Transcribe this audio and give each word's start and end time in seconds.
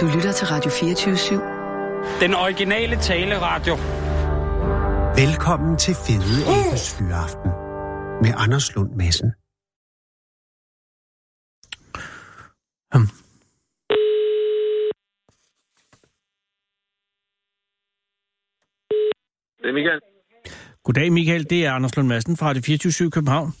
Du 0.00 0.06
lytter 0.06 0.32
til 0.32 0.46
Radio 0.46 0.70
24-7. 0.70 2.20
Den 2.24 2.34
originale 2.34 2.96
taleradio. 2.96 3.74
Velkommen 5.22 5.78
til 5.78 5.94
Fede 5.94 6.40
Abes 6.56 6.94
Fyraften 6.98 7.50
med 8.22 8.32
Anders 8.36 8.74
Lund 8.74 8.90
Madsen. 9.00 9.30
Hmm. 12.92 13.08
Det 19.60 19.68
er 19.70 19.72
Michael. 19.72 20.00
Goddag 20.84 21.12
Michael, 21.12 21.50
det 21.50 21.66
er 21.66 21.72
Anders 21.72 21.96
Lund 21.96 22.08
Madsen 22.08 22.36
fra 22.36 22.54
det 22.54 22.64
24 22.64 23.10
København. 23.10 23.52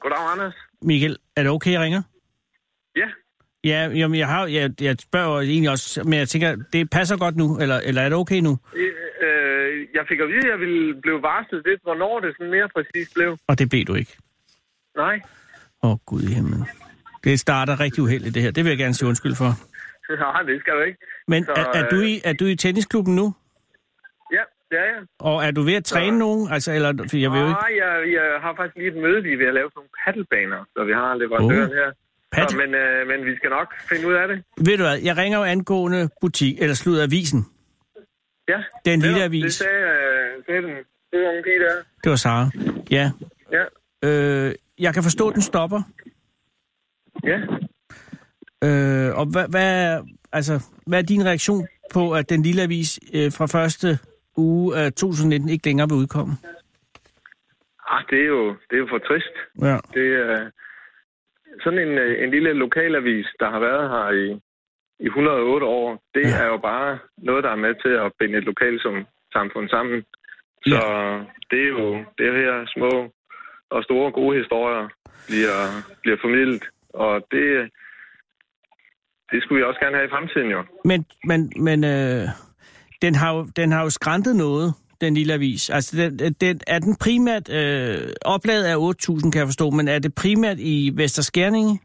Goddag, 0.00 0.32
Anders. 0.32 0.54
Michael, 0.82 1.16
er 1.36 1.42
det 1.42 1.50
okay, 1.50 1.72
jeg 1.72 1.80
ringer? 1.80 2.02
Ja, 2.96 3.08
Ja, 3.64 3.88
jamen, 3.94 4.18
jeg, 4.18 4.28
har, 4.28 4.46
jeg, 4.46 4.70
jeg 4.80 4.96
spørger 5.00 5.40
egentlig 5.40 5.70
også, 5.70 6.02
men 6.04 6.12
jeg 6.18 6.28
tænker, 6.28 6.56
det 6.72 6.90
passer 6.90 7.16
godt 7.16 7.36
nu, 7.36 7.58
eller, 7.58 7.78
eller 7.80 8.02
er 8.02 8.08
det 8.08 8.18
okay 8.18 8.40
nu? 8.40 8.58
øh, 8.76 9.86
jeg 9.94 10.04
fik 10.08 10.20
at 10.20 10.28
vide, 10.28 10.44
at 10.46 10.50
jeg 10.50 10.58
ville 10.60 11.00
blive 11.00 11.22
varslet 11.22 11.62
lidt, 11.66 11.82
hvornår 11.82 12.20
det 12.20 12.34
sådan 12.36 12.50
mere 12.50 12.68
præcis 12.76 13.12
blev. 13.14 13.36
Og 13.48 13.58
det 13.58 13.70
blev 13.70 13.84
du 13.84 13.94
ikke. 13.94 14.16
Nej, 14.96 15.20
Åh, 15.82 15.90
oh, 15.90 15.96
Gud 16.06 16.22
i 16.22 16.34
himlen. 16.34 16.64
Det 17.24 17.40
starter 17.40 17.80
rigtig 17.80 18.02
uheldigt, 18.02 18.34
det 18.34 18.42
her. 18.42 18.50
Det 18.50 18.64
vil 18.64 18.70
jeg 18.70 18.78
gerne 18.78 18.94
sige 18.94 19.08
undskyld 19.08 19.34
for. 19.42 19.50
Nej, 20.26 20.42
det 20.42 20.60
skal 20.60 20.72
du 20.74 20.80
ikke. 20.80 20.98
Men 21.28 21.44
Så, 21.44 21.52
er, 21.56 21.64
er, 21.78 21.88
du 21.88 22.00
i, 22.00 22.20
er 22.24 22.32
du 22.32 22.44
i 22.46 22.56
tennisklubben 22.56 23.14
nu? 23.16 23.34
Ja, 24.32 24.44
det 24.70 24.78
er 24.78 24.84
jeg. 24.94 25.02
Og 25.18 25.44
er 25.44 25.50
du 25.50 25.62
ved 25.62 25.74
at 25.74 25.84
træne 25.84 26.16
Så- 26.16 26.18
nogen? 26.18 26.48
Altså, 26.52 26.72
eller, 26.72 26.90
for 27.10 27.16
jeg 27.16 27.30
vil 27.32 27.38
jo 27.40 27.46
ikke... 27.52 27.60
Nej, 27.66 27.72
jeg, 27.82 27.92
jeg 28.18 28.26
har 28.44 28.52
faktisk 28.56 28.76
lige 28.76 28.88
et 28.88 28.96
møde, 29.04 29.22
vi 29.22 29.32
er 29.32 29.36
ved 29.36 29.46
at 29.46 29.54
lave 29.54 29.68
sådan 29.70 29.78
nogle 29.80 29.94
paddelbaner, 30.04 30.60
så 30.74 30.84
vi 30.84 30.92
har 30.92 31.14
leverandøren 31.22 31.70
Oh. 31.70 31.76
her. 31.80 31.88
Pat, 32.34 32.50
Så, 32.50 32.56
men, 32.56 32.74
øh, 32.74 33.06
men 33.08 33.24
vi 33.26 33.36
skal 33.36 33.50
nok 33.50 33.74
finde 33.88 34.08
ud 34.08 34.12
af 34.14 34.28
det. 34.28 34.44
ved 34.66 34.76
du 34.78 34.82
hvad, 34.82 34.98
jeg 34.98 35.16
ringer 35.16 35.38
jo 35.38 35.44
angående 35.44 36.08
butik, 36.20 36.62
eller 36.62 36.74
slud 36.74 36.98
avisen. 36.98 37.46
Ja, 38.48 38.62
Den 38.84 39.00
lille 39.00 39.22
avis. 39.22 39.44
Det 39.44 39.52
sagde, 39.52 39.78
øh, 39.78 40.44
sagde 40.46 40.62
den 40.62 40.74
søde 41.14 41.28
unge 41.28 41.42
pige 41.42 41.58
der. 41.60 41.74
Det 42.04 42.10
var 42.10 42.16
Sara. 42.16 42.50
Ja. 42.90 43.10
Ja, 43.52 43.64
Øh, 44.04 44.54
jeg 44.78 44.94
kan 44.94 45.02
forstå, 45.02 45.28
at 45.28 45.34
den 45.34 45.42
stopper. 45.42 45.82
ja. 47.24 47.38
Øh, 48.64 49.18
og 49.18 49.26
hvad, 49.26 49.48
hvad, 49.48 50.00
altså, 50.32 50.60
hvad 50.86 50.98
er 50.98 51.02
din 51.02 51.24
reaktion 51.26 51.66
på, 51.92 52.12
at 52.14 52.30
den 52.30 52.42
lille 52.42 52.62
avis 52.62 53.00
øh, 53.14 53.32
fra 53.32 53.46
første 53.46 53.98
uge 54.36 54.76
af 54.76 54.92
2019 54.92 55.48
ikke 55.48 55.66
længere 55.66 55.88
vil 55.88 55.96
udkomme? 55.96 56.34
Ah, 57.90 58.02
det 58.10 58.20
er 58.20 58.26
jo, 58.26 58.48
det 58.48 58.72
er 58.72 58.78
jo 58.78 58.86
for 58.90 58.98
trist. 58.98 59.34
Ja. 59.62 59.76
Det 59.94 60.06
er 60.14 60.50
sådan 61.62 61.78
en, 61.78 61.98
øh, 61.98 62.24
en 62.24 62.30
lille 62.30 62.52
lokalavis, 62.52 63.26
der 63.40 63.48
har 63.50 63.60
været 63.68 63.84
her 63.94 64.06
i, 64.24 64.26
i 65.04 65.06
108 65.06 65.66
år. 65.66 66.02
Det 66.14 66.22
Ja. 66.24 66.28
ja. 66.28 66.42
er 66.42 66.46
jo 66.46 66.56
bare 66.56 66.98
noget, 67.18 67.44
der 67.44 67.50
er 67.50 67.56
med 67.66 67.74
til 67.84 67.94
at 68.04 68.12
binde 68.18 68.38
et 68.38 68.44
lokalt 68.44 68.82
som 68.82 69.06
samfund 69.32 69.68
sammen. 69.68 70.04
Så 70.66 70.80
det 71.50 71.60
er 71.64 71.68
jo 71.68 71.88
det 72.18 72.28
her 72.40 72.66
små 72.74 72.92
og 73.70 73.84
store 73.84 74.12
gode 74.12 74.38
historier 74.38 74.88
bliver, 75.28 75.58
bliver 76.02 76.18
formidlet. 76.20 76.64
Og 76.94 77.26
det, 77.30 77.70
det 79.30 79.42
skulle 79.42 79.58
vi 79.58 79.64
også 79.68 79.80
gerne 79.80 79.96
have 79.96 80.06
i 80.08 80.14
fremtiden 80.14 80.50
jo. 80.50 80.60
Men, 80.84 81.06
men, 81.24 81.40
men 81.66 81.84
øh, 81.84 82.24
den, 83.02 83.14
har 83.14 83.30
jo, 83.36 83.46
den 83.56 83.72
har 83.72 83.82
jo 83.82 83.90
skræntet 83.90 84.36
noget, 84.36 84.74
den 85.04 85.14
lille 85.14 85.34
avis. 85.34 85.70
Altså, 85.70 85.90
den, 85.96 86.32
den, 86.40 86.60
er 86.66 86.78
den 86.78 86.96
primært 87.04 87.46
øh, 87.58 88.08
oplaget 88.34 88.64
af 88.64 88.76
8.000, 88.76 89.30
kan 89.30 89.38
jeg 89.38 89.48
forstå, 89.52 89.70
men 89.70 89.88
er 89.88 89.98
det 89.98 90.12
primært 90.22 90.58
i 90.58 90.92
Vesterskærninge? 90.94 91.80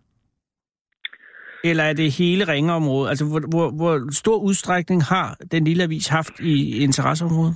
Eller 1.64 1.84
er 1.84 1.94
det 1.94 2.18
hele 2.22 2.44
ringeområdet? 2.54 3.10
Altså, 3.10 3.26
hvor, 3.32 3.42
hvor, 3.54 3.68
hvor 3.80 3.94
stor 4.12 4.38
udstrækning 4.48 5.00
har 5.04 5.28
den 5.52 5.64
lille 5.64 5.84
avis 5.84 6.08
haft 6.08 6.40
i 6.40 6.84
interesseområdet? 6.84 7.56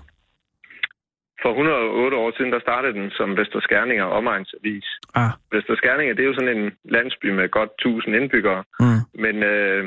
For 1.43 1.49
108 1.49 2.17
år 2.23 2.31
siden, 2.37 2.51
der 2.51 2.59
startede 2.67 2.93
den 2.99 3.09
som 3.17 3.37
Vesterskærninger 3.37 4.05
Omegnsavis. 4.17 4.87
Ah, 5.15 5.31
Vesterskærninger, 5.51 6.13
det 6.13 6.23
er 6.23 6.31
jo 6.31 6.39
sådan 6.39 6.57
en 6.57 6.71
landsby 6.95 7.27
med 7.39 7.49
godt 7.57 7.71
1000 7.79 8.15
indbyggere. 8.15 8.63
mm. 8.79 9.01
Men, 9.23 9.35
øh, 9.51 9.83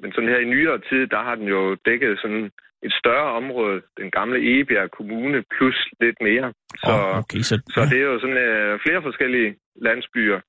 men 0.00 0.10
sådan 0.12 0.32
her 0.32 0.40
i 0.42 0.52
nyere 0.54 0.78
tid, 0.88 1.02
der 1.14 1.20
har 1.26 1.34
den 1.34 1.48
jo 1.56 1.60
dækket 1.88 2.18
sådan 2.22 2.50
et 2.82 2.92
større 2.92 3.32
område, 3.40 3.82
den 4.00 4.10
gamle 4.10 4.38
Egebjerg 4.50 4.90
Kommune, 4.90 5.44
plus 5.54 5.78
lidt 6.00 6.18
mere. 6.20 6.52
Så, 6.82 6.92
oh, 6.92 7.18
okay, 7.18 7.40
så, 7.48 7.54
så 7.74 7.80
det 7.90 7.98
er 8.02 8.06
jo 8.12 8.20
sådan 8.20 8.36
øh, 8.36 8.78
flere 8.84 9.02
forskellige 9.02 9.56
landsbyer 9.86 10.40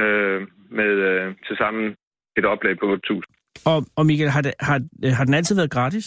øh, 0.00 0.40
med 0.78 0.92
øh, 1.10 1.34
til 1.46 1.56
sammen 1.56 1.96
et 2.38 2.44
oplag 2.44 2.78
på 2.78 2.86
8.000. 2.94 3.22
Og, 3.70 3.78
og 3.96 4.06
Michael, 4.06 4.30
har, 4.30 4.42
det, 4.42 4.54
har, 4.60 4.78
har 5.18 5.24
den 5.24 5.34
altid 5.34 5.56
været 5.56 5.70
gratis? 5.70 6.06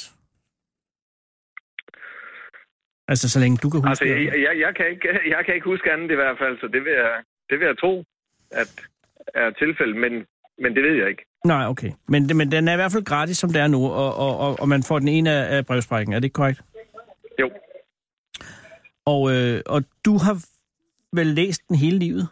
Altså, 3.07 3.29
så 3.29 3.39
længe 3.39 3.57
du 3.63 3.69
kan 3.69 3.79
huske 3.79 3.89
Altså, 3.89 4.05
jeg, 4.05 4.19
jeg, 4.47 4.53
jeg, 4.65 4.75
kan 4.75 4.85
ikke, 4.93 5.07
jeg 5.35 5.41
kan 5.45 5.55
ikke 5.55 5.69
huske 5.73 5.91
andet 5.91 6.11
i 6.11 6.19
hvert 6.21 6.37
fald, 6.41 6.59
så 6.59 6.67
det 6.67 6.81
vil 6.85 6.93
jeg, 7.03 7.23
det 7.49 7.59
vil 7.59 7.65
jeg 7.65 7.77
tro, 7.77 8.03
at 8.51 8.69
er 9.33 9.49
tilfældet, 9.51 9.95
men, 9.95 10.13
men 10.63 10.75
det 10.75 10.83
ved 10.83 10.95
jeg 11.01 11.09
ikke. 11.09 11.25
Nej, 11.45 11.65
okay. 11.67 11.91
Men, 12.07 12.37
men 12.37 12.51
den 12.51 12.67
er 12.67 12.73
i 12.73 12.75
hvert 12.75 12.91
fald 12.91 13.03
gratis, 13.05 13.37
som 13.37 13.49
det 13.53 13.61
er 13.61 13.67
nu, 13.67 13.85
og, 13.85 14.15
og, 14.15 14.37
og, 14.37 14.59
og 14.59 14.69
man 14.69 14.83
får 14.83 14.99
den 14.99 15.07
ene 15.07 15.31
af, 15.31 15.57
af 15.57 15.65
brevsprækken. 15.65 16.13
Er 16.13 16.19
det 16.19 16.23
ikke 16.23 16.33
korrekt? 16.33 16.61
Jo, 17.39 17.51
Og, 19.05 19.31
øh, 19.35 19.61
og 19.65 19.83
du 20.05 20.17
har 20.17 20.37
vel 21.15 21.27
læst 21.27 21.61
den 21.67 21.75
hele 21.77 21.99
livet? 21.99 22.27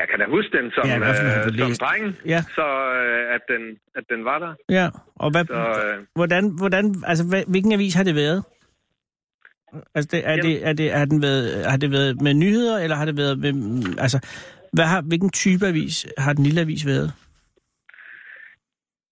jeg 0.00 0.08
kan 0.10 0.18
da 0.18 0.26
huske 0.36 0.56
den 0.58 0.70
som, 0.70 0.88
Ja, 0.88 0.98
øh, 0.98 1.44
som 1.44 1.52
læst. 1.68 1.80
dreng, 1.80 2.14
Ja. 2.26 2.42
så 2.54 2.66
øh, 2.94 3.34
at, 3.34 3.40
den, 3.48 3.62
at 3.96 4.04
den 4.10 4.24
var 4.24 4.38
der. 4.38 4.54
Ja. 4.68 4.88
Og 5.14 5.30
hvad, 5.30 5.44
Så, 5.44 5.82
øh, 5.86 6.06
hvordan, 6.14 6.48
hvordan, 6.58 6.94
altså, 7.06 7.24
hvad, 7.28 7.42
hvilken 7.48 7.72
avis 7.72 7.94
har 7.94 8.02
det 8.04 8.14
været? 8.14 8.44
Altså, 9.94 10.08
det, 10.12 10.28
er, 10.28 10.36
det, 10.36 10.66
er 10.66 10.72
det, 10.72 10.92
har, 10.92 11.04
den 11.04 11.22
været, 11.22 11.66
har 11.66 11.76
det 11.76 11.90
været 11.90 12.20
med 12.20 12.34
nyheder, 12.34 12.78
eller 12.78 12.96
har 12.96 13.04
det 13.04 13.16
været 13.16 13.38
med... 13.38 13.52
Altså, 13.98 14.18
hvad 14.72 14.84
har, 14.84 15.00
hvilken 15.02 15.30
type 15.30 15.66
avis 15.66 16.06
har 16.18 16.32
den 16.32 16.44
lille 16.44 16.60
avis 16.60 16.86
været? 16.86 17.12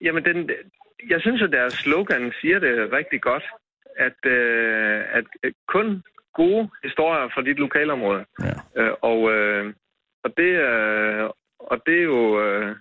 Jamen, 0.00 0.24
den, 0.24 0.50
jeg 1.10 1.20
synes, 1.20 1.42
at 1.42 1.52
deres 1.52 1.72
slogan 1.72 2.32
siger 2.40 2.58
det 2.58 2.92
rigtig 2.92 3.20
godt, 3.22 3.42
at, 3.96 4.30
øh, 4.30 5.00
at 5.18 5.24
øh, 5.44 5.52
kun 5.68 6.02
gode 6.34 6.68
historier 6.82 7.28
fra 7.34 7.42
dit 7.42 7.58
lokalområde. 7.58 8.24
Ja. 8.46 8.82
Øh, 8.82 8.92
og, 9.02 9.32
øh, 9.32 9.74
og, 10.24 10.30
det, 10.36 10.50
øh, 10.68 11.22
og 11.72 11.76
det 11.86 11.98
er 11.98 12.02
jo... 12.14 12.42
Øh, 12.44 12.76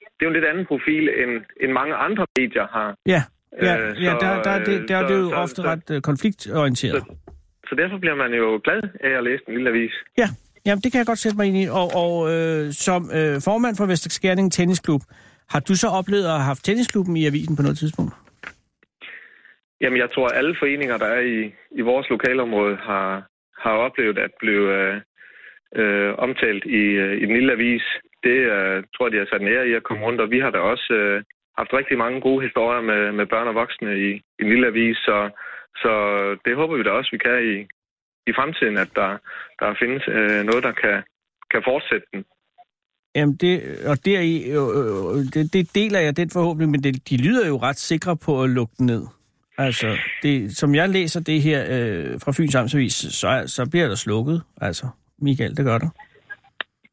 det 0.00 0.24
er 0.26 0.28
jo 0.30 0.34
en 0.34 0.40
lidt 0.40 0.44
anden 0.52 0.66
profil, 0.66 1.04
end, 1.22 1.32
end 1.62 1.72
mange 1.72 1.94
andre 1.94 2.26
medier 2.38 2.66
har. 2.66 2.94
Ja, 3.06 3.22
ja, 3.62 3.74
Øh, 3.78 4.02
ja 4.04 4.10
så, 4.10 4.18
der, 4.20 4.42
der, 4.42 4.50
er 4.50 4.64
det, 4.64 4.88
der 4.88 4.96
er 4.96 5.08
så- 5.08 5.14
det 5.14 5.20
jo 5.20 5.28
så- 5.30 5.36
ofte 5.36 5.54
så- 5.54 5.62
ret 5.62 5.90
øh, 5.90 6.00
konfliktorienteret. 6.02 7.02
Så 7.68 7.74
derfor 7.74 7.98
bliver 7.98 8.14
man 8.14 8.32
jo 8.34 8.60
glad 8.64 8.82
af 9.00 9.10
at 9.18 9.24
læse 9.24 9.42
en 9.48 9.54
lille 9.54 9.70
avis. 9.70 9.92
Ja, 10.18 10.28
jamen, 10.68 10.82
det 10.82 10.92
kan 10.92 10.98
jeg 10.98 11.06
godt 11.06 11.22
sætte 11.24 11.38
mig 11.38 11.46
ind 11.46 11.58
i. 11.62 11.66
Og, 11.80 11.88
og 12.02 12.12
øh, 12.32 12.72
som 12.86 13.02
øh, 13.18 13.34
formand 13.48 13.74
for 13.76 13.86
Vesterskærning 13.86 14.52
Tennisklub, 14.52 15.02
har 15.52 15.60
du 15.68 15.74
så 15.74 15.88
oplevet 15.98 16.24
at 16.24 16.38
have 16.38 16.50
haft 16.52 16.64
tennisklubben 16.64 17.16
i 17.16 17.26
avisen 17.26 17.56
på 17.56 17.62
noget 17.62 17.78
tidspunkt? 17.78 18.12
Jamen, 19.80 19.98
jeg 19.98 20.10
tror, 20.14 20.26
at 20.28 20.38
alle 20.38 20.56
foreninger, 20.58 20.96
der 20.98 21.06
er 21.06 21.20
i, 21.20 21.38
i 21.80 21.82
vores 21.90 22.06
lokalområde, 22.10 22.76
har, 22.76 23.26
har 23.64 23.74
oplevet 23.86 24.18
at 24.18 24.32
blive 24.40 24.66
øh, 24.78 24.96
øh, 25.80 26.14
omtalt 26.18 26.64
i, 26.64 26.84
øh, 27.04 27.14
i 27.22 27.24
den 27.26 27.34
lille 27.38 27.52
avis. 27.52 27.84
Det 28.26 28.38
øh, 28.56 28.76
tror 28.94 29.06
jeg, 29.06 29.12
de 29.12 29.18
har 29.18 29.28
sat 29.30 29.42
en 29.42 29.52
ære 29.54 29.68
i 29.68 29.74
at 29.74 29.86
komme 29.88 30.04
rundt, 30.06 30.20
og 30.20 30.30
vi 30.30 30.38
har 30.40 30.50
da 30.50 30.58
også 30.58 30.92
øh, 30.92 31.22
haft 31.58 31.72
rigtig 31.72 31.98
mange 31.98 32.20
gode 32.20 32.44
historier 32.46 32.82
med, 32.90 33.12
med 33.12 33.26
børn 33.26 33.48
og 33.48 33.54
voksne 33.54 33.90
i, 34.08 34.10
i 34.38 34.42
den 34.42 34.48
lille 34.48 34.66
avis, 34.66 34.96
så, 34.96 35.30
så 35.82 35.92
det 36.44 36.56
håber 36.56 36.76
vi 36.76 36.82
da 36.82 36.90
også, 36.90 37.10
vi 37.12 37.18
kan 37.18 37.38
i, 37.54 37.56
i 38.30 38.32
fremtiden, 38.38 38.76
at 38.84 38.88
der, 38.94 39.10
der 39.60 39.74
findes 39.82 40.02
øh, 40.08 40.40
noget, 40.48 40.62
der 40.68 40.72
kan, 40.72 40.96
kan 41.52 41.62
fortsætte 41.70 42.06
den. 42.14 42.24
Jamen, 43.14 43.36
det, 43.36 43.54
og 43.90 43.96
deri, 44.04 44.32
øh, 44.50 44.68
øh, 44.78 45.20
det, 45.34 45.52
det 45.52 45.74
deler 45.74 46.00
jeg 46.00 46.16
den 46.16 46.30
forhåbning, 46.30 46.70
men 46.70 46.82
det, 46.84 47.08
de 47.10 47.16
lyder 47.16 47.46
jo 47.48 47.56
ret 47.56 47.78
sikre 47.78 48.16
på 48.16 48.42
at 48.42 48.50
lukke 48.50 48.74
den 48.78 48.86
ned. 48.86 49.02
Altså, 49.58 49.96
det, 50.22 50.56
som 50.56 50.74
jeg 50.74 50.88
læser 50.88 51.20
det 51.20 51.42
her 51.42 51.60
øh, 51.70 52.20
fra 52.24 52.32
Fyns 52.32 52.54
Amtsavis, 52.54 52.92
så, 52.94 53.42
så 53.46 53.68
bliver 53.70 53.88
der 53.88 53.94
slukket. 53.94 54.42
Altså, 54.60 54.86
Michael, 55.18 55.56
det 55.56 55.64
gør 55.64 55.78
der. 55.78 55.88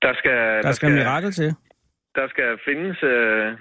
Der 0.01 0.13
skal, 0.13 0.31
Der, 0.31 0.61
der 0.61 0.71
skal, 0.71 0.91
mirakel 0.91 1.31
til. 1.31 1.53
der 2.15 2.27
skal 2.29 2.57
findes 2.67 2.97
øh, 3.03 3.51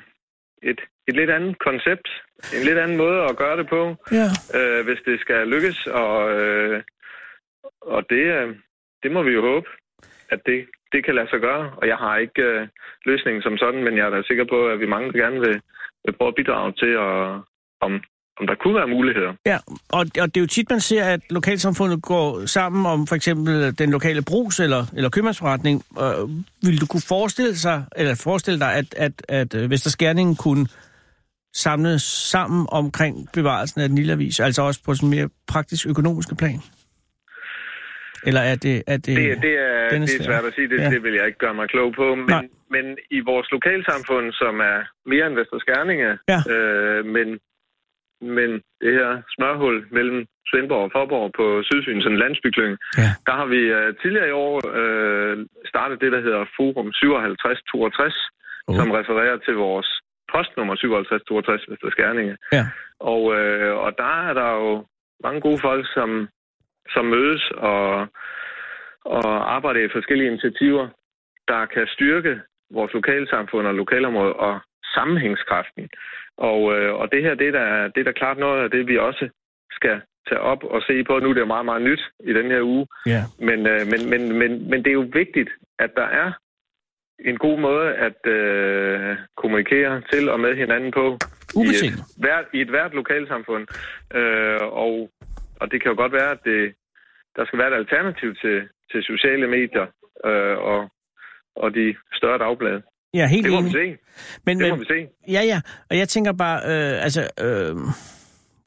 et, 0.62 0.80
et 1.08 1.14
lidt 1.16 1.30
andet 1.30 1.58
koncept, 1.58 2.08
en 2.56 2.62
lidt 2.64 2.78
anden 2.78 2.96
måde 2.96 3.22
at 3.30 3.36
gøre 3.36 3.56
det 3.56 3.68
på, 3.68 3.96
Ja. 4.12 4.28
øh, 4.58 4.84
hvis 4.84 4.98
det 5.06 5.20
skal 5.20 5.48
lykkes. 5.48 5.86
Og, 5.86 6.32
øh, 6.40 6.82
og 7.86 8.02
det, 8.10 8.24
øh, 8.38 8.56
det 9.02 9.12
må 9.12 9.22
vi 9.22 9.32
jo 9.32 9.42
håbe, 9.42 9.66
at 10.30 10.40
det, 10.46 10.66
det 10.92 11.04
kan 11.04 11.14
lade 11.14 11.30
sig 11.30 11.40
gøre. 11.40 11.72
Og 11.76 11.88
jeg 11.88 11.96
har 11.96 12.16
ikke 12.16 12.42
øh, 12.42 12.68
løsningen 13.04 13.42
som 13.42 13.56
sådan, 13.56 13.84
men 13.84 13.96
jeg 13.96 14.06
er 14.06 14.10
da 14.10 14.22
sikker 14.22 14.46
på, 14.50 14.68
at 14.68 14.80
vi 14.80 14.86
mange 14.86 15.12
gerne 15.12 15.40
vil, 15.40 15.56
vil 16.04 16.16
prøve 16.18 16.28
at 16.28 16.34
bidrage 16.34 16.72
til 16.72 16.92
at, 17.06 17.14
om, 17.86 17.92
om 18.40 18.46
der 18.46 18.54
kunne 18.54 18.74
være 18.74 18.88
muligheder. 18.88 19.32
Ja, 19.46 19.58
og, 19.92 20.00
og 20.22 20.26
det 20.30 20.36
er 20.36 20.40
jo 20.40 20.46
tit, 20.46 20.70
man 20.70 20.80
ser, 20.80 21.04
at 21.04 21.20
lokalsamfundet 21.30 22.02
går 22.02 22.46
sammen 22.46 22.86
om 22.86 23.06
for 23.06 23.14
eksempel 23.14 23.78
den 23.78 23.90
lokale 23.90 24.22
brus 24.22 24.60
eller, 24.60 24.82
eller 24.96 25.10
købmandsforretning. 25.10 25.82
Øh, 26.02 26.28
vil 26.66 26.80
du 26.80 26.86
kunne 26.86 27.08
forestille 27.08 27.56
sig, 27.56 27.84
eller 27.96 28.22
forestille 28.24 28.60
dig, 28.60 28.72
at, 28.74 28.94
at, 28.96 29.12
at 29.28 29.54
øh, 29.54 29.64
at 29.64 29.70
Vesterskærningen 29.70 30.36
kunne 30.36 30.66
samles 31.54 32.02
sammen 32.02 32.66
omkring 32.72 33.28
bevarelsen 33.32 33.80
af 33.80 33.88
den 33.88 33.98
lille 33.98 34.12
avis, 34.12 34.40
altså 34.40 34.62
også 34.62 34.80
på 34.84 34.94
sådan 34.94 35.10
mere 35.10 35.28
praktisk 35.48 35.86
økonomiske 35.86 36.34
plan? 36.34 36.60
Eller 38.28 38.40
er 38.52 38.56
det... 38.66 38.76
Er 38.92 38.96
det, 39.06 39.16
Det, 39.20 39.42
det, 39.46 39.54
er, 39.68 39.88
den 39.94 40.02
er 40.02 40.06
det 40.06 40.14
er 40.14 40.22
svær. 40.22 40.30
svært 40.30 40.44
at 40.50 40.54
sige, 40.54 40.68
det, 40.72 40.78
Ja. 40.80 40.90
det 40.94 41.02
vil 41.04 41.14
jeg 41.18 41.26
ikke 41.26 41.38
gøre 41.44 41.54
mig 41.60 41.68
klog 41.74 41.88
på. 42.00 42.06
Nej. 42.14 42.40
Men, 42.40 42.50
men 42.74 42.84
i 43.10 43.20
vores 43.30 43.48
lokalsamfund, 43.56 44.32
som 44.42 44.54
er 44.72 44.78
mere 45.12 45.26
end 45.26 45.34
Vester 45.38 45.58
Skærninge, 45.64 46.10
Ja. 46.32 46.40
øh, 46.54 47.00
men, 47.16 47.28
men 48.36 48.50
det 48.82 48.92
her 48.98 49.10
smørhul 49.34 49.76
mellem 49.98 50.18
Svendborg 50.50 50.84
og 50.88 50.90
Forborg 50.96 51.30
på 51.40 51.46
Sydfyn, 51.68 52.00
sådan 52.00 52.12
en 52.16 52.22
landsbyklynge, 52.24 52.76
Ja. 53.02 53.10
der 53.26 53.34
har 53.40 53.46
vi 53.54 53.60
øh, 53.78 53.88
tidligere 54.02 54.28
i 54.28 54.38
år 54.46 54.54
øh, 54.80 55.36
startet 55.72 56.00
det, 56.02 56.12
der 56.12 56.20
hedder 56.26 56.44
Forum 56.56 56.88
5762, 57.00 58.16
Oh. 58.68 58.74
oh. 58.74 58.78
som 58.80 58.90
refererer 58.98 59.36
til 59.46 59.54
vores 59.66 59.88
postnummer 60.32 60.74
5762 60.76 61.70
Vester 61.70 61.90
Skærninge. 61.96 62.34
Ja. 62.56 62.64
Og, 63.12 63.22
øh, 63.38 63.72
og 63.84 63.90
der 64.02 64.12
er 64.28 64.32
der 64.40 64.50
jo 64.62 64.70
mange 65.26 65.40
gode 65.46 65.60
folk, 65.68 65.84
som, 65.96 66.08
som 66.92 67.04
mødes 67.04 67.50
og, 67.50 68.06
og 69.04 69.54
arbejder 69.54 69.80
i 69.80 69.94
forskellige 69.96 70.28
initiativer, 70.28 70.88
der 71.48 71.66
kan 71.66 71.86
styrke 71.86 72.40
vores 72.70 72.92
lokalsamfund 72.92 73.66
og 73.66 73.74
lokalområde 73.74 74.32
og 74.32 74.60
sammenhængskraften. 74.94 75.88
Og, 76.36 76.60
øh, 76.76 76.94
og 76.94 77.12
det 77.12 77.22
her, 77.22 77.34
det 77.34 77.48
er, 77.48 77.52
da, 77.52 77.88
det 77.94 78.00
er 78.00 78.04
da 78.04 78.12
klart 78.12 78.38
noget 78.38 78.64
af 78.64 78.70
det, 78.70 78.86
vi 78.86 78.98
også 78.98 79.28
skal 79.70 80.00
tage 80.28 80.40
op 80.40 80.64
og 80.64 80.82
se 80.82 81.04
på. 81.04 81.18
Nu 81.18 81.28
er 81.28 81.34
det 81.34 81.40
jo 81.40 81.54
meget, 81.54 81.64
meget 81.64 81.82
nyt 81.82 82.02
i 82.24 82.32
den 82.32 82.50
her 82.50 82.62
uge. 82.62 82.86
Ja. 83.06 83.22
Men, 83.38 83.66
øh, 83.66 83.80
men, 83.92 84.10
men, 84.10 84.38
men, 84.38 84.70
men 84.70 84.78
det 84.84 84.90
er 84.90 85.00
jo 85.02 85.10
vigtigt, 85.12 85.50
at 85.78 85.90
der 85.96 86.06
er 86.06 86.32
en 87.18 87.38
god 87.38 87.58
måde 87.58 87.94
at 87.94 88.26
øh, 88.26 89.16
kommunikere 89.36 90.02
til 90.12 90.28
og 90.28 90.40
med 90.40 90.56
hinanden 90.56 90.90
på 90.92 91.18
i 91.56 91.68
et, 91.86 91.94
hvert, 92.18 92.44
i 92.52 92.60
et 92.60 92.68
hvert 92.68 92.94
lokalsamfund. 92.94 93.66
Øh, 94.14 94.58
og, 94.62 95.10
og 95.60 95.70
det 95.70 95.82
kan 95.82 95.90
jo 95.90 95.96
godt 95.96 96.12
være, 96.12 96.30
at 96.30 96.38
det, 96.44 96.74
der 97.36 97.44
skal 97.46 97.58
være 97.58 97.68
et 97.72 97.74
alternativ 97.82 98.34
til, 98.42 98.68
til 98.90 99.02
sociale 99.02 99.46
medier 99.48 99.86
øh, 100.24 100.56
og, 100.58 100.80
og 101.56 101.74
de 101.74 101.96
større 102.12 102.38
dagblade. 102.38 102.82
Er 103.14 103.26
helt 103.26 103.44
Det 103.44 103.52
må 103.52 103.60
vi 103.60 103.68
enig. 103.68 103.72
se. 103.72 103.98
Men, 104.46 104.58
Det 104.60 104.68
må 104.68 104.74
men, 104.76 104.80
vi 104.80 104.86
se. 104.94 105.08
Ja, 105.32 105.42
ja. 105.52 105.60
Og 105.90 105.98
jeg 105.98 106.08
tænker 106.08 106.32
bare, 106.32 106.58
øh, 106.70 107.04
altså, 107.06 107.22
øh, 107.46 107.74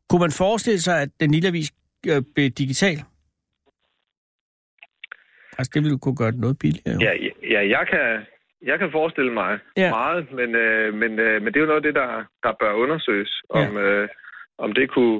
kunne 0.09 0.21
man 0.25 0.31
forestille 0.31 0.79
sig, 0.79 1.01
at 1.01 1.09
den 1.19 1.31
lille 1.31 1.47
avis 1.47 1.71
øh, 2.11 2.21
blev 2.35 2.49
digital? 2.49 2.97
Altså, 5.57 5.71
det 5.73 5.79
ville 5.81 5.93
jo 5.95 5.97
kunne 6.03 6.15
gøre 6.21 6.31
det 6.31 6.39
noget 6.39 6.59
billigere. 6.59 6.93
jo. 6.93 6.99
Ja, 7.07 7.13
ja 7.55 7.61
jeg, 7.77 7.87
kan, 7.91 8.25
jeg 8.69 8.79
kan 8.79 8.89
forestille 8.91 9.33
mig 9.33 9.59
Ja. 9.77 9.81
ja. 9.83 9.89
meget, 9.89 10.31
men, 10.31 10.55
øh, 10.55 10.93
men, 10.93 11.19
øh, 11.19 11.41
men 11.41 11.47
det 11.53 11.55
er 11.59 11.65
jo 11.65 11.71
noget 11.73 11.83
af 11.85 11.87
det, 11.89 11.95
der, 11.95 12.09
der 12.43 12.53
bør 12.61 12.73
undersøges, 12.73 13.41
om, 13.49 13.77
øh, 13.77 14.09
om 14.57 14.73
det 14.73 14.89
kunne, 14.89 15.19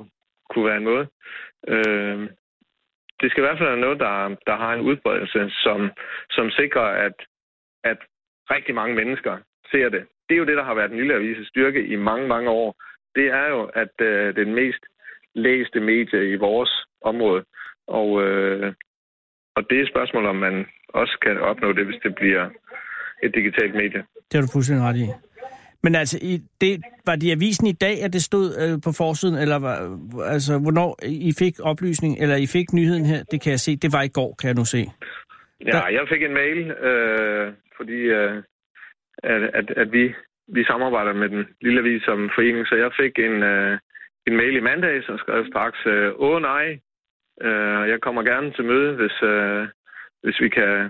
kunne 0.50 0.66
være 0.66 0.78
en 0.78 0.84
måde. 0.92 1.08
Øh, 1.68 2.30
det 3.22 3.32
skal 3.32 3.42
i 3.42 3.48
hvert 3.48 3.58
fald 3.58 3.70
være 3.70 3.86
noget, 3.86 4.00
der, 4.00 4.36
der 4.48 4.56
har 4.56 4.74
en 4.74 4.82
udbredelse, 4.90 5.50
som, 5.50 5.90
som 6.30 6.50
sikrer, 6.50 6.90
at, 7.06 7.18
at 7.84 7.98
rigtig 8.52 8.76
mange 8.76 8.96
mennesker 8.96 9.38
ser 9.72 9.90
det. 9.90 10.04
Det 10.30 10.36
er 10.36 10.40
jo 10.40 10.46
det, 10.46 10.58
der 10.58 10.64
har 10.64 10.74
været 10.74 10.90
den 10.90 11.00
lille 11.00 11.14
avises 11.16 11.48
styrke 11.48 11.88
i 11.88 11.96
mange, 11.96 12.28
mange 12.28 12.50
år. 12.50 12.76
Det 13.16 13.28
er 13.28 13.48
jo, 13.48 13.64
at 13.64 13.94
øh, 14.02 14.36
det 14.36 14.42
er 14.42 14.46
den 14.46 14.56
mest 14.56 14.84
læste 15.36 15.80
medie 15.80 16.32
i 16.32 16.36
vores 16.36 16.86
område. 17.02 17.44
Og, 17.88 18.24
øh, 18.24 18.74
og 19.56 19.70
det 19.70 19.78
er 19.78 19.84
et 19.84 19.90
spørgsmål, 19.90 20.26
om 20.26 20.36
man 20.36 20.66
også 20.90 21.18
kan 21.22 21.38
opnå 21.40 21.74
det, 21.74 21.86
hvis 21.86 22.02
det 22.04 22.16
bliver 22.16 22.50
et 23.24 23.36
digitalt 23.36 23.76
medie. 23.76 24.06
Det 24.32 24.34
har 24.34 24.42
du 24.42 24.48
fuldstændig 24.54 24.86
ret 24.86 24.98
i. 24.98 25.08
Men 25.84 25.96
altså, 25.96 26.20
i 26.22 26.42
det, 26.62 26.82
var 27.06 27.16
det 27.16 27.24
i 27.24 27.32
avisen 27.32 27.68
i 27.68 27.72
dag, 27.72 28.04
at 28.04 28.14
det 28.14 28.24
stod 28.24 28.48
øh, 28.62 28.82
på 28.86 28.92
forsiden, 28.98 29.36
eller 29.44 29.60
var, 29.60 29.78
altså, 30.24 30.60
hvornår 30.60 31.00
I 31.30 31.34
fik 31.40 31.54
oplysning, 31.64 32.20
eller 32.22 32.36
I 32.36 32.48
fik 32.48 32.74
nyheden 32.74 33.06
her, 33.06 33.24
det 33.32 33.42
kan 33.42 33.52
jeg 33.52 33.60
se. 33.60 33.76
Det 33.76 33.94
var 33.94 34.02
i 34.02 34.08
går, 34.18 34.36
kan 34.40 34.48
jeg 34.48 34.56
nu 34.56 34.66
se. 34.66 34.82
Ja, 35.66 35.72
Der- 35.72 35.90
jeg 35.98 36.06
fik 36.14 36.22
en 36.24 36.34
mail, 36.34 36.60
øh, 36.90 37.54
fordi 37.78 38.00
øh, 38.20 38.44
at, 39.24 39.42
at, 39.60 39.70
at 39.82 39.92
vi, 39.92 40.14
vi 40.48 40.64
samarbejder 40.64 41.14
med 41.14 41.30
den 41.30 41.46
lille 41.62 41.80
avis 41.80 42.04
som 42.04 42.30
forening, 42.36 42.68
så 42.68 42.76
jeg 42.76 42.92
fik 43.02 43.20
en, 43.20 43.44
øh, 43.44 43.80
en 44.28 44.36
mail 44.38 44.56
i 44.56 44.60
mandags 44.70 45.10
og 45.10 45.20
skrev 45.20 45.46
straks, 45.52 45.80
øh, 45.86 46.12
åh 46.18 46.42
nej, 46.42 46.80
øh, 47.42 47.90
jeg 47.92 48.00
kommer 48.02 48.24
gerne 48.24 48.52
til 48.52 48.66
møde, 48.66 48.96
hvis, 48.96 49.18
øh, 49.24 49.68
hvis, 50.24 50.38
vi 50.42 50.50
kan, 50.50 50.90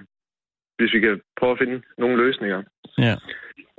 hvis 0.77 0.93
vi 0.93 0.99
kan 0.99 1.21
prøve 1.39 1.51
at 1.51 1.57
finde 1.63 1.81
nogle 1.97 2.17
løsninger. 2.23 2.63
Ja, 2.97 3.15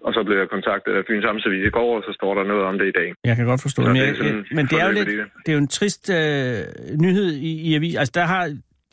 Og 0.06 0.10
så 0.14 0.20
blev 0.26 0.36
jeg 0.38 0.48
kontaktet 0.56 0.92
af 0.98 1.02
Fyns 1.08 1.24
Amtsavis 1.30 1.66
i 1.66 1.70
går, 1.70 1.96
og 1.96 2.02
så 2.06 2.12
står 2.18 2.34
der 2.34 2.44
noget 2.44 2.64
om 2.64 2.78
det 2.78 2.86
i 2.92 2.94
dag. 3.00 3.08
jeg 3.24 3.36
kan 3.36 3.46
godt 3.46 3.62
forstå 3.62 3.82
Så 3.82 3.88
det. 3.88 3.92
Men, 3.92 3.96
det 3.96 4.02
er 4.02 4.06
jeg, 4.08 4.16
sådan 4.16 4.44
men 4.58 4.66
det 4.66 4.80
er 4.80 4.86
jo 4.86 4.92
lidt, 4.92 5.08
det. 5.08 5.18
det 5.46 5.48
er 5.52 5.56
jo 5.58 5.58
en 5.58 5.68
trist 5.68 6.10
øh, 6.10 6.58
nyhed 7.04 7.32
i, 7.32 7.52
i 7.68 7.74
avisen. 7.74 7.98
Altså, 7.98 8.12
der 8.14 8.24
har 8.24 8.44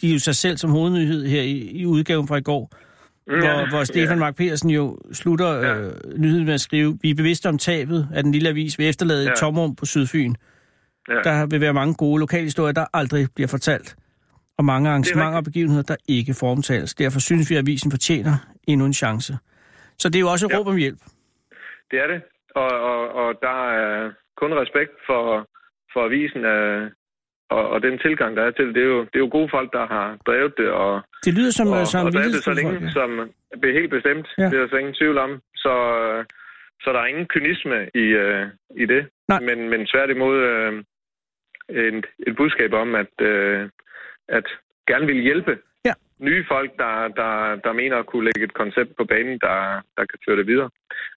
de 0.01 0.07
jo 0.13 0.19
sig 0.19 0.35
selv 0.35 0.57
som 0.57 0.69
hovednyhed 0.71 1.25
her 1.27 1.41
i, 1.41 1.57
i 1.81 1.85
udgaven 1.85 2.27
fra 2.27 2.37
i 2.37 2.41
går, 2.41 2.71
Mm, 3.27 3.39
hvor, 3.39 3.69
hvor 3.69 3.83
Stefan 3.83 4.19
Mark 4.19 4.35
Petersen 4.35 4.69
jo 4.69 4.97
slutter 5.13 5.49
øh, 5.61 5.91
nyheden 6.17 6.45
med 6.45 6.53
at 6.53 6.61
skrive, 6.61 6.97
vi 7.01 7.09
er 7.09 7.15
bevidste 7.15 7.49
om 7.49 7.57
tabet 7.57 8.07
af 8.13 8.23
den 8.23 8.31
lille 8.31 8.49
avis, 8.49 8.79
vi 8.79 8.87
efterlader 8.87 9.21
et 9.21 9.25
Ja. 9.27 9.33
tomrum 9.33 9.75
på 9.75 9.85
Sydfyn. 9.85 10.33
Ja. 11.09 11.13
Der 11.23 11.45
vil 11.45 11.61
være 11.61 11.73
mange 11.73 11.93
gode 11.93 12.19
lokalhistorier, 12.19 12.71
der 12.71 12.85
aldrig 12.93 13.27
bliver 13.35 13.47
fortalt, 13.47 13.95
og 14.57 14.65
mange 14.65 14.89
arrangementer 14.89 15.37
og 15.37 15.43
begivenheder, 15.43 15.83
der 15.83 15.95
ikke 16.07 16.33
formtales. 16.33 16.93
Derfor 16.93 17.19
synes 17.19 17.49
vi, 17.49 17.55
at 17.55 17.59
avisen 17.61 17.91
fortjener 17.91 18.37
endnu 18.67 18.85
en 18.85 18.93
chance. 18.93 19.37
Så 19.99 20.09
det 20.09 20.15
er 20.15 20.25
jo 20.25 20.31
også 20.31 20.45
et 20.45 20.51
Ja. 20.51 20.57
råb 20.57 20.67
om 20.67 20.77
hjælp. 20.77 21.01
Det 21.91 21.99
er 22.03 22.07
det. 22.07 22.21
Og, 22.55 22.71
og, 22.91 23.01
og 23.21 23.39
der 23.41 23.57
er 23.71 24.11
kun 24.37 24.53
respekt 24.53 24.91
for, 25.07 25.49
for 25.93 26.05
avisen 26.05 26.45
øh, 26.45 26.91
og, 27.49 27.69
og 27.69 27.81
den 27.81 27.99
tilgang, 27.99 28.37
der 28.37 28.43
er 28.43 28.51
til 28.51 28.65
det. 28.67 28.75
Det 28.75 28.83
er, 28.83 28.87
jo, 28.87 28.99
det 29.01 29.15
er 29.15 29.25
jo 29.25 29.29
gode 29.31 29.49
folk, 29.49 29.73
der 29.73 29.85
har 29.87 30.17
drevet 30.27 30.53
det, 30.57 30.69
og, 30.69 31.01
Det 31.25 31.33
lyder 31.33 31.51
som, 31.51 31.67
og, 31.67 31.79
og, 31.79 31.87
som 31.87 32.05
og 32.05 32.13
drevet 32.13 32.33
det 32.33 32.43
så 32.43 32.49
folk, 32.49 32.57
længe, 32.57 32.79
ja. 32.85 32.89
som 32.89 33.09
det 33.61 33.69
er 33.69 33.79
helt 33.79 33.91
bestemt. 33.97 34.27
Ja. 34.37 34.43
Det 34.43 34.53
er 34.53 34.61
der 34.61 34.69
så 34.69 34.77
ingen 34.77 34.93
tvivl 35.01 35.17
om. 35.17 35.41
Så, 35.55 35.73
øh, 36.01 36.25
så 36.81 36.93
der 36.93 36.99
er 36.99 37.05
ingen 37.05 37.27
kynisme 37.27 37.89
i, 37.93 38.05
øh, 38.23 38.47
i 38.75 38.85
det. 38.85 39.07
Nej. 39.27 39.39
Men, 39.39 39.69
men 39.69 39.85
tværtimod 39.85 40.37
øh, 40.51 40.73
et, 41.69 42.05
et 42.27 42.35
budskab 42.35 42.73
om, 42.73 42.95
at, 42.95 43.13
øh, 43.21 43.69
at 44.27 44.47
gerne 44.87 45.05
vil 45.05 45.21
hjælpe. 45.21 45.57
Nye 46.19 46.43
folk, 46.53 46.69
der, 46.83 46.93
der, 47.19 47.31
der 47.65 47.73
mener 47.81 47.97
at 47.97 48.05
kunne 48.11 48.25
lægge 48.29 48.43
et 48.49 48.53
koncept 48.61 48.91
på 48.99 49.03
banen, 49.13 49.35
der, 49.45 49.57
der 49.97 50.03
kan 50.09 50.17
føre 50.25 50.37
det 50.37 50.47
videre. 50.47 50.69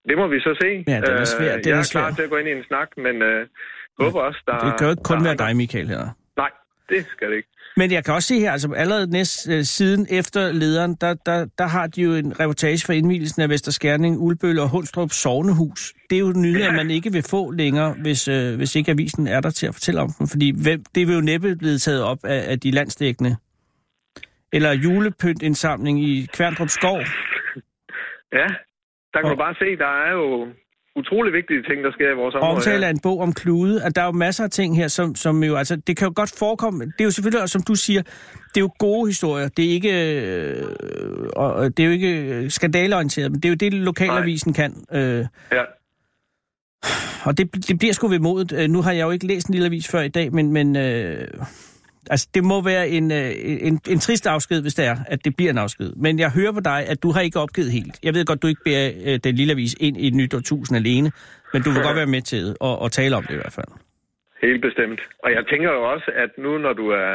Det 0.08 0.16
må 0.20 0.26
vi 0.34 0.38
så 0.40 0.52
se. 0.62 0.70
Ja, 0.92 0.96
den 1.06 1.14
er 1.14 1.26
Øh, 1.40 1.46
den 1.64 1.70
jeg 1.72 1.76
er 1.78 1.84
er 1.84 1.88
klar 1.90 2.10
til 2.10 2.22
at 2.22 2.30
gå 2.30 2.36
ind 2.36 2.48
i 2.48 2.52
en 2.52 2.64
snak, 2.70 2.88
men 2.96 3.22
øh, 3.22 3.46
håber 4.00 4.20
også, 4.20 4.40
der... 4.46 4.58
Det 4.66 4.72
kan 4.78 4.84
jo 4.86 4.90
ikke 4.90 5.02
kun 5.12 5.24
være 5.24 5.36
dig, 5.44 5.56
Michael, 5.56 5.88
her. 5.88 6.04
Nej, 6.36 6.50
det 6.88 7.06
skal 7.14 7.30
det 7.30 7.36
ikke. 7.36 7.48
Men 7.76 7.92
jeg 7.92 8.04
kan 8.04 8.14
også 8.14 8.28
se 8.28 8.38
her, 8.40 8.52
altså 8.52 8.72
allerede 8.76 9.10
næst 9.10 9.48
øh, 9.50 9.62
siden 9.64 10.06
efter 10.10 10.52
lederen, 10.52 10.94
der, 11.00 11.14
der, 11.26 11.46
der 11.58 11.66
har 11.66 11.86
de 11.86 12.02
jo 12.02 12.12
en 12.14 12.40
reportage 12.40 12.86
fra 12.86 12.92
indvielsen 12.92 13.42
af 13.42 13.48
Vesterskærning, 13.48 14.18
Ulbøl 14.18 14.58
og 14.58 14.68
Hundstrup 14.70 15.10
Sovnehus. 15.12 15.94
Det 16.10 16.16
er 16.16 16.20
jo 16.20 16.32
nyheder, 16.36 16.64
Ja. 16.64 16.72
man 16.72 16.90
ikke 16.90 17.12
vil 17.12 17.22
få 17.30 17.50
længere, 17.50 17.94
hvis, 18.02 18.28
øh, 18.28 18.56
hvis 18.56 18.76
ikke 18.76 18.90
avisen 18.90 19.26
er 19.26 19.40
der 19.40 19.50
til 19.50 19.66
at 19.66 19.74
fortælle 19.74 20.00
om 20.00 20.10
dem. 20.18 20.26
Fordi 20.28 20.62
hvem, 20.62 20.82
det 20.94 21.06
vil 21.06 21.14
jo 21.14 21.20
næppe 21.20 21.56
blive 21.56 21.78
taget 21.78 22.02
op 22.02 22.18
af, 22.24 22.50
af 22.50 22.60
de 22.60 22.70
landsdækkende. 22.70 23.36
Eller 24.52 24.72
julepyntindsamling 24.72 26.02
i 26.04 26.26
Kværndrup 26.32 26.68
Skov. 26.68 26.98
Ja, 28.32 28.46
der 29.12 29.18
kan 29.20 29.24
Og- 29.24 29.30
du 29.30 29.36
bare 29.36 29.54
se, 29.54 29.76
der 29.76 29.92
er 30.06 30.12
jo 30.12 30.46
utrolig 30.96 31.32
vigtige 31.32 31.62
ting, 31.62 31.84
der 31.84 31.92
sker 31.92 32.10
i 32.12 32.14
vores 32.14 32.34
område. 32.34 32.54
omtale 32.56 32.86
af 32.86 32.90
en 32.90 33.00
bog 33.02 33.20
om 33.20 33.32
klude, 33.32 33.82
at 33.84 33.96
der 33.96 34.02
er 34.02 34.06
jo 34.06 34.12
masser 34.12 34.44
af 34.44 34.50
ting 34.50 34.76
her, 34.76 34.88
som, 34.88 35.14
som 35.14 35.42
jo, 35.42 35.56
altså, 35.56 35.76
det 35.76 35.96
kan 35.96 36.08
jo 36.08 36.12
godt 36.16 36.34
forekomme, 36.38 36.84
det 36.84 37.00
er 37.00 37.04
jo 37.04 37.10
selvfølgelig, 37.10 37.48
som 37.48 37.62
du 37.62 37.74
siger, 37.74 38.02
det 38.48 38.56
er 38.56 38.60
jo 38.60 38.70
gode 38.78 39.06
historier, 39.08 39.48
det 39.48 39.64
er 39.64 39.70
ikke, 39.70 39.92
øh, 40.20 40.64
og 41.36 41.76
det 41.76 41.82
er 41.82 41.86
jo 41.86 41.92
ikke 41.92 42.50
skandaleorienteret, 42.50 43.30
men 43.32 43.40
det 43.40 43.44
er 43.44 43.48
jo 43.48 43.54
det, 43.54 43.72
lokalavisen 43.74 44.52
kan, 44.52 44.74
øh, 44.92 45.24
Ja. 45.52 45.62
og 47.24 47.38
det, 47.38 47.68
det 47.68 47.78
bliver 47.78 47.92
sgu 47.94 48.08
ved 48.08 48.18
modet. 48.18 48.52
Øh, 48.52 48.68
Nu 48.68 48.82
har 48.82 48.92
jeg 48.92 49.02
jo 49.04 49.10
ikke 49.10 49.26
læst 49.26 49.48
en 49.48 49.52
lille 49.54 49.66
avis 49.66 49.88
før 49.90 50.00
i 50.00 50.08
dag, 50.08 50.32
men, 50.32 50.52
men 50.52 50.76
øh, 50.76 51.28
altså, 52.10 52.28
det 52.34 52.44
må 52.44 52.56
være 52.62 52.88
en, 52.88 53.12
øh, 53.12 53.30
en, 53.68 53.80
en 53.88 53.98
trist 53.98 54.26
afsked, 54.26 54.62
hvis 54.62 54.74
det 54.74 54.84
er, 54.86 54.96
at 55.06 55.24
det 55.24 55.36
bliver 55.36 55.50
en 55.50 55.58
afsked. 55.58 55.92
Men 55.96 56.18
jeg 56.18 56.30
hører 56.38 56.52
på 56.52 56.60
dig, 56.60 56.80
at 56.92 57.02
du 57.02 57.10
har 57.10 57.20
ikke 57.20 57.38
opgivet 57.40 57.70
helt. 57.72 57.94
Jeg 58.02 58.14
ved 58.14 58.24
godt, 58.24 58.42
du 58.42 58.46
ikke 58.46 58.64
bærer 58.64 58.90
øh, 59.06 59.18
den 59.24 59.34
lille 59.34 59.52
avis 59.52 59.74
ind 59.80 59.96
i 59.96 60.06
et 60.08 60.14
nyt 60.14 60.34
årtusind 60.34 60.76
alene, 60.82 61.12
men 61.52 61.62
du 61.62 61.70
vil 61.70 61.82
godt 61.82 61.96
være 61.96 62.06
med 62.16 62.22
til 62.22 62.44
at, 62.68 62.74
at 62.84 62.92
tale 62.92 63.16
om 63.16 63.24
det 63.28 63.34
i 63.34 63.40
hvert 63.42 63.52
fald. 63.58 63.72
Helt 64.42 64.62
bestemt. 64.68 65.00
Og 65.24 65.28
jeg 65.36 65.42
tænker 65.50 65.70
jo 65.72 65.82
også, 65.92 66.08
at 66.24 66.30
nu 66.44 66.58
når 66.58 66.72
du 66.72 66.86
er, 67.04 67.12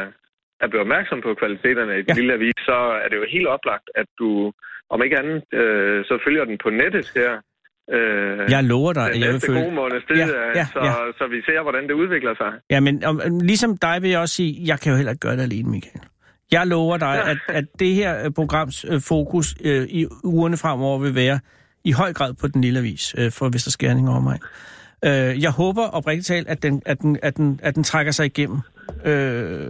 er 0.62 0.68
blevet 0.70 0.84
opmærksom 0.86 1.20
på 1.26 1.30
kvaliteterne 1.40 1.92
i 1.98 2.02
den 2.02 2.08
Ja. 2.08 2.20
lille 2.20 2.32
avis, 2.38 2.58
så 2.70 2.78
er 3.04 3.08
det 3.10 3.16
jo 3.16 3.26
helt 3.36 3.46
oplagt, 3.56 3.86
at 3.94 4.06
du, 4.20 4.52
om 4.90 5.02
ikke 5.04 5.18
andet, 5.22 5.38
øh, 5.60 6.04
så 6.08 6.14
følger 6.26 6.44
den 6.44 6.58
på 6.64 6.70
nettet 6.70 7.06
her 7.18 7.30
øh, 7.92 8.50
Jeg 8.50 8.64
lover 8.64 8.92
dig, 8.92 9.10
at 9.10 9.20
jeg 9.20 9.32
vil 9.32 9.40
følge... 9.46 9.62
gode 9.62 9.74
måneds 9.74 10.04
tid, 10.08 10.16
Ja, 10.16 10.26
ja, 10.54 10.66
så, 10.72 10.78
ja. 10.84 10.92
så 11.18 11.24
vi 11.30 11.40
ser, 11.42 11.62
hvordan 11.62 11.82
det 11.88 11.92
udvikler 11.92 12.34
sig. 12.36 12.52
Ja, 12.70 12.80
men 12.80 13.04
om, 13.04 13.20
ligesom 13.40 13.76
dig 13.76 14.02
vil 14.02 14.10
jeg 14.10 14.20
også 14.20 14.34
sige, 14.34 14.60
jeg 14.66 14.80
kan 14.80 14.90
jo 14.90 14.96
heller 14.96 15.12
ikke 15.12 15.20
gøre 15.20 15.36
det 15.36 15.42
alene, 15.42 15.70
Michael. 15.70 16.00
Jeg 16.52 16.66
lover 16.66 16.96
dig, 16.96 17.24
at, 17.26 17.38
at 17.58 17.64
det 17.78 17.94
her 17.94 18.24
øh, 18.24 18.30
programs 18.30 18.84
øh, 18.88 19.00
fokus 19.00 19.54
øh, 19.64 19.82
i 19.88 20.06
ugerne 20.24 20.56
fremover 20.56 20.98
vil 20.98 21.14
være 21.14 21.40
i 21.84 21.92
høj 21.92 22.12
grad 22.12 22.34
på 22.34 22.48
den 22.48 22.60
lille 22.60 22.78
avis 22.78 23.14
øh, 23.18 23.32
for 23.32 23.48
Vesterskærning 23.48 24.08
og 24.10 24.22
mig. 24.22 24.38
Øh, 25.04 25.42
jeg 25.42 25.50
håber 25.50 25.82
oprigtigt 25.82 26.26
talt, 26.26 26.48
at 26.48 26.62
den, 26.62 26.82
at 26.86 27.00
den, 27.00 27.18
at 27.22 27.36
den, 27.36 27.60
at 27.62 27.74
den 27.74 27.84
trækker 27.84 28.12
sig 28.12 28.26
igennem. 28.26 28.58
Øh, 29.04 29.68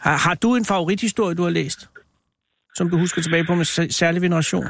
har, 0.00 0.16
har 0.28 0.34
du 0.34 0.54
en 0.56 0.64
favorithistorie, 0.64 1.34
du 1.34 1.42
har 1.42 1.50
læst? 1.50 1.88
Som 2.74 2.90
du 2.90 2.98
husker 2.98 3.22
tilbage 3.22 3.44
på 3.44 3.54
med 3.54 3.64
sær- 3.64 3.90
særlig 3.92 4.22
veneration? 4.22 4.64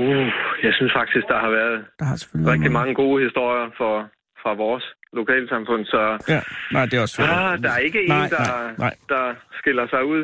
Uh, 0.00 0.26
jeg 0.66 0.72
synes 0.78 0.92
faktisk, 1.00 1.24
der 1.32 1.38
har 1.44 1.50
været 1.58 1.76
Der 1.98 2.04
har 2.10 2.16
selvfølgelig 2.16 2.46
været 2.46 2.54
rigtig 2.58 2.72
mange. 2.72 2.94
gode 2.94 3.18
historier 3.26 3.66
for, 3.80 3.94
fra 4.42 4.52
vores 4.64 4.84
lokalsamfund, 5.12 5.84
så 5.94 6.00
Ja, 6.34 6.40
nej, 6.72 6.84
det 6.86 6.94
er 6.98 7.02
også 7.06 7.22
ah, 7.22 7.62
der 7.62 7.70
er 7.76 7.78
ikke 7.88 8.00
en, 8.04 8.08
Nej, 8.08 8.28
der, 8.28 8.44
nej, 8.56 8.74
nej. 8.78 8.94
der 9.08 9.24
skiller 9.58 9.86
sig 9.94 10.04
ud. 10.04 10.22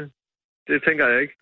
Det 0.68 0.78
tænker 0.88 1.06
jeg 1.12 1.20
ikke. 1.22 1.34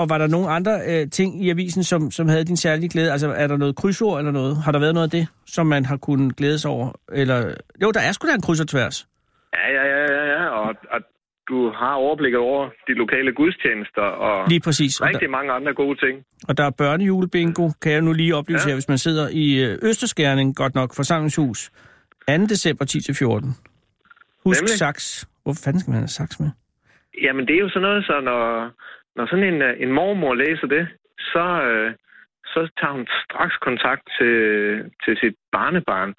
Og- 0.00 0.08
var 0.10 0.18
der 0.18 0.26
nogle 0.26 0.48
andre 0.48 0.72
øh, 0.90 1.10
ting 1.10 1.44
i 1.44 1.50
avisen, 1.50 1.84
som, 1.84 2.10
som 2.10 2.28
havde 2.28 2.44
din 2.44 2.56
særlige 2.56 2.88
glæde? 2.88 3.12
Altså, 3.12 3.28
er 3.32 3.46
der 3.46 3.56
noget 3.56 3.76
krydsord 3.76 4.18
eller 4.18 4.32
noget? 4.32 4.56
Har 4.64 4.72
der 4.72 4.78
været 4.78 4.94
noget 4.94 5.06
af 5.06 5.10
det, 5.10 5.28
som 5.46 5.66
man 5.66 5.84
har 5.84 5.96
kunnet 5.96 6.36
glæde 6.36 6.58
sig 6.58 6.70
over? 6.70 6.92
Eller, 7.12 7.38
jo, 7.82 7.90
der 7.90 8.00
er 8.00 8.12
sgu 8.12 8.28
da 8.28 8.34
en 8.34 8.40
kryds 8.42 8.60
og 8.60 8.68
tværs. 8.68 9.06
Ja, 9.54 9.72
ja, 9.72 9.84
ja, 9.92 10.12
ja, 10.12 10.24
ja. 10.34 10.48
Og, 10.48 10.74
og 10.90 11.00
du 11.48 11.70
har 11.70 11.94
overblikket 11.94 12.40
over 12.40 12.70
de 12.88 12.92
lokale 12.94 13.32
gudstjenester 13.32 14.02
og 14.02 14.48
Lige 14.48 14.60
præcis. 14.60 15.00
Og 15.00 15.06
der, 15.06 15.12
rigtig 15.14 15.30
mange 15.30 15.52
andre 15.52 15.74
gode 15.74 16.06
ting. 16.06 16.24
og 16.48 16.56
der 16.58 16.64
er 16.64 16.70
børnejulebingo, 16.78 17.70
kan 17.82 17.92
jeg 17.92 18.00
nu 18.02 18.12
lige 18.12 18.34
oplyse 18.36 18.64
ja. 18.64 18.68
Her, 18.68 18.74
hvis 18.76 18.88
man 18.88 18.98
sidder 18.98 19.28
i 19.32 19.46
øh, 19.64 19.78
Østerskærning, 19.88 20.56
godt 20.56 20.74
nok, 20.74 20.90
forsamlingshus, 20.96 21.70
2. 22.28 22.32
december 22.54 22.84
10-14. 22.84 23.64
Husk 24.44 24.60
Nemlig. 24.60 24.78
saks. 24.84 25.28
Hvorfor 25.42 25.60
fanden 25.64 25.80
skal 25.80 25.90
man 25.90 26.00
have 26.00 26.08
saks 26.20 26.40
med? 26.40 26.50
Jamen, 27.22 27.46
det 27.48 27.54
er 27.56 27.60
jo 27.60 27.68
sådan 27.68 27.82
noget, 27.88 28.04
så 28.04 28.20
når, 28.20 28.70
når 29.16 29.26
sådan 29.26 29.54
en, 29.54 29.62
øh, 29.62 29.82
en 29.84 29.92
mormor 29.92 30.34
læser 30.34 30.66
det, 30.66 30.84
så, 31.18 31.46
øh, 31.68 31.94
så 32.46 32.60
tager 32.80 32.92
hun 32.92 33.06
straks 33.24 33.56
kontakt 33.68 34.02
til, 34.18 34.36
til 35.04 35.14
sit 35.22 35.34
barnebarn. 35.52 36.14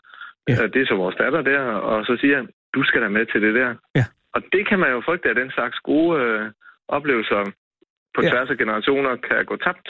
Ja. 0.47 0.53
Ja. 0.53 0.67
Det 0.73 0.81
er 0.81 0.85
så 0.87 0.95
vores 0.95 1.15
datter 1.15 1.41
der, 1.41 1.61
og 1.91 2.05
så 2.05 2.17
siger 2.21 2.35
han, 2.35 2.47
du 2.75 2.83
skal 2.83 3.01
da 3.01 3.09
med 3.09 3.25
til 3.25 3.41
det 3.41 3.53
der. 3.59 3.69
Ja. 3.95 4.05
Og 4.35 4.41
det 4.53 4.63
kan 4.69 4.79
man 4.83 4.89
jo 4.95 4.99
frygte, 5.07 5.29
at 5.29 5.35
den 5.41 5.51
slags 5.57 5.77
gode 5.89 6.11
øh, 6.23 6.51
oplevelser 6.97 7.41
på 8.15 8.19
Ja. 8.23 8.29
tværs 8.31 8.49
af 8.53 8.57
generationer 8.57 9.11
kan 9.27 9.45
gå 9.51 9.55
tabt, 9.65 9.87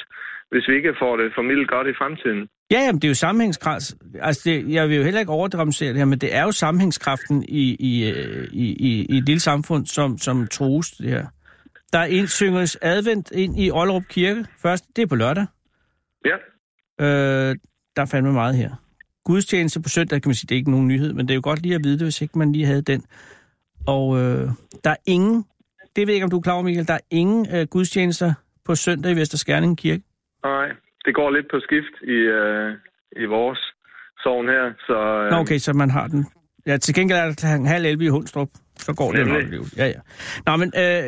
hvis 0.51 0.67
vi 0.69 0.73
ikke 0.79 0.93
får 1.01 1.13
det 1.17 1.27
formidlet 1.35 1.67
godt 1.69 1.87
i 1.87 1.93
fremtiden. 2.01 2.41
Ja, 2.71 2.79
jamen, 2.85 2.99
det 3.01 3.07
er 3.07 3.13
jo 3.15 3.21
sammenhængskraft. 3.25 3.87
Altså, 4.27 4.41
det, 4.49 4.73
jeg 4.73 4.89
vil 4.89 4.97
jo 4.97 5.03
heller 5.03 5.19
ikke 5.19 5.31
overdramatisere 5.31 5.89
det 5.89 5.97
her, 5.97 6.05
men 6.05 6.19
det 6.19 6.35
er 6.35 6.43
jo 6.43 6.51
sammenhængskraften 6.51 7.43
i, 7.49 7.65
i, 7.79 8.11
øh, 8.11 8.47
i, 8.51 8.65
i, 8.89 9.05
i 9.09 9.17
et 9.17 9.25
lille 9.25 9.39
samfund, 9.39 9.85
som, 9.85 10.17
som 10.17 10.47
trues 10.47 10.91
det 10.91 11.09
her. 11.09 11.25
Der 11.93 11.99
er 11.99 12.05
en 12.05 12.27
synges 12.27 12.77
advent 12.81 13.31
ind 13.31 13.59
i 13.59 13.71
Ollerup 13.71 14.03
Kirke 14.09 14.45
først. 14.61 14.85
Det 14.95 15.01
er 15.01 15.07
på 15.07 15.15
lørdag. 15.15 15.45
Ja, 16.25 16.35
Øh, 17.01 17.55
der 17.95 18.01
er 18.01 18.05
fandme 18.05 18.33
meget 18.33 18.55
her. 18.55 18.69
Gudstjeneste 19.25 19.81
på 19.81 19.89
søndag, 19.89 20.21
kan 20.21 20.29
man 20.29 20.35
sige, 20.35 20.47
det 20.47 20.55
er 20.55 20.57
ikke 20.57 20.71
nogen 20.71 20.87
nyhed, 20.87 21.13
men 21.13 21.27
det 21.27 21.33
er 21.33 21.35
jo 21.35 21.41
godt 21.43 21.61
lige 21.61 21.75
at 21.75 21.81
vide 21.83 21.93
det, 21.99 22.05
hvis 22.05 22.21
ikke 22.21 22.39
man 22.39 22.51
lige 22.51 22.65
havde 22.65 22.81
den. 22.81 23.05
Og 23.87 24.17
øh, 24.19 24.49
der 24.83 24.89
er 24.89 25.01
ingen, 25.05 25.45
det 25.95 26.01
ved 26.07 26.07
jeg 26.07 26.13
ikke, 26.13 26.23
om 26.23 26.29
du 26.29 26.37
er 26.37 26.41
klar 26.41 26.53
over, 26.53 26.63
Michael, 26.63 26.87
der 26.87 26.93
er 26.93 27.05
ingen 27.11 27.55
øh, 27.55 27.67
gudstjenester 27.67 28.33
på 28.65 28.75
søndag 28.75 29.11
i 29.11 29.15
Vesterskærning 29.15 29.77
Kirke. 29.77 30.03
nej. 30.43 30.67
Det 31.05 31.15
går 31.15 31.29
lidt 31.31 31.45
på 31.51 31.59
skift 31.59 31.95
i, 32.03 32.17
øh, 32.39 32.73
i 33.21 33.25
vores 33.25 33.59
sovn 34.23 34.47
her, 34.47 34.73
så... 34.87 34.97
Øh, 35.23 35.31
Nå, 35.31 35.37
okay, 35.37 35.57
så 35.57 35.73
man 35.73 35.89
har 35.89 36.07
den. 36.07 36.25
Ja, 36.67 36.77
til 36.77 36.95
gengæld 36.95 37.17
er 37.19 37.33
der 37.33 37.55
en 37.55 37.65
halv 37.65 37.85
11 37.85 38.05
i 38.05 38.07
Hundstrup. 38.07 38.49
Så 38.79 38.93
går 38.93 39.11
det 39.11 39.19
jo 39.19 39.25
nok. 39.25 39.43
Ja, 39.77 39.87
ja. 39.87 39.99
Nå, 40.45 40.55
men 40.55 40.71
øh, 40.77 41.03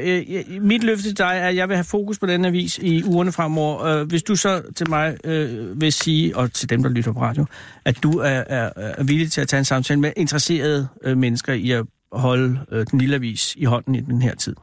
øh, 0.56 0.62
mit 0.62 0.84
løfte 0.84 1.04
til 1.04 1.18
dig 1.18 1.40
er, 1.42 1.48
at 1.48 1.56
jeg 1.56 1.70
vil 1.70 1.76
have 1.76 1.86
fokus 1.92 2.20
på 2.20 2.26
den 2.26 2.46
avis 2.46 2.78
i 2.78 3.04
ugerne 3.04 3.32
fremover. 3.32 3.84
Øh, 3.86 4.08
hvis 4.08 4.24
du 4.24 4.36
så 4.36 4.62
til 4.76 4.90
mig 4.90 5.18
øh, 5.24 5.82
vil 5.82 5.94
sige, 5.94 6.38
og 6.38 6.54
til 6.54 6.70
dem, 6.70 6.84
der 6.84 6.90
lytter 6.90 7.14
på 7.14 7.22
radio, 7.22 7.46
at 7.86 8.04
du 8.04 8.12
er, 8.20 8.44
er, 8.48 8.70
er 8.76 9.04
villig 9.04 9.32
til 9.32 9.42
at 9.42 9.48
tage 9.48 9.58
en 9.60 9.66
samtale 9.66 10.00
med 10.00 10.12
interesserede 10.18 10.88
øh, 11.04 11.18
mennesker 11.18 11.54
i 11.54 11.72
at 11.72 11.86
holde 12.12 12.60
øh, 12.72 12.86
den 12.92 13.00
lille 13.00 13.16
avis 13.16 13.56
i 13.56 13.66
hånden 13.66 13.96
i 13.96 14.02
den 14.02 14.22
her 14.22 14.36
tid. 14.36 14.56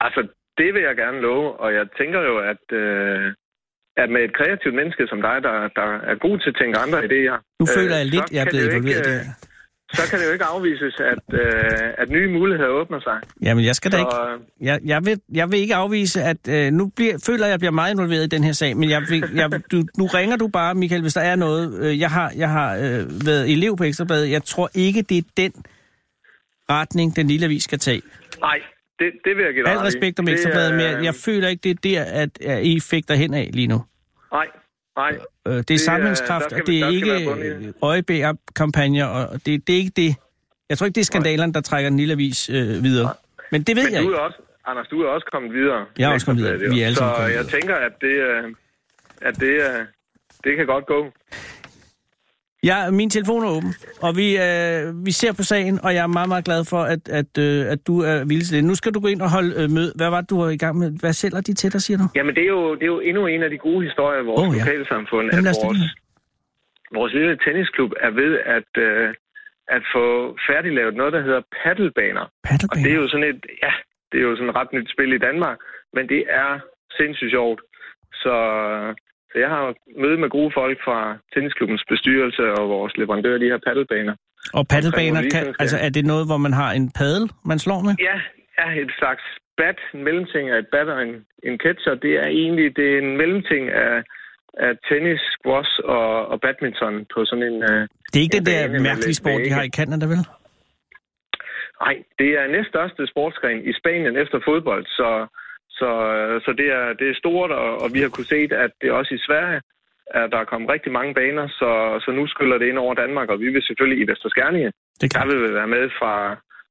Altså, 0.00 0.20
det 0.58 0.74
vil 0.74 0.82
jeg 0.88 0.96
gerne 0.96 1.20
love, 1.20 1.60
og 1.60 1.74
jeg 1.74 1.84
tænker 1.98 2.20
jo, 2.30 2.34
at, 2.52 2.64
øh, 2.82 3.32
at 4.02 4.08
med 4.14 4.20
et 4.26 4.36
kreativt 4.38 4.74
menneske 4.74 5.02
som 5.12 5.20
dig, 5.28 5.36
der, 5.42 5.54
der 5.78 5.88
er 6.10 6.16
god 6.26 6.38
til 6.38 6.48
at 6.52 6.56
tænke 6.60 6.78
andre 6.84 6.98
idéer... 7.08 7.36
Nu 7.60 7.66
øh, 7.70 7.74
føler 7.78 7.96
jeg 7.96 8.06
så 8.06 8.12
lidt, 8.14 8.32
jeg 8.32 8.40
er 8.44 8.50
blevet 8.50 8.68
involveret 8.68 9.06
i 9.06 9.10
det 9.10 9.14
her. 9.14 9.20
øh, 9.20 9.98
Så 9.98 10.10
kan 10.10 10.18
det 10.20 10.26
jo 10.26 10.32
ikke 10.32 10.44
afvises, 10.44 11.00
at, 11.00 11.24
øh, 11.32 12.02
at 12.02 12.08
nye 12.10 12.28
muligheder 12.38 12.70
åbner 12.70 13.00
sig. 13.00 13.16
Jamen, 13.42 13.64
jeg 13.64 13.74
skal 13.74 13.92
da 13.92 13.96
Så, 13.96 14.00
ikke... 14.00 14.16
øh, 14.32 14.66
Jeg, 14.68 14.80
jeg, 14.84 15.00
vil, 15.06 15.20
jeg 15.34 15.50
vil 15.50 15.58
ikke 15.58 15.74
afvise, 15.74 16.22
at 16.22 16.48
øh, 16.48 16.72
nu 16.72 16.92
bliver, 16.96 17.14
føler 17.26 17.44
jeg, 17.44 17.46
at 17.46 17.50
jeg 17.50 17.58
bliver 17.58 17.70
meget 17.80 17.92
involveret 17.94 18.24
i 18.24 18.28
den 18.36 18.44
her 18.44 18.52
sag, 18.52 18.76
men 18.76 18.90
jeg, 18.90 19.02
vil, 19.10 19.24
jeg, 19.34 19.50
du, 19.72 19.78
nu 19.98 20.04
ringer 20.06 20.36
du 20.36 20.48
bare, 20.48 20.74
Michael, 20.74 21.02
hvis 21.02 21.14
der 21.14 21.20
er 21.20 21.36
noget. 21.36 21.64
Øh, 21.84 22.00
jeg 22.00 22.10
har, 22.10 22.32
jeg 22.36 22.48
har 22.48 22.76
øh, 22.76 23.26
været 23.26 23.52
elev 23.52 23.76
på 23.76 23.84
Ekstrabladet. 23.84 24.30
Jeg 24.30 24.42
tror 24.42 24.70
ikke, 24.74 25.02
det 25.02 25.18
er 25.18 25.22
den 25.36 25.52
retning, 26.72 27.16
den 27.16 27.26
lille 27.26 27.44
avis 27.46 27.64
skal 27.64 27.78
tage. 27.78 28.02
Nej, 28.40 28.60
det, 28.98 29.12
det 29.24 29.36
vil 29.36 29.44
jeg 29.44 29.54
give 29.54 29.64
dig 29.64 29.72
Al 29.72 29.78
respekt 29.78 30.18
om 30.18 30.26
Det 30.26 30.32
Ekstrabladet, 30.32 30.74
men 30.74 31.04
jeg, 31.04 31.14
føler 31.14 31.48
ikke, 31.48 31.60
det 31.62 31.70
er 31.70 31.74
der, 32.04 32.04
at, 32.22 32.30
at 32.42 32.64
I 32.64 32.80
fægter 32.80 33.14
hen 33.14 33.34
af 33.34 33.50
lige 33.52 33.66
nu. 33.66 33.84
Nej, 34.32 34.46
nej. 34.96 35.12
Øh, 35.48 35.54
det 35.54 35.70
er 35.70 35.78
skal 35.78 36.32
og 36.60 36.66
det 36.66 36.80
er 36.80 36.88
ikke 36.88 37.72
øjebæ-kampagner, 37.82 39.06
og 39.06 39.46
det, 39.46 39.66
det 39.66 39.72
er 39.72 39.78
ikke 39.78 39.92
det. 39.96 40.16
Jeg 40.68 40.78
tror 40.78 40.86
ikke, 40.86 40.94
det 40.94 41.00
er 41.00 41.04
skandalerne, 41.04 41.52
der 41.52 41.60
trækker 41.60 41.90
den 41.90 41.98
lille 41.98 42.12
avis 42.12 42.50
øh, 42.50 42.56
videre. 42.56 43.14
Men 43.52 43.62
det 43.62 43.76
ved 43.76 43.84
Men 43.84 43.92
jeg 43.92 44.02
du 44.02 44.08
ikke. 44.08 44.20
også, 44.20 44.38
Anders, 44.66 44.86
du 44.88 45.02
er 45.02 45.08
også 45.08 45.28
kommet 45.32 45.52
videre. 45.52 45.86
Jeg 45.98 46.10
er 46.10 46.12
også 46.14 46.26
kommet 46.26 46.44
videre. 46.44 46.58
Vi 46.74 46.80
er 46.80 46.86
alle 46.86 46.96
Så 46.96 47.04
jeg 47.04 47.28
videre. 47.28 47.44
tænker, 47.44 47.74
at 47.74 47.92
det, 48.00 48.06
øh, 48.28 48.44
at 49.22 49.34
det, 49.40 49.46
øh, 49.68 49.86
det 50.44 50.56
kan 50.56 50.66
godt 50.66 50.86
gå. 50.86 51.12
Ja, 52.70 52.76
min 52.90 53.10
telefon 53.10 53.42
er 53.44 53.50
åben, 53.56 53.72
og 54.06 54.10
vi, 54.20 54.26
øh, 54.46 55.06
vi 55.06 55.12
ser 55.20 55.32
på 55.38 55.42
sagen, 55.52 55.74
og 55.84 55.90
jeg 55.96 56.02
er 56.08 56.12
meget, 56.18 56.30
meget 56.32 56.44
glad 56.48 56.62
for, 56.72 56.82
at, 56.94 57.02
at, 57.20 57.32
øh, 57.46 57.72
at 57.74 57.80
du 57.86 57.94
er 58.10 58.16
villig 58.30 58.46
til 58.46 58.56
det. 58.56 58.64
Nu 58.70 58.74
skal 58.80 58.92
du 58.94 59.00
gå 59.04 59.08
ind 59.14 59.22
og 59.26 59.30
holde 59.36 59.52
øh, 59.60 59.66
møde. 59.76 59.92
Hvad 60.00 60.10
var 60.14 60.20
det, 60.20 60.30
du 60.30 60.36
var 60.42 60.50
i 60.58 60.62
gang 60.64 60.74
med? 60.82 60.88
Hvad 61.02 61.12
sælger 61.12 61.40
de 61.48 61.54
til 61.60 61.72
dig, 61.72 61.82
siger 61.86 61.98
du? 62.02 62.06
Jamen, 62.18 62.34
det 62.36 62.44
er 62.48 62.52
jo, 62.58 62.74
det 62.78 62.82
er 62.82 62.92
jo 62.96 63.00
endnu 63.00 63.22
en 63.26 63.42
af 63.42 63.50
de 63.50 63.58
gode 63.58 63.82
historier 63.86 64.20
i 64.22 64.26
vores 64.30 64.40
oh, 64.42 64.50
ja. 64.56 64.60
lokalsamfund, 64.60 65.26
Jamen, 65.32 65.46
at 65.52 65.56
vores, 65.64 65.78
vores 66.98 67.12
lille 67.18 67.38
tennisklub 67.44 67.92
er 68.06 68.10
ved 68.20 68.32
at, 68.56 68.70
øh, 68.86 69.14
at 69.76 69.82
få 69.94 70.04
færdiglavet 70.48 70.94
noget, 71.00 71.12
der 71.12 71.22
hedder 71.26 71.42
paddelbaner. 71.62 72.20
Og 72.20 72.30
Paddlebaner? 72.48 72.84
det 72.84 72.92
er 72.94 73.00
jo 73.02 73.08
sådan 73.12 73.28
et, 73.32 73.40
ja, 73.64 73.72
det 74.10 74.16
er 74.18 74.26
jo 74.28 74.36
sådan 74.36 74.50
et 74.50 74.56
ret 74.60 74.72
nyt 74.76 74.88
spil 74.94 75.12
i 75.12 75.24
Danmark, 75.28 75.58
men 75.96 76.04
det 76.12 76.22
er 76.42 76.50
sindssygt 76.98 77.30
sjovt. 77.36 77.60
Så, 78.22 78.34
så 79.32 79.38
jeg 79.44 79.48
har 79.48 79.74
møde 80.02 80.18
med 80.22 80.30
gode 80.36 80.50
folk 80.60 80.76
fra 80.86 80.98
tennisklubbens 81.34 81.84
bestyrelse 81.92 82.42
og 82.58 82.68
vores 82.68 82.92
leverandør 82.96 83.34
af 83.34 83.40
de 83.40 83.50
her 83.52 83.60
paddelbaner. 83.66 84.14
Og 84.58 84.62
paddelbaner, 84.72 85.20
kan, 85.34 85.54
altså 85.62 85.76
er 85.86 85.90
det 85.96 86.04
noget, 86.12 86.24
hvor 86.30 86.36
man 86.46 86.52
har 86.52 86.70
en 86.72 86.86
paddel, 86.98 87.30
man 87.50 87.58
slår 87.58 87.80
med? 87.86 87.94
Ja, 88.08 88.16
ja 88.58 88.66
et 88.82 88.92
slags 88.98 89.24
bat, 89.60 89.78
en 89.94 90.04
mellemting 90.04 90.44
af 90.50 90.58
et 90.58 90.68
bat 90.74 90.88
og 90.88 91.02
en, 91.02 91.14
en 91.48 91.56
catcher. 91.64 91.94
Det 91.94 92.12
er 92.22 92.28
egentlig 92.42 92.76
det 92.76 92.86
er 92.94 92.98
en 92.98 93.16
mellemting 93.20 93.64
af, 93.70 93.94
af 94.66 94.72
tennis, 94.88 95.20
squash 95.36 95.72
og, 95.84 96.08
og 96.32 96.40
badminton 96.40 96.94
på 97.14 97.18
sådan 97.24 97.44
en... 97.50 97.56
Uh, 97.70 97.80
Det 98.10 98.16
er 98.18 98.24
ikke 98.26 98.36
den 98.38 98.46
Ja, 98.46 98.68
der 98.68 98.80
mærkelige 98.88 99.14
sport, 99.22 99.40
de 99.46 99.50
har 99.58 99.62
i 99.62 99.72
Canada, 99.78 100.06
vel? 100.14 100.22
nej, 101.84 101.96
det 102.18 102.30
er 102.40 102.52
næststørste 102.56 103.02
sportsgren 103.12 103.60
i 103.70 103.72
Spanien 103.80 104.16
efter 104.22 104.38
fodbold, 104.48 104.84
så, 104.86 105.08
så, 105.82 105.90
så 106.44 106.50
det, 106.60 106.68
er, 106.80 106.86
det 107.00 107.06
er 107.10 107.16
stort, 107.22 107.50
og, 107.62 107.70
og 107.82 107.88
vi 107.94 108.00
har 108.04 108.08
kunne 108.14 108.30
se, 108.34 108.40
at 108.64 108.70
det 108.82 108.88
også 109.00 109.12
i 109.14 109.24
Sverige 109.28 109.60
at 110.20 110.26
der 110.32 110.38
er 110.38 110.44
kommet 110.52 110.70
rigtig 110.74 110.92
mange 110.98 111.12
baner, 111.20 111.46
så, 111.60 111.70
så 112.04 112.10
nu 112.18 112.22
skyller 112.26 112.58
det 112.58 112.66
ind 112.70 112.78
over 112.78 112.94
Danmark, 112.94 113.28
og 113.32 113.40
vi 113.40 113.48
vil 113.54 113.62
selvfølgelig 113.68 113.98
i 114.04 114.10
Vesterskærninge, 114.10 114.70
Det 115.00 115.12
der 115.14 115.18
kan. 115.20 115.28
vil 115.28 115.42
vi 115.48 115.54
være 115.54 115.66
med 115.76 115.84
fra, 115.98 116.14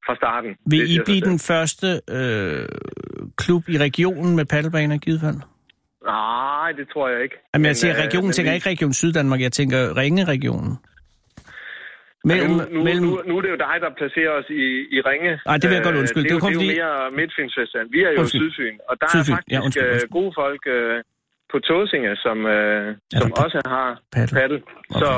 fra 0.06 0.16
starten. 0.16 0.52
Vil 0.74 0.96
I 0.96 1.00
blive 1.06 1.22
den 1.32 1.40
første 1.40 1.88
øh, 2.18 2.66
klub 3.38 3.64
i 3.70 3.78
regionen 3.78 4.36
med 4.36 4.46
paddelbaner 4.46 4.96
i 4.96 4.98
givet 4.98 5.20
fald? 5.26 5.40
Nej, 6.06 6.72
det 6.80 6.86
tror 6.94 7.10
jeg 7.10 7.24
ikke. 7.24 7.36
Jamen, 7.54 7.66
jeg 7.66 7.70
Men, 7.70 7.76
siger 7.76 7.94
øh, 7.98 8.04
regionen, 8.06 8.28
men 8.28 8.34
tænker 8.34 8.52
vi- 8.52 8.56
ikke 8.56 8.70
Region 8.70 8.94
Syddanmark, 8.94 9.42
jeg 9.42 9.52
tænker 9.52 9.98
Ringe-regionen. 9.98 10.74
Mellem, 12.30 12.52
nu, 12.52 12.58
nu, 12.76 12.80
mellem, 12.88 13.04
nu, 13.06 13.12
nu 13.30 13.34
er 13.38 13.42
det 13.46 13.52
jo 13.56 13.60
dig, 13.68 13.76
der 13.86 13.90
placerer 14.02 14.32
os 14.40 14.48
i, 14.62 14.64
i 14.96 14.98
Ringe. 15.10 15.32
Ej, 15.46 15.58
det 15.62 15.66
vil 15.70 15.76
jeg 15.78 15.84
godt 15.88 15.96
Øh, 15.96 16.02
undskylde. 16.02 16.24
Det 16.30 16.32
er, 16.32 16.36
jo, 16.36 16.40
det 16.40 16.48
er 16.48 16.54
jo 16.58 16.60
fordi- 16.62 16.76
mere 16.80 16.96
Midtfynsfestivalen. 17.20 17.90
Vi 17.96 18.00
er 18.08 18.12
jo 18.16 18.20
Undskyld. 18.22 18.42
Sydfyn, 18.42 18.76
og 18.90 18.94
der 19.02 19.08
Sydfyn. 19.16 19.34
er 19.34 19.38
Ja, 19.54 19.58
faktisk 19.58 19.66
undskyld, 19.66 19.86
øh, 19.86 19.92
undskyld. 19.94 20.12
gode 20.20 20.32
folk 20.42 20.62
øh, 20.76 20.96
på 21.52 21.58
Tåsinge, 21.68 22.12
som, 22.26 22.38
øh, 22.56 22.88
som 23.22 23.30
også 23.44 23.58
har 23.74 23.88
paddel? 24.16 24.34
paddel. 24.40 24.60
Så, 25.02 25.10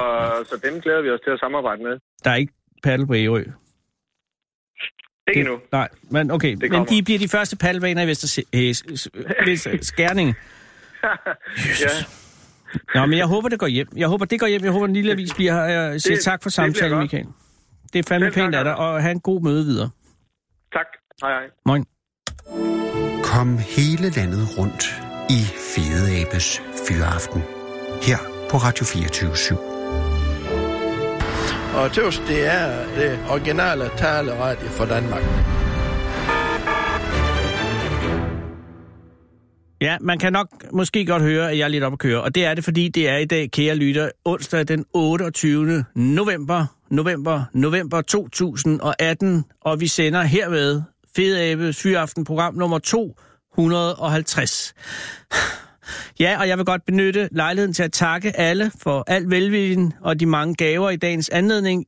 så 0.49 0.55
dem 0.65 0.73
glæder 0.83 1.01
vi 1.05 1.09
os 1.15 1.21
til 1.25 1.31
at 1.35 1.39
samarbejde 1.45 1.81
med. 1.87 1.95
Der 2.23 2.29
er 2.33 2.39
ikke 2.43 2.53
paddel 2.85 3.05
på 3.11 3.15
Ærø. 3.23 3.43
Ikke 5.27 5.39
Det- 5.39 5.45
nu. 5.49 5.55
Nej, 5.77 5.87
men 6.15 6.31
okay. 6.31 6.53
Men. 6.61 6.87
I 6.97 7.01
bliver 7.07 7.19
de 7.25 7.29
første 7.37 7.55
paddelbaner 7.63 8.01
i 8.05 8.07
Vester, 8.11 8.29
øh, 8.57 8.71
Skærning. 9.91 10.29
ja. 11.83 11.93
Nå, 12.95 13.05
men 13.05 13.17
jeg 13.17 13.25
håber, 13.25 13.49
det 13.49 13.59
går 13.59 13.67
hjem. 13.67 13.87
Jeg 13.97 14.07
håber, 14.07 14.25
det 14.25 14.39
går 14.39 14.47
hjem. 14.47 14.63
Jeg 14.63 14.71
håber, 14.71 14.85
den 14.85 14.95
lille 14.95 15.11
avis 15.11 15.33
bliver 15.33 15.53
her. 15.53 15.61
Jeg 15.63 16.01
siger 16.01 16.15
Det- 16.15 16.23
tak 16.23 16.43
for 16.43 16.49
samtalen. 16.49 16.99
Michael. 16.99 17.25
Det 17.93 17.99
er 17.99 18.03
fandme 18.09 18.31
pænt 18.31 18.55
af 18.55 18.63
dig, 18.63 18.75
og 18.75 19.01
have 19.01 19.11
en 19.11 19.19
god 19.19 19.41
møde 19.41 19.65
videre. 19.65 19.89
Tak. 20.73 20.85
Hej, 21.21 21.31
hej. 21.31 21.43
Moin. 21.65 21.85
Kom 23.23 23.57
hele 23.57 24.09
landet 24.09 24.57
rundt 24.57 25.01
i 25.29 25.41
Fede 25.75 26.21
Abes 26.21 26.61
Fyraften. 26.87 27.43
Her 28.01 28.17
på 28.49 28.57
Radio 28.57 28.85
24 28.85 29.31
/7. 29.31 29.57
Og 31.75 31.91
tøvs, 31.91 32.19
det 32.27 32.47
er 32.53 32.85
det 32.95 33.19
originale 33.29 33.89
taleradio 33.97 34.67
for 34.69 34.85
Danmark. 34.85 35.23
Ja, 39.83 39.97
man 40.01 40.19
kan 40.19 40.33
nok 40.33 40.47
måske 40.71 41.05
godt 41.05 41.23
høre, 41.23 41.51
at 41.51 41.57
jeg 41.57 41.63
er 41.63 41.67
lidt 41.67 41.83
op 41.83 41.93
at 41.93 41.99
køre. 41.99 42.21
Og 42.21 42.35
det 42.35 42.45
er 42.45 42.53
det, 42.53 42.63
fordi 42.63 42.87
det 42.87 43.09
er 43.09 43.17
i 43.17 43.25
dag, 43.25 43.51
kære 43.51 43.75
lytter, 43.75 44.09
onsdag 44.25 44.67
den 44.67 44.85
28. 44.93 45.85
november, 45.95 46.65
november, 46.89 47.43
november 47.53 48.01
2018. 48.01 49.45
Og 49.61 49.79
vi 49.79 49.87
sender 49.87 50.21
herved 50.21 50.81
Fede 51.15 51.41
Abe 51.51 51.73
Fyraften 51.73 52.23
program 52.23 52.55
nummer 52.55 52.79
250. 52.79 54.73
Ja, 56.19 56.39
og 56.39 56.47
jeg 56.47 56.57
vil 56.57 56.65
godt 56.65 56.85
benytte 56.85 57.29
lejligheden 57.31 57.73
til 57.73 57.83
at 57.83 57.91
takke 57.91 58.39
alle 58.39 58.71
for 58.79 59.03
al 59.07 59.29
velviljen 59.29 59.93
og 60.01 60.19
de 60.19 60.25
mange 60.25 60.55
gaver 60.55 60.89
i 60.89 60.95
dagens 60.95 61.29
anledning. 61.29 61.85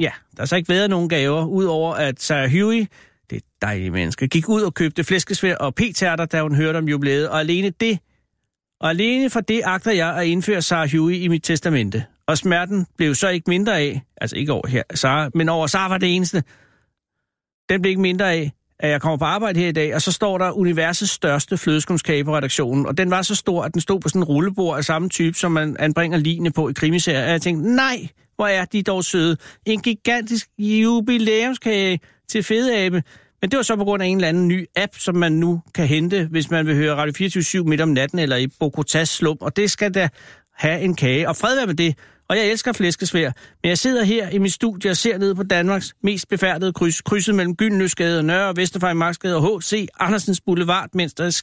Ja, 0.00 0.12
der 0.36 0.42
har 0.42 0.46
så 0.46 0.56
ikke 0.56 0.68
været 0.68 0.90
nogen 0.90 1.08
gaver, 1.08 1.44
udover 1.46 1.94
at 1.94 2.22
Sarah 2.22 2.50
Huey, 2.50 2.86
det 3.30 3.42
dejlige 3.62 3.90
menneske, 3.90 4.28
gik 4.28 4.48
ud 4.48 4.62
og 4.62 4.74
købte 4.74 5.04
flæskesvær 5.04 5.56
og 5.56 5.74
p-tærter, 5.74 6.24
da 6.24 6.42
hun 6.42 6.54
hørte 6.54 6.76
om 6.76 6.88
jubilæet, 6.88 7.28
og 7.28 7.40
alene 7.40 7.70
det, 7.70 7.98
og 8.80 8.90
alene 8.90 9.30
for 9.30 9.40
det 9.40 9.60
agter 9.64 9.92
jeg 9.92 10.16
at 10.16 10.26
indføre 10.26 10.62
Sarah 10.62 10.90
Huey 10.92 11.14
i 11.14 11.28
mit 11.28 11.42
testamente. 11.42 12.04
Og 12.26 12.38
smerten 12.38 12.86
blev 12.96 13.14
så 13.14 13.28
ikke 13.28 13.50
mindre 13.50 13.78
af, 13.78 14.02
altså 14.16 14.36
ikke 14.36 14.52
over 14.52 14.66
her, 14.68 14.82
Sarah, 14.94 15.30
men 15.34 15.48
over 15.48 15.66
Sarah 15.66 15.90
var 15.90 15.98
det 15.98 16.16
eneste. 16.16 16.42
Den 17.68 17.82
blev 17.82 17.90
ikke 17.90 18.02
mindre 18.02 18.32
af, 18.32 18.52
at 18.78 18.90
jeg 18.90 19.00
kommer 19.00 19.16
på 19.16 19.24
arbejde 19.24 19.60
her 19.60 19.68
i 19.68 19.72
dag, 19.72 19.94
og 19.94 20.02
så 20.02 20.12
står 20.12 20.38
der 20.38 20.50
universets 20.50 21.10
største 21.10 21.58
flødeskumskage 21.58 22.24
på 22.24 22.36
redaktionen, 22.36 22.86
og 22.86 22.98
den 22.98 23.10
var 23.10 23.22
så 23.22 23.34
stor, 23.34 23.62
at 23.64 23.74
den 23.74 23.80
stod 23.80 24.00
på 24.00 24.08
sådan 24.08 24.20
en 24.20 24.24
rullebord 24.24 24.76
af 24.76 24.84
samme 24.84 25.08
type, 25.08 25.38
som 25.38 25.52
man 25.52 25.76
anbringer 25.78 26.18
lignende 26.18 26.50
på 26.50 26.68
i 26.68 26.72
krimiserier, 26.72 27.24
og 27.24 27.30
jeg 27.30 27.42
tænkte, 27.42 27.74
nej, 27.74 28.08
hvor 28.36 28.46
er 28.46 28.64
de 28.64 28.82
dog 28.82 29.04
søde. 29.04 29.36
En 29.66 29.82
gigantisk 29.82 30.48
jubilæumskage 30.58 32.00
til 32.28 32.42
fedeabe, 32.42 33.02
men 33.42 33.50
det 33.50 33.56
var 33.56 33.62
så 33.62 33.76
på 33.76 33.84
grund 33.84 34.02
af 34.02 34.06
en 34.06 34.16
eller 34.16 34.28
anden 34.28 34.48
ny 34.48 34.66
app, 34.76 34.94
som 34.98 35.16
man 35.16 35.32
nu 35.32 35.62
kan 35.74 35.86
hente, 35.86 36.28
hvis 36.30 36.50
man 36.50 36.66
vil 36.66 36.76
høre 36.76 36.94
Radio 36.94 37.12
24 37.16 37.64
midt 37.64 37.80
om 37.80 37.88
natten 37.88 38.18
eller 38.18 38.36
i 38.36 38.46
Bogotas 38.46 39.08
slum, 39.08 39.36
og 39.40 39.56
det 39.56 39.70
skal 39.70 39.94
da 39.94 40.08
have 40.54 40.80
en 40.80 40.94
kage. 40.94 41.28
Og 41.28 41.36
fred 41.36 41.56
være 41.56 41.66
med 41.66 41.74
det. 41.74 41.98
Og 42.28 42.36
jeg 42.36 42.46
elsker 42.46 42.72
flæskesvær, 42.72 43.32
men 43.62 43.68
jeg 43.68 43.78
sidder 43.78 44.04
her 44.04 44.28
i 44.28 44.38
mit 44.38 44.52
studie 44.52 44.90
og 44.90 44.96
ser 44.96 45.18
ned 45.18 45.34
på 45.34 45.42
Danmarks 45.42 45.94
mest 46.02 46.28
befærdede 46.28 46.72
kryds, 46.72 47.00
krydset 47.00 47.34
mellem 47.34 47.56
Gyldenløsgade 47.56 48.18
og 48.18 48.24
Nørre 48.24 48.48
og 48.48 48.56
Vesterfejl 48.56 48.96
Marksgade 48.96 49.36
og 49.36 49.60
H.C. 49.60 49.88
Andersens 50.00 50.40
Boulevard, 50.40 50.88
mens 50.94 51.14
der 51.14 51.42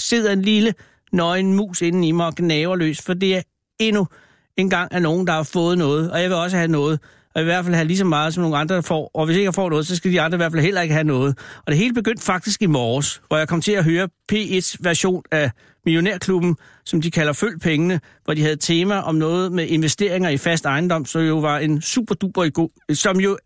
sidder 0.00 0.32
en 0.32 0.42
lille 0.42 0.74
nøgen 1.12 1.54
mus 1.54 1.82
inden 1.82 2.04
i 2.04 2.12
mig 2.12 2.26
og 2.26 2.34
gnaver 2.34 2.76
løs, 2.76 3.02
for 3.02 3.14
det 3.14 3.36
er 3.36 3.42
endnu 3.78 4.06
engang 4.56 4.92
af 4.92 5.02
nogen, 5.02 5.26
der 5.26 5.32
har 5.32 5.42
fået 5.42 5.78
noget, 5.78 6.10
og 6.10 6.22
jeg 6.22 6.30
vil 6.30 6.36
også 6.36 6.56
have 6.56 6.68
noget, 6.68 7.00
og 7.34 7.40
i 7.40 7.44
hvert 7.44 7.64
fald 7.64 7.74
have 7.74 7.86
lige 7.86 7.98
så 7.98 8.04
meget, 8.04 8.34
som 8.34 8.42
nogle 8.42 8.56
andre 8.56 8.82
får, 8.82 9.10
og 9.14 9.26
hvis 9.26 9.36
ikke 9.36 9.44
jeg 9.44 9.54
får 9.54 9.70
noget, 9.70 9.86
så 9.86 9.96
skal 9.96 10.12
de 10.12 10.20
andre 10.20 10.36
i 10.36 10.38
hvert 10.38 10.52
fald 10.52 10.62
heller 10.62 10.80
ikke 10.80 10.94
have 10.94 11.04
noget. 11.04 11.38
Og 11.58 11.72
det 11.72 11.76
hele 11.76 11.94
begyndte 11.94 12.22
faktisk 12.22 12.62
i 12.62 12.66
morges, 12.66 13.22
hvor 13.28 13.36
jeg 13.36 13.48
kom 13.48 13.60
til 13.60 13.72
at 13.72 13.84
høre 13.84 14.08
P1's 14.32 14.76
version 14.80 15.22
af 15.30 15.50
Millionærklubben, 15.84 16.56
som 16.84 17.00
de 17.00 17.10
kalder 17.10 17.32
Følg 17.32 17.60
Pengene, 17.60 18.00
hvor 18.24 18.34
de 18.34 18.42
havde 18.42 18.56
tema 18.56 19.00
om 19.00 19.14
noget 19.14 19.52
med 19.52 19.66
investeringer 19.66 20.30
i 20.30 20.36
fast 20.36 20.64
ejendom, 20.64 21.04
så 21.04 21.18
jo 21.18 21.38
var 21.38 21.58
en 21.58 21.82
super 21.82 22.14
duper 22.14 22.50
god, 22.50 22.94
som 22.94 23.20
jo 23.20 23.38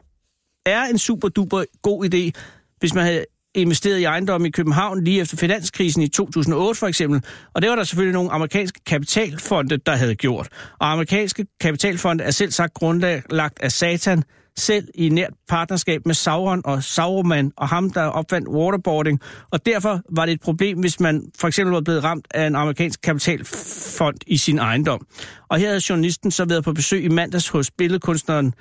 er 0.66 0.82
en 0.82 0.98
super 0.98 1.28
duper 1.28 1.64
god 1.82 2.04
idé, 2.04 2.40
hvis 2.78 2.94
man 2.94 3.04
havde 3.04 3.24
investeret 3.55 3.99
i 3.99 4.05
ejendom 4.05 4.45
i 4.45 4.50
København 4.50 5.05
lige 5.05 5.21
efter 5.21 5.37
finanskrisen 5.37 6.02
i 6.02 6.09
2008 6.09 6.78
for 6.78 6.87
eksempel. 6.87 7.23
Og 7.55 7.62
det 7.62 7.71
var 7.71 7.76
der 7.76 7.85
selvfølgelig 7.85 8.14
nogle 8.14 8.31
amerikanske 8.31 8.81
kapitalfonde, 8.87 9.76
der 9.76 9.97
havde 9.97 10.14
gjort. 10.14 10.49
Og 10.78 10.93
amerikanske 10.93 11.47
kapitalfonde 11.61 12.25
er 12.25 12.31
selv 12.31 12.50
sagt 12.50 12.75
grundlagt 12.75 13.58
af 13.61 13.73
Satan, 13.73 14.23
selv 14.56 14.89
i 14.95 15.08
nært 15.08 15.32
partnerskab 15.49 16.06
med 16.06 16.15
Sauron 16.15 16.63
og 16.65 16.84
Sauroman 16.84 17.52
og 17.56 17.69
ham, 17.69 17.91
der 17.91 18.02
opfandt 18.02 18.49
waterboarding. 18.49 19.21
Og 19.50 19.67
derfor 19.67 20.00
var 20.17 20.26
det 20.26 20.32
et 20.32 20.41
problem, 20.41 20.78
hvis 20.78 21.00
man 21.00 21.23
for 21.39 21.49
eksempel 21.49 21.73
var 21.73 21.80
blevet 21.80 22.04
ramt 22.04 22.26
af 22.30 22.47
en 22.47 22.54
amerikansk 22.54 23.00
kapitalfond 23.00 24.17
i 24.26 24.37
sin 24.37 24.58
ejendom. 24.58 25.06
Og 25.49 25.58
her 25.58 25.67
havde 25.69 25.82
journalisten 25.89 26.30
så 26.30 26.45
været 26.45 26.65
på 26.65 26.73
besøg 26.73 27.04
i 27.04 27.08
mandags 27.08 27.49
hos 27.49 27.71
billedkunstneren 27.71 28.54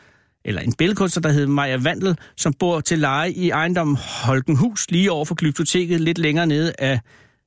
eller 0.48 0.62
en 0.62 0.74
billedkunstner, 0.74 1.22
der 1.22 1.30
hedder 1.30 1.48
Maja 1.48 1.78
Vandel, 1.78 2.18
som 2.38 2.54
bor 2.54 2.80
til 2.80 3.00
leje 3.00 3.32
i 3.32 3.50
ejendommen 3.50 3.98
Holkenhus, 4.24 4.92
lige 4.92 5.12
over 5.12 5.26
for 5.26 5.36
Glyptoteket, 5.36 6.02
lidt 6.02 6.18
længere 6.18 6.48
nede 6.48 6.74
af, 6.80 7.00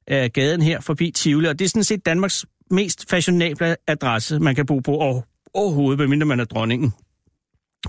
af 0.07 0.33
gaden 0.33 0.63
her 0.63 0.81
forbi 0.81 1.11
Tivoli. 1.11 1.49
Og 1.49 1.59
det 1.59 1.65
er 1.65 1.69
sådan 1.69 1.85
set 1.85 2.07
Danmarks 2.07 2.47
mest 2.71 3.11
fashionable 3.11 3.77
adresse, 3.87 4.39
man 4.39 4.55
kan 4.55 4.67
bo 4.67 4.79
på 4.79 4.93
og 4.93 5.25
overhovedet, 5.55 5.99
medmindre 5.99 6.27
man 6.27 6.41
er 6.41 6.45
dronningen. 6.45 6.93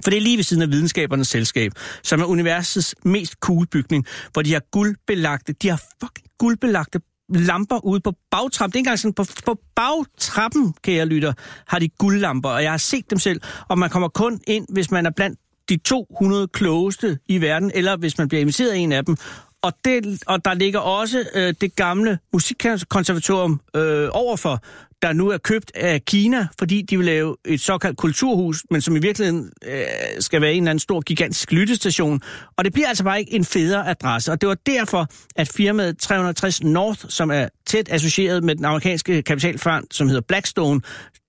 For 0.03 0.09
det 0.09 0.17
er 0.17 0.21
lige 0.21 0.37
ved 0.37 0.43
siden 0.43 0.63
af 0.63 0.69
videnskabernes 0.69 1.27
selskab, 1.27 1.71
som 2.03 2.21
er 2.21 2.25
universets 2.25 2.95
mest 3.05 3.33
cool 3.39 3.67
bygning, 3.67 4.05
hvor 4.33 4.41
de 4.41 4.53
har 4.53 4.61
guldbelagte, 4.71 5.53
de 5.53 5.69
har 5.69 5.81
fucking 6.01 6.27
guldbelagte 6.39 6.99
lamper 7.33 7.85
ude 7.85 7.99
på 7.99 8.13
bagtrappen. 8.31 8.71
Det 8.71 8.75
er 8.75 8.79
ikke 8.79 8.87
engang 8.87 8.99
sådan, 8.99 9.13
på, 9.13 9.25
på 9.45 9.61
bagtrappen, 9.75 10.73
kære 10.83 11.05
lytter, 11.05 11.33
har 11.67 11.79
de 11.79 11.89
guldlamper, 11.89 12.49
og 12.49 12.63
jeg 12.63 12.71
har 12.71 12.77
set 12.77 13.09
dem 13.09 13.19
selv. 13.19 13.41
Og 13.67 13.79
man 13.79 13.89
kommer 13.89 14.07
kun 14.07 14.39
ind, 14.47 14.65
hvis 14.69 14.91
man 14.91 15.05
er 15.05 15.09
blandt 15.09 15.39
de 15.69 15.77
200 15.77 16.47
klogeste 16.47 17.19
i 17.25 17.41
verden, 17.41 17.71
eller 17.75 17.97
hvis 17.97 18.17
man 18.17 18.27
bliver 18.27 18.41
inviteret 18.41 18.69
af 18.69 18.77
en 18.77 18.91
af 18.91 19.05
dem. 19.05 19.17
Og, 19.63 19.73
det, 19.85 20.23
og 20.27 20.45
der 20.45 20.53
ligger 20.53 20.79
også 20.79 21.23
øh, 21.33 21.53
det 21.61 21.75
gamle 21.75 22.19
musikkonservatorium 22.33 23.61
øh, 23.75 24.09
overfor, 24.11 24.63
der 25.01 25.13
nu 25.13 25.29
er 25.29 25.37
købt 25.37 25.71
af 25.75 26.05
Kina, 26.05 26.47
fordi 26.59 26.81
de 26.81 26.97
vil 26.97 27.05
lave 27.05 27.35
et 27.45 27.61
såkaldt 27.61 27.97
kulturhus, 27.97 28.65
men 28.71 28.81
som 28.81 28.95
i 28.95 28.99
virkeligheden 28.99 29.51
øh, 29.65 29.83
skal 30.19 30.41
være 30.41 30.53
en 30.53 30.63
eller 30.63 30.71
anden 30.71 30.79
stor, 30.79 31.01
gigantisk 31.01 31.51
lyttestation. 31.51 32.21
Og 32.57 32.65
det 32.65 32.73
bliver 32.73 32.87
altså 32.87 33.03
bare 33.03 33.19
ikke 33.19 33.33
en 33.33 33.45
federe 33.45 33.87
adresse. 33.89 34.31
Og 34.31 34.41
det 34.41 34.49
var 34.49 34.57
derfor, 34.65 35.07
at 35.35 35.47
firmaet 35.47 35.97
360 35.97 36.63
North, 36.63 37.05
som 37.09 37.31
er 37.31 37.47
tæt 37.65 37.89
associeret 37.91 38.43
med 38.43 38.55
den 38.55 38.65
amerikanske 38.65 39.21
kapitalfond, 39.21 39.85
som 39.91 40.07
hedder 40.07 40.21
Blackstone, 40.27 40.81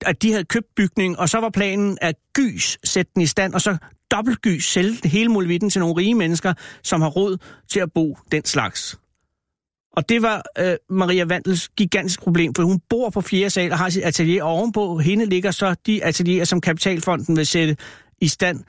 at 0.05 0.21
de 0.21 0.31
havde 0.31 0.43
købt 0.43 0.67
bygningen, 0.75 1.19
og 1.19 1.29
så 1.29 1.39
var 1.39 1.49
planen 1.49 1.97
at 2.01 2.15
gys 2.35 2.77
sætte 2.83 3.11
den 3.13 3.21
i 3.21 3.27
stand, 3.27 3.53
og 3.53 3.61
så 3.61 3.77
dobbeltgys 4.11 4.65
sælge 4.65 5.09
hele 5.09 5.29
muligheden 5.29 5.69
til 5.69 5.79
nogle 5.79 5.95
rige 5.97 6.15
mennesker, 6.15 6.53
som 6.83 7.01
har 7.01 7.09
råd 7.09 7.37
til 7.69 7.79
at 7.79 7.89
bo 7.95 8.17
den 8.31 8.45
slags. 8.45 8.97
Og 9.93 10.09
det 10.09 10.21
var 10.21 10.43
øh, 10.59 10.75
Maria 10.89 11.25
Vandels 11.25 11.69
gigantisk 11.69 12.21
problem, 12.21 12.55
for 12.55 12.63
hun 12.63 12.79
bor 12.89 13.09
på 13.09 13.21
fjerde 13.21 13.49
sal 13.49 13.71
og 13.71 13.77
har 13.77 13.89
sit 13.89 14.03
atelier 14.03 14.43
og 14.43 14.51
ovenpå. 14.51 14.97
Hende 14.97 15.25
ligger 15.25 15.51
så 15.51 15.75
de 15.85 16.05
atelierer, 16.05 16.45
som 16.45 16.61
Kapitalfonden 16.61 17.37
vil 17.37 17.47
sætte 17.47 17.77
i 18.21 18.27
stand 18.27 18.63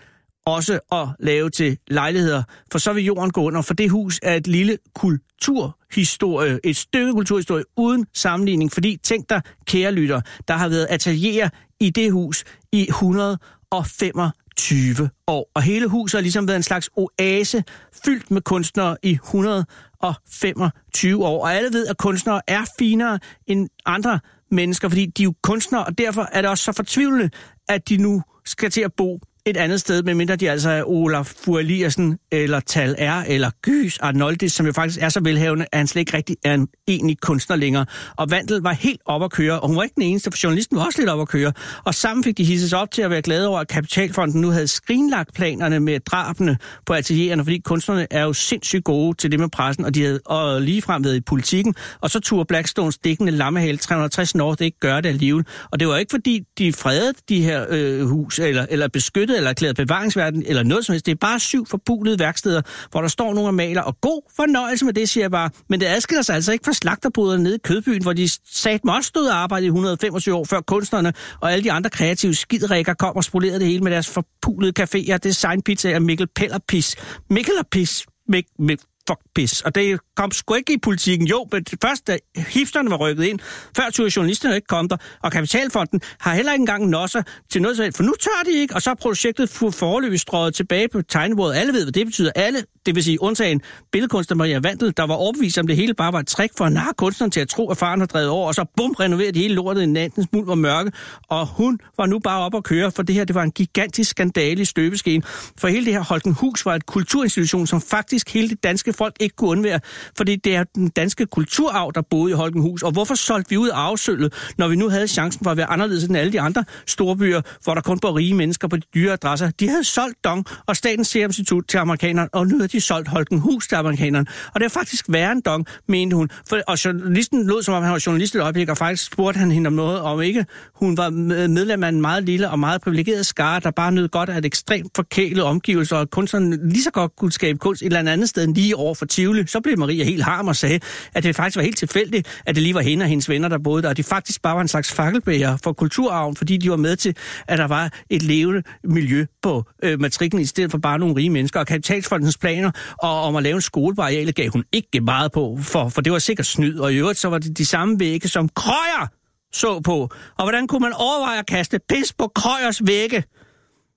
også 0.47 0.79
at 0.93 1.09
lave 1.19 1.51
til 1.51 1.79
lejligheder, 1.89 2.43
for 2.73 2.79
så 2.79 2.93
vil 2.93 3.05
jorden 3.05 3.31
gå 3.31 3.43
under, 3.43 3.63
for 3.63 3.75
det 3.75 3.91
hus 3.91 4.21
er 4.23 4.35
et 4.35 4.47
lille 4.47 4.79
kulturhistorie, 4.95 6.61
et 6.65 6.77
stykke 6.77 7.13
kulturhistorie 7.13 7.65
uden 7.77 8.07
sammenligning, 8.15 8.73
fordi 8.73 8.99
tænk 9.03 9.31
dig, 9.31 9.43
kære 9.67 9.93
lytter, 9.93 10.21
der 10.49 10.55
har 10.55 10.69
været 10.69 10.87
atelierer 10.91 11.49
i 11.81 11.91
det 11.91 12.13
hus 12.13 12.45
i 12.73 12.87
125 12.89 15.11
år, 15.27 15.51
og 15.55 15.63
hele 15.63 15.87
huset 15.87 16.19
har 16.19 16.23
ligesom 16.23 16.49
været 16.49 16.57
en 16.57 16.63
slags 16.63 16.91
oase, 16.97 17.65
fyldt 18.05 18.31
med 18.31 18.43
kunstnere 18.43 18.97
i 19.03 19.13
100 19.13 19.65
125 20.09 21.25
år, 21.25 21.43
og 21.43 21.55
alle 21.55 21.73
ved, 21.73 21.87
at 21.87 21.99
kunstnere 21.99 22.41
er 22.47 22.65
finere 22.79 23.19
end 23.47 23.69
andre 23.87 24.21
mennesker, 24.51 24.89
fordi 24.89 25.07
de 25.07 25.23
er 25.23 25.25
jo 25.25 25.35
kunstnere, 25.43 25.85
og 25.85 25.99
derfor 25.99 26.29
er 26.33 26.41
det 26.41 26.51
også 26.51 26.65
så 26.65 26.73
fortvivlende, 26.73 27.31
at 27.69 27.89
de 27.89 27.97
nu 27.97 28.23
skal 28.45 28.71
til 28.71 28.81
at 28.81 28.93
bo 28.93 29.21
et 29.47 29.57
andet 29.57 29.81
sted, 29.81 30.03
medmindre 30.03 30.37
de 30.37 30.51
altså 30.51 30.71
er 30.71 30.83
Olaf 30.85 31.33
Furliersen, 31.45 32.19
eller 32.33 32.61
Tal 32.61 32.97
R, 32.99 33.25
eller 33.27 33.51
Gys 33.63 33.99
Arnoldis, 33.99 34.53
som 34.53 34.67
jo 34.67 34.73
faktisk 34.73 35.03
er 35.03 35.09
så 35.09 35.21
velhavende, 35.21 35.67
at 35.73 35.79
han 35.79 35.87
slet 35.87 36.01
ikke 36.01 36.17
rigtig 36.17 36.37
er 36.45 36.55
en 36.55 36.69
egentlig 36.89 37.21
kunstner 37.21 37.57
længere. 37.57 37.87
Og 38.17 38.31
Vandel 38.31 38.61
var 38.61 38.73
helt 38.73 39.01
op 39.05 39.23
at 39.23 39.31
køre, 39.31 39.61
og 39.61 39.69
hun 39.69 39.77
var 39.77 39.83
ikke 39.83 39.95
den 39.95 40.03
eneste, 40.03 40.31
for 40.31 40.39
journalisten 40.43 40.77
var 40.77 40.85
også 40.85 41.01
lidt 41.01 41.11
op 41.11 41.21
at 41.21 41.29
køre. 41.29 41.53
Og 41.85 41.95
sammen 41.95 42.25
fik 42.25 42.39
de 42.39 42.45
hisses 42.45 42.73
op 42.73 42.91
til 42.91 43.03
at 43.03 43.11
være 43.11 43.23
glade 43.23 43.49
over, 43.49 43.61
at 43.61 43.69
Kapitalfonden 43.69 44.41
nu 44.41 44.51
havde 44.51 44.69
skrinlagt 44.69 45.35
planerne 45.35 45.81
med 45.81 46.01
drabene 46.01 46.57
på 46.87 46.95
ateliererne, 46.95 47.45
fordi 47.45 47.59
kunstnerne 47.59 48.07
er 48.11 48.23
jo 48.23 48.33
sindssygt 48.33 48.85
gode 48.85 49.17
til 49.17 49.31
det 49.31 49.41
med 49.41 49.49
pressen, 49.49 49.85
og 49.85 49.95
de 49.95 50.03
havde 50.03 50.21
og 50.25 50.63
ligefrem 50.63 51.05
været 51.05 51.17
i 51.17 51.21
politikken. 51.21 51.75
Og 52.01 52.11
så 52.11 52.21
turde 52.21 52.45
Blackstones 52.45 52.99
dækkende 52.99 53.33
lammehale 53.33 53.79
360 53.79 54.35
North 54.35 54.63
ikke 54.63 54.79
gøre 54.81 55.01
det 55.01 55.09
alligevel. 55.09 55.45
Og 55.71 55.81
det 55.81 55.89
var 55.89 55.97
ikke 55.97 56.11
fordi, 56.11 56.43
de 56.59 56.73
fredede 56.73 57.15
de 57.29 57.43
her 57.43 57.67
øh, 57.71 58.07
hus, 58.07 58.39
eller, 58.39 58.67
eller 58.71 58.89
beskyttede 58.89 59.34
forpulede 59.35 59.39
eller 59.39 59.51
erklæret 59.51 59.77
bevaringsværden 59.77 60.43
eller 60.47 60.63
noget 60.63 60.85
som 60.85 60.93
helst. 60.93 61.07
Det 61.07 61.13
er 61.13 61.17
bare 61.17 61.41
syv 61.41 61.67
forbulede 61.67 62.19
værksteder, 62.19 62.63
hvor 62.91 63.01
der 63.01 63.09
står 63.09 63.35
nogle 63.35 63.49
og 63.49 63.55
maler. 63.55 63.83
Og 63.83 64.01
god 64.01 64.23
fornøjelse 64.37 64.85
med 64.85 64.93
det, 64.93 65.09
siger 65.09 65.25
jeg 65.25 65.31
bare. 65.31 65.51
Men 65.69 65.81
det 65.81 65.87
adskiller 65.87 66.23
sig 66.23 66.35
altså 66.35 66.53
ikke 66.53 66.65
fra 66.65 66.73
slagterbryderne 66.73 67.43
nede 67.43 67.55
i 67.55 67.59
Kødbyen, 67.65 68.03
hvor 68.03 68.13
de 68.13 68.29
sat 68.53 68.85
mig 68.85 68.95
også 68.95 69.09
stod 69.09 69.27
og 69.27 69.37
arbejdede 69.37 69.67
i 69.67 69.69
125 69.69 70.35
år 70.35 70.45
før 70.45 70.61
kunstnerne 70.61 71.13
og 71.41 71.53
alle 71.53 71.65
de 71.65 71.73
andre 71.73 71.91
kreative 71.91 72.35
skidrækker 72.35 72.95
kom 72.95 73.17
og 73.17 73.25
spolerede 73.25 73.59
det 73.59 73.67
hele 73.67 73.81
med 73.81 73.93
deres 73.93 74.09
forpulede 74.09 74.73
caféer, 74.81 75.17
designpizzaer, 75.17 75.99
Mikkel 75.99 76.27
Pellerpis. 76.37 76.97
Mikkel 77.31 77.55
og 77.61 77.67
Pis. 77.67 78.07
Mik, 78.29 78.45
Mik, 78.59 78.79
fuck 79.09 79.21
pis. 79.35 79.61
Og 79.61 79.75
det 79.75 80.01
kom 80.17 80.31
sgu 80.31 80.55
ikke 80.55 80.73
i 80.73 80.79
politikken. 80.79 81.27
Jo, 81.27 81.49
men 81.53 81.65
først 81.83 82.07
da 82.07 82.19
hifterne 82.37 82.91
var 82.91 82.97
rykket 82.97 83.25
ind, 83.25 83.39
før 83.77 83.91
turde 83.93 84.11
journalisterne 84.17 84.55
ikke 84.55 84.67
kom 84.67 84.89
der, 84.89 84.97
og 85.23 85.33
Kapitalfonden 85.33 86.01
har 86.21 86.35
heller 86.35 86.53
ikke 86.53 86.63
engang 86.63 86.89
nosser 86.89 87.23
til 87.51 87.63
noget 87.63 87.77
som 87.77 87.93
for 87.93 88.03
nu 88.03 88.15
tør 88.21 88.43
de 88.45 88.53
ikke, 88.53 88.75
og 88.75 88.83
så 88.83 88.91
er 88.91 88.95
projektet 88.95 89.51
forløbig 89.51 90.21
strøget 90.21 90.55
tilbage 90.55 90.89
på 90.89 91.03
tegnebordet. 91.03 91.55
Alle 91.55 91.73
ved, 91.73 91.85
hvad 91.85 91.93
det 91.93 92.07
betyder. 92.07 92.33
Alle, 92.35 92.65
det 92.87 92.95
vil 92.95 93.05
sige 93.05 93.23
undtagen 93.23 93.61
billedkunstner 93.93 94.37
Maria 94.37 94.59
Vandel, 94.59 94.93
der 94.97 95.03
var 95.07 95.15
overbevist 95.15 95.59
om 95.59 95.67
det 95.67 95.77
hele 95.77 95.95
bare 95.95 96.13
var 96.13 96.19
et 96.19 96.27
trick 96.27 96.53
for 96.57 96.65
at 96.65 96.73
narre 96.73 96.95
kunstneren 96.95 97.31
til 97.31 97.41
at 97.41 97.49
tro, 97.49 97.71
at 97.71 97.77
faren 97.77 98.01
har 98.01 98.07
drevet 98.07 98.29
over, 98.29 98.47
og 98.47 98.55
så 98.55 98.65
bum, 98.77 98.91
renoveret 98.91 99.37
hele 99.37 99.55
lortet 99.55 99.83
i 99.83 99.87
nattens 99.87 100.27
muld 100.33 100.47
var 100.47 100.55
mørke, 100.55 100.93
og 101.29 101.47
hun 101.47 101.79
var 101.97 102.07
nu 102.07 102.19
bare 102.19 102.41
op 102.41 102.55
at 102.55 102.65
køre, 102.65 102.91
for 102.91 103.03
det 103.03 103.15
her, 103.15 103.25
det 103.25 103.35
var 103.35 103.43
en 103.43 103.51
gigantisk 103.51 104.11
skandale 104.11 104.63
i 104.63 104.65
støbeskeen. 104.65 105.23
For 105.59 105.69
hele 105.69 105.87
det 105.87 105.93
her 105.93 106.01
Holkenhus 106.01 106.67
var 106.67 106.75
et 106.75 106.87
kulturinstitution, 106.87 107.67
som 107.67 107.81
faktisk 107.81 108.35
hele 108.35 108.49
det 108.49 108.63
danske 108.63 108.93
folk 108.95 109.15
ikke 109.21 109.37
kunne 109.37 109.51
undvære, 109.51 109.81
fordi 110.17 110.37
det 110.37 110.57
er 110.57 110.65
den 110.75 110.89
danske 110.89 111.27
kulturarv, 111.27 111.93
der 111.95 112.03
boede 112.11 112.31
i 112.31 112.35
Holkenhus. 112.35 112.83
Og 112.83 112.93
hvorfor 112.93 113.15
solgte 113.15 113.51
vi 113.51 113.57
ud 113.57 113.69
af 113.69 113.77
afsølvet, 113.77 114.33
når 114.59 114.69
vi 114.69 114.77
nu 114.77 114.89
havde 114.89 115.09
chancen 115.09 115.45
for 115.45 115.51
at 115.51 115.57
være 115.57 115.67
anderledes 115.67 116.05
end 116.05 116.17
alle 116.17 116.33
de 116.33 116.41
andre 116.41 116.65
store 116.87 117.17
byer, 117.17 117.41
hvor 117.65 117.75
der 117.75 117.81
kun 117.81 117.99
bor 117.99 118.17
rige 118.17 118.35
mennesker 118.35 118.69
på 118.69 118.77
de 118.77 118.83
dyre 118.95 119.13
adresser? 119.13 119.51
De 119.51 119.69
havde 119.69 119.85
solgt 119.85 120.25
Dong 120.25 120.47
og 120.67 120.77
Statens 120.77 121.09
Serum 121.09 121.29
Institut 121.29 121.65
til 121.69 121.79
amerikanerne, 121.79 122.29
og 122.33 122.47
nu 122.47 122.59
har 122.59 122.67
de 122.67 122.81
solgt 122.81 123.09
Holkenhus 123.09 123.69
til 123.69 123.77
amerikanerne. 123.77 124.27
Og 124.55 124.61
det 124.61 124.65
er 124.65 124.71
faktisk 124.71 125.05
værre 125.09 125.33
end 125.33 125.43
Dong, 125.43 125.67
mente 125.89 126.17
hun. 126.17 126.31
For, 126.49 126.61
og 126.69 126.85
journalisten 126.85 127.47
lød, 127.47 127.63
som 127.63 127.75
om 127.75 127.83
han 127.83 127.93
var 127.93 128.03
journalist 128.07 128.35
et 128.35 128.41
øjeblik, 128.41 128.69
og 128.69 128.77
faktisk 128.77 129.07
spurgte 129.13 129.39
han 129.39 129.51
hende 129.51 129.69
om 129.69 129.73
noget, 129.73 130.01
om 130.01 130.23
ikke 130.23 130.47
hun 130.75 130.97
var 130.97 131.11
medlem 131.49 131.85
af 131.85 131.89
en 131.89 132.01
meget 132.01 132.25
lille 132.25 132.51
og 132.51 132.59
meget 132.59 132.81
privilegeret 132.81 133.27
skare, 133.27 133.61
der 133.61 133.71
bare 133.71 133.93
nød 133.93 134.09
godt 134.09 134.29
af 134.29 134.39
et 134.39 134.45
ekstremt 134.45 134.91
forkælet 134.97 135.45
omgivelser, 135.45 135.97
og 135.97 136.11
kun 136.11 136.27
sådan 136.27 136.69
lige 136.71 136.83
så 136.83 136.91
godt 136.91 137.17
kunne 137.17 137.33
skabe 137.33 137.59
kunst 137.59 137.83
et 137.83 137.87
eller 137.87 138.13
andet 138.13 138.29
sted 138.29 138.45
end 138.45 138.55
lige 138.55 138.77
over 138.85 138.95
for 138.95 139.07
Tivoli. 139.07 139.47
Så 139.47 139.61
blev 139.61 139.79
Maria 139.79 140.05
helt 140.05 140.25
harm 140.25 140.49
og 140.49 140.57
sagde, 140.57 140.81
at 141.15 141.23
det 141.23 141.37
faktisk 141.37 141.57
var 141.57 141.63
helt 141.63 141.79
tilfældigt, 141.79 142.43
at 142.47 142.55
det 142.55 142.63
lige 142.63 142.75
var 142.75 142.81
hende 142.81 143.05
og 143.05 143.09
hendes 143.09 143.29
venner, 143.29 143.49
der 143.49 143.59
boede 143.59 143.83
der, 143.83 143.89
og 143.89 143.97
de 143.97 144.03
faktisk 144.03 144.43
bare 144.43 144.55
var 144.55 144.63
en 144.63 144.69
slags 144.69 144.93
fakkelbæger 144.93 145.57
for 145.65 145.73
kulturarven, 145.73 146.37
fordi 146.37 146.57
de 146.57 146.71
var 146.71 146.77
med 146.77 146.97
til, 146.97 147.17
at 147.49 147.59
der 147.59 147.67
var 147.67 147.93
et 148.11 148.23
levende 148.23 148.63
miljø 148.85 149.27
på 149.43 149.65
øh, 149.83 150.01
matrikken, 150.01 150.41
i 150.41 150.45
stedet 150.45 150.71
for 150.71 150.79
bare 150.79 150.99
nogle 150.99 151.17
rige 151.17 151.31
mennesker. 151.31 151.61
Og 151.61 151.67
kapitalfondens 151.67 152.39
planer 152.39 152.71
og 152.99 153.23
om 153.23 153.37
at 153.37 153.43
lave 153.43 153.55
en 153.55 153.61
skole 153.61 153.97
gav 154.33 154.51
hun 154.51 154.65
ikke 154.73 155.01
meget 155.01 155.33
på, 155.33 155.59
for, 155.63 155.89
for 155.89 156.01
det 156.01 156.13
var 156.13 156.19
sikkert 156.19 156.47
snyd, 156.47 156.79
og 156.79 156.93
i 156.93 156.97
øvrigt 156.97 157.19
så 157.19 157.29
var 157.29 157.39
det 157.39 157.59
de 157.59 157.65
samme 157.65 158.01
vægge, 158.01 158.29
som 158.29 158.49
Krøjer 158.49 159.07
så 159.53 159.81
på. 159.81 160.09
Og 160.39 160.45
hvordan 160.45 160.67
kunne 160.67 160.81
man 160.81 160.93
overveje 160.93 161.39
at 161.39 161.47
kaste 161.47 161.81
pis 161.89 162.13
på 162.13 162.31
Krøjers 162.35 162.87
vægge? 162.87 163.25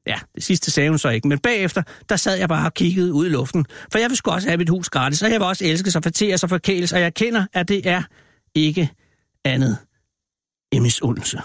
Ja, 0.08 0.20
det 0.36 0.44
sidste 0.44 0.72
sagde 0.72 0.90
hun 0.90 1.00
så 1.00 1.10
ikke, 1.10 1.28
men 1.28 1.40
bagefter, 1.40 1.84
der 2.10 2.16
sad 2.16 2.38
jeg 2.38 2.50
bare 2.50 2.66
og 2.66 2.74
kiggede 2.74 3.14
ud 3.14 3.26
i 3.26 3.30
luften. 3.30 3.66
For 3.92 4.00
jeg 4.00 4.10
vil 4.10 4.18
sgu 4.18 4.32
også 4.32 4.48
have 4.48 4.58
mit 4.58 4.70
hus 4.70 4.90
gratis, 4.90 5.22
og 5.22 5.32
jeg 5.32 5.40
vil 5.40 5.48
også 5.48 5.66
elske 5.66 5.92
sig, 5.92 6.04
fortæres 6.04 6.44
og 6.44 6.50
forkæles, 6.50 6.94
og 6.94 7.00
jeg 7.00 7.14
kender, 7.14 7.46
at 7.54 7.68
det 7.68 7.88
er 7.88 8.04
ikke 8.56 8.90
andet 9.46 9.78
end 10.72 10.84
misundelse. 10.84 11.42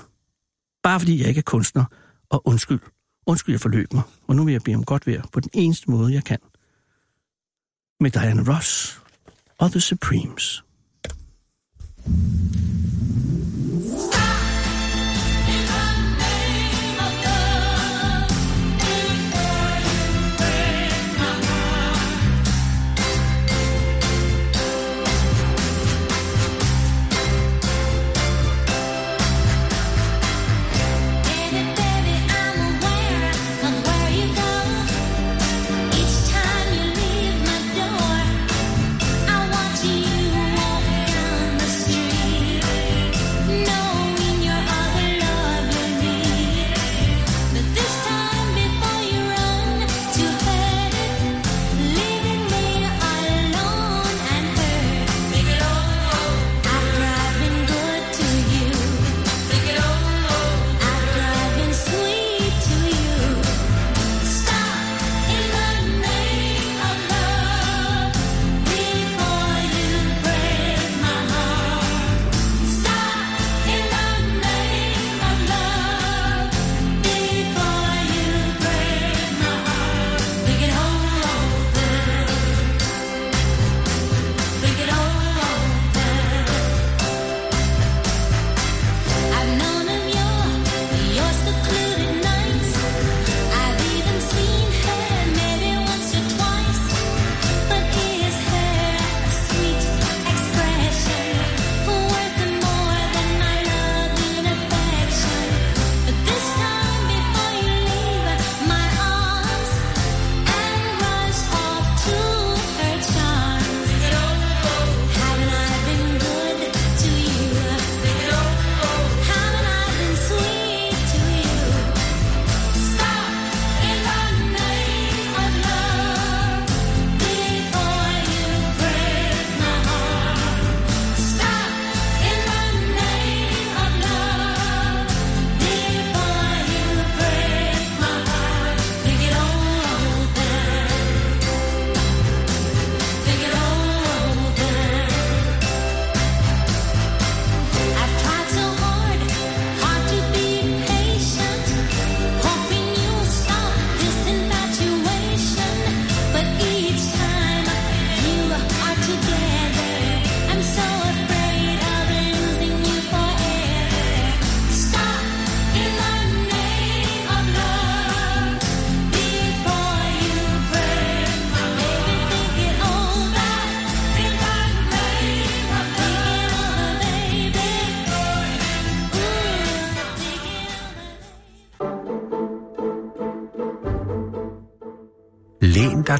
Bare 0.82 1.00
fordi 1.00 1.20
jeg 1.20 1.28
ikke 1.28 1.38
er 1.38 1.42
kunstner, 1.42 1.84
og 2.30 2.46
undskyld, 2.46 2.80
undskyld 3.26 3.52
jeg 3.52 3.60
forløb 3.60 3.92
mig, 3.92 4.02
og 4.28 4.36
nu 4.36 4.44
vil 4.44 4.52
jeg 4.52 4.62
bede 4.62 4.76
om 4.76 4.84
godt 4.84 5.06
vejr 5.06 5.22
på 5.32 5.40
den 5.40 5.50
eneste 5.52 5.90
måde, 5.90 6.14
jeg 6.14 6.24
kan. 6.24 6.38
Med 8.00 8.10
Diana 8.10 8.54
Ross 8.54 9.00
og 9.58 9.70
The 9.70 9.80
Supremes. 9.80 10.62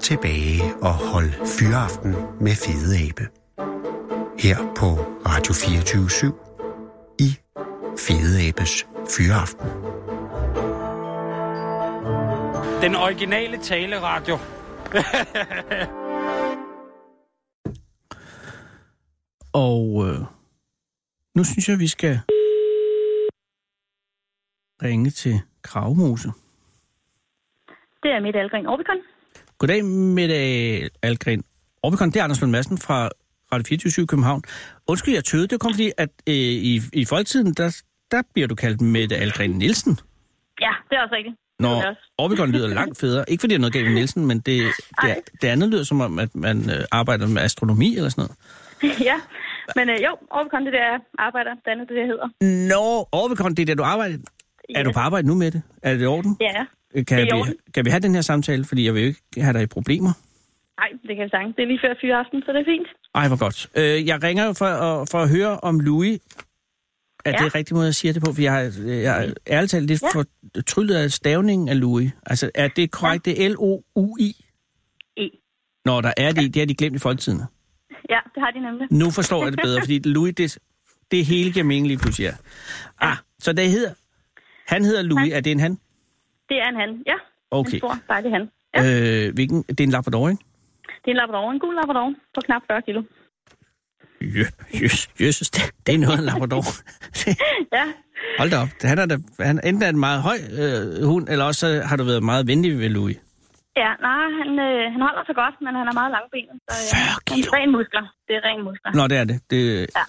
Tilbage 0.02 0.62
og 0.82 0.94
hold 1.12 1.30
fyraften 1.58 2.12
med 2.40 2.54
Fede 2.64 2.92
Abe. 3.08 3.24
Her 4.44 4.56
på 4.80 4.88
Radio 5.28 5.52
24 5.54 6.32
i 7.26 7.28
Fede 8.04 8.48
Abes 8.48 8.86
Fyraften. 9.14 9.68
Den 12.82 12.94
originale 12.96 13.56
taleradio. 13.56 14.36
Og 19.54 20.04
øh, 20.06 20.18
nu 21.36 21.44
synes 21.44 21.68
jeg, 21.68 21.78
vi 21.78 21.86
skal 21.86 22.20
ringe 24.82 25.10
til 25.10 25.40
Kravmose. 25.62 26.28
Det 28.02 28.10
er 28.10 28.20
mit 28.20 28.36
Algren 28.36 28.66
Orbicon. 28.66 29.11
Goddag, 29.62 29.84
Mette 29.84 30.34
Algren. 31.02 31.44
Orbicon, 31.82 32.10
det 32.10 32.16
er 32.16 32.24
Anders 32.24 32.40
Lund 32.40 32.50
Madsen 32.52 32.78
fra 32.78 33.10
Radio 33.52 33.64
24 33.68 34.06
København. 34.06 34.42
Undskyld, 34.86 35.14
jeg 35.14 35.24
tøvede. 35.24 35.48
Det 35.48 35.60
kom 35.60 35.72
fordi, 35.72 35.92
at 35.98 36.08
øh, 36.28 36.34
i, 36.34 36.80
i 36.92 37.04
folketiden, 37.04 37.54
der, 37.54 37.82
der 38.10 38.22
bliver 38.34 38.48
du 38.48 38.54
kaldt 38.54 38.80
Mette 38.80 39.16
Algren 39.16 39.50
Nielsen. 39.50 39.98
Ja, 40.60 40.70
det 40.90 40.96
er 40.96 41.02
også 41.02 41.14
rigtigt. 41.14 41.36
Er 41.60 41.66
også. 41.68 42.12
Orbicon 42.18 42.50
lyder 42.50 42.68
langt 42.80 43.00
federe. 43.00 43.30
Ikke 43.30 43.40
fordi 43.40 43.52
der 43.54 43.58
er 43.58 43.60
noget 43.60 43.72
galt 43.72 43.86
med 43.86 43.94
Nielsen, 43.94 44.26
men 44.26 44.36
det, 44.36 44.46
det, 44.46 45.10
Ej. 45.10 45.20
det 45.42 45.48
andet 45.48 45.68
lyder 45.68 45.84
som 45.84 46.00
om, 46.00 46.18
at 46.18 46.34
man 46.34 46.70
øh, 46.70 46.84
arbejder 46.90 47.26
med 47.26 47.42
astronomi 47.42 47.96
eller 47.96 48.08
sådan 48.08 48.22
noget. 48.24 49.00
ja, 49.10 49.20
men 49.76 49.88
øh, 49.90 49.96
jo, 50.02 50.16
Orbicon, 50.30 50.60
det 50.66 50.74
er 50.74 50.78
der, 50.78 50.90
jeg 50.90 51.00
arbejder. 51.18 51.50
Det 51.50 51.70
andet, 51.72 51.88
det 51.88 51.96
der 51.96 52.06
hedder. 52.06 52.28
Nå, 52.68 53.08
Orbicon, 53.12 53.54
det 53.54 53.62
er 53.62 53.66
der, 53.66 53.74
du 53.74 53.82
arbejder. 53.82 54.14
Er 54.14 54.80
Yes. 54.80 54.84
du 54.84 54.92
på 54.92 54.98
arbejde 54.98 55.28
nu 55.28 55.34
med 55.34 55.50
det? 55.50 55.62
Er 55.82 55.94
det 55.94 56.02
i 56.02 56.06
orden? 56.06 56.36
Ja, 56.40 56.46
ja. 56.58 56.64
Kan, 56.94 57.04
Det 57.18 57.32
er 57.32 57.44
i 57.44 57.48
vi, 57.48 57.54
kan 57.74 57.84
vi 57.84 57.90
have 57.90 58.00
den 58.00 58.14
her 58.14 58.20
samtale? 58.20 58.64
Fordi 58.64 58.84
jeg 58.84 58.94
vil 58.94 59.02
jo 59.02 59.08
ikke 59.08 59.20
have 59.42 59.52
dig 59.52 59.62
i 59.62 59.66
problemer. 59.66 60.12
Nej, 60.80 60.88
det 61.08 61.16
kan 61.16 61.24
vi 61.24 61.28
sagtens. 61.30 61.56
Det 61.56 61.62
er 61.62 61.66
lige 61.66 61.80
før 61.84 61.94
fyreaften, 62.00 62.42
så 62.46 62.52
det 62.52 62.60
er 62.60 62.64
fint. 62.64 62.88
Ej, 63.14 63.28
hvor 63.28 63.38
godt. 63.38 63.70
Øh, 63.76 64.06
jeg 64.06 64.22
ringer 64.22 64.44
jo 64.46 64.52
for, 64.52 64.64
at- 64.66 65.08
for 65.10 65.18
at 65.18 65.28
høre 65.30 65.60
om 65.60 65.80
Louis. 65.80 66.20
Er 67.24 67.30
Ja. 67.30 67.32
det 67.32 67.40
den 67.40 67.54
rigtige 67.54 67.74
måde, 67.74 67.86
jeg 67.86 67.94
siger 67.94 68.12
det 68.12 68.22
på? 68.22 68.32
For 68.32 68.42
jeg, 68.42 68.52
har- 68.52 68.88
jeg 68.88 69.24
er 69.26 69.32
ærligt 69.50 69.70
talt 69.70 69.86
lidt 69.86 70.02
Ja. 70.02 70.08
for 70.14 70.24
tryllet 70.66 70.94
af 70.94 71.10
stavningen 71.12 71.68
af 71.68 71.80
Louis. 71.80 72.10
Altså, 72.26 72.50
er 72.54 72.68
det 72.68 72.90
korrekt? 72.90 73.24
Det 73.24 73.44
er 73.44 73.48
L-O-U-I? 73.48 74.36
E. 75.16 75.30
Nå, 75.84 76.00
der 76.00 76.12
er 76.16 76.32
det. 76.32 76.54
Det 76.54 76.60
har 76.60 76.66
de 76.66 76.74
glemt 76.74 76.96
i 76.96 76.98
folketiden. 76.98 77.40
Ja, 78.10 78.18
det 78.34 78.42
har 78.42 78.50
de 78.50 78.60
nemlig. 78.60 78.86
Nu 78.90 79.10
forstår 79.10 79.42
jeg 79.44 79.52
det 79.52 79.60
bedre, 79.64 79.80
fordi 79.80 79.98
Louis, 79.98 80.34
det, 80.36 80.58
det 81.10 81.26
hele 81.26 81.52
giver 81.52 81.64
mening 81.64 81.86
lige 81.86 81.98
pludselig. 81.98 82.24
Ja. 82.24 82.34
Ah, 83.00 83.16
så 83.38 83.52
det 83.52 83.70
hedder... 83.70 83.92
Han 84.66 84.84
hedder 84.84 85.02
Louis. 85.02 85.32
Er 85.32 85.40
det 85.40 85.52
en 85.52 85.60
han? 85.60 85.78
Det 86.52 86.58
er 86.62 86.68
en 86.72 86.76
han. 86.82 86.90
Ja, 87.12 87.18
Okay. 87.60 87.72
en 87.72 87.78
stor, 87.78 87.94
dejlig 88.12 88.30
han. 88.36 88.44
Ja. 88.74 88.80
Øh, 89.26 89.34
hvilken? 89.34 89.58
Det 89.68 89.80
er 89.80 89.84
en 89.84 89.90
Labrador, 89.98 90.28
ikke? 90.28 90.42
Det 91.02 91.08
er 91.10 91.14
en 91.16 91.16
labrador, 91.22 91.50
en 91.50 91.58
gul 91.58 91.74
labrador 91.74 92.08
på 92.34 92.40
knap 92.46 92.62
40 92.70 92.82
kilo. 92.88 93.02
Jø, 94.36 94.44
jøs, 94.82 95.08
jøsses, 95.20 95.50
det, 95.50 95.62
det 95.86 95.94
er 95.94 95.98
noget 95.98 96.18
en 96.18 96.24
Labrador. 96.24 96.64
Ja, 97.76 97.84
Hold 98.38 98.50
da 98.50 98.56
op. 98.64 98.68
Han 98.82 98.98
er 98.98 99.06
da, 99.06 99.16
han, 99.48 99.60
enten 99.64 99.82
er 99.82 99.88
en 99.88 99.98
meget 100.08 100.20
høj 100.28 100.38
øh, 100.62 101.04
hund, 101.10 101.28
eller 101.28 101.44
også 101.44 101.60
så 101.60 101.68
har 101.88 101.96
du 101.96 102.04
været 102.04 102.22
meget 102.22 102.46
venlig 102.46 102.78
ved 102.78 102.88
Louis. 102.88 103.16
ja 103.76 103.90
nej, 104.08 104.24
han, 104.40 104.50
øh, 104.66 104.82
han 104.94 105.00
holder 105.06 105.22
sig 105.28 105.34
godt, 105.42 105.54
men 105.64 105.72
han 105.80 105.86
er 105.90 105.94
meget 106.00 106.10
langbenet. 106.16 106.54
Så, 106.68 106.74
40 106.96 107.02
øh, 107.02 107.08
han 107.08 107.20
kilo? 107.26 107.50
er 107.52 107.56
ren 107.58 107.70
muskler. 107.76 108.04
Det 108.28 108.34
er 108.38 108.42
ren 108.48 108.60
muskler. 108.68 108.90
Nå, 108.98 109.02
det 109.12 109.18
er 109.22 109.24
det. 109.30 109.36
det 109.50 109.60
Ja. 109.98 110.04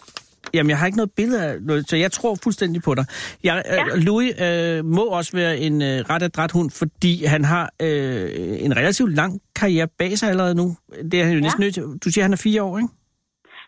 Jamen, 0.53 0.69
jeg 0.69 0.77
har 0.79 0.85
ikke 0.85 0.97
noget 0.97 1.11
billede 1.15 1.43
af 1.45 1.61
noget, 1.61 1.89
så 1.89 1.95
jeg 1.97 2.11
tror 2.11 2.35
fuldstændig 2.43 2.81
på 2.83 2.95
dig. 2.95 3.05
Jeg, 3.43 3.63
ja. 3.65 3.75
Ja. 3.75 3.83
Louis 3.95 4.31
øh, 4.41 4.85
må 4.85 5.03
også 5.05 5.31
være 5.37 5.57
en 5.57 5.81
øh, 5.81 5.87
ret 6.09 6.23
adræt 6.23 6.51
hund, 6.51 6.71
fordi 6.71 7.25
han 7.25 7.43
har 7.45 7.69
øh, 7.81 8.29
en 8.65 8.77
relativt 8.77 9.15
lang 9.15 9.41
karriere 9.55 9.87
bag 9.99 10.17
sig 10.17 10.29
allerede 10.29 10.55
nu. 10.55 10.75
Det 11.11 11.21
er 11.21 11.23
han 11.23 11.33
jo 11.33 11.37
Ja. 11.39 11.43
næsten 11.43 11.61
nødt 11.63 11.73
til. 11.73 11.83
Du 12.05 12.09
siger, 12.11 12.23
han 12.23 12.33
er 12.33 12.41
fire 12.43 12.63
år, 12.63 12.77
ikke? 12.77 12.89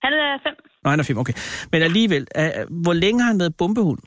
Han 0.04 0.14
er 0.14 0.38
fem. 0.48 0.56
Nå, 0.84 0.90
han 0.90 1.00
er 1.00 1.04
fem, 1.04 1.18
okay. 1.18 1.34
Men 1.72 1.82
alligevel, 1.82 2.28
øh, 2.38 2.50
hvor 2.84 2.94
længe 2.94 3.22
har 3.22 3.28
han 3.32 3.40
været 3.40 3.56
bombehund? 3.58 4.00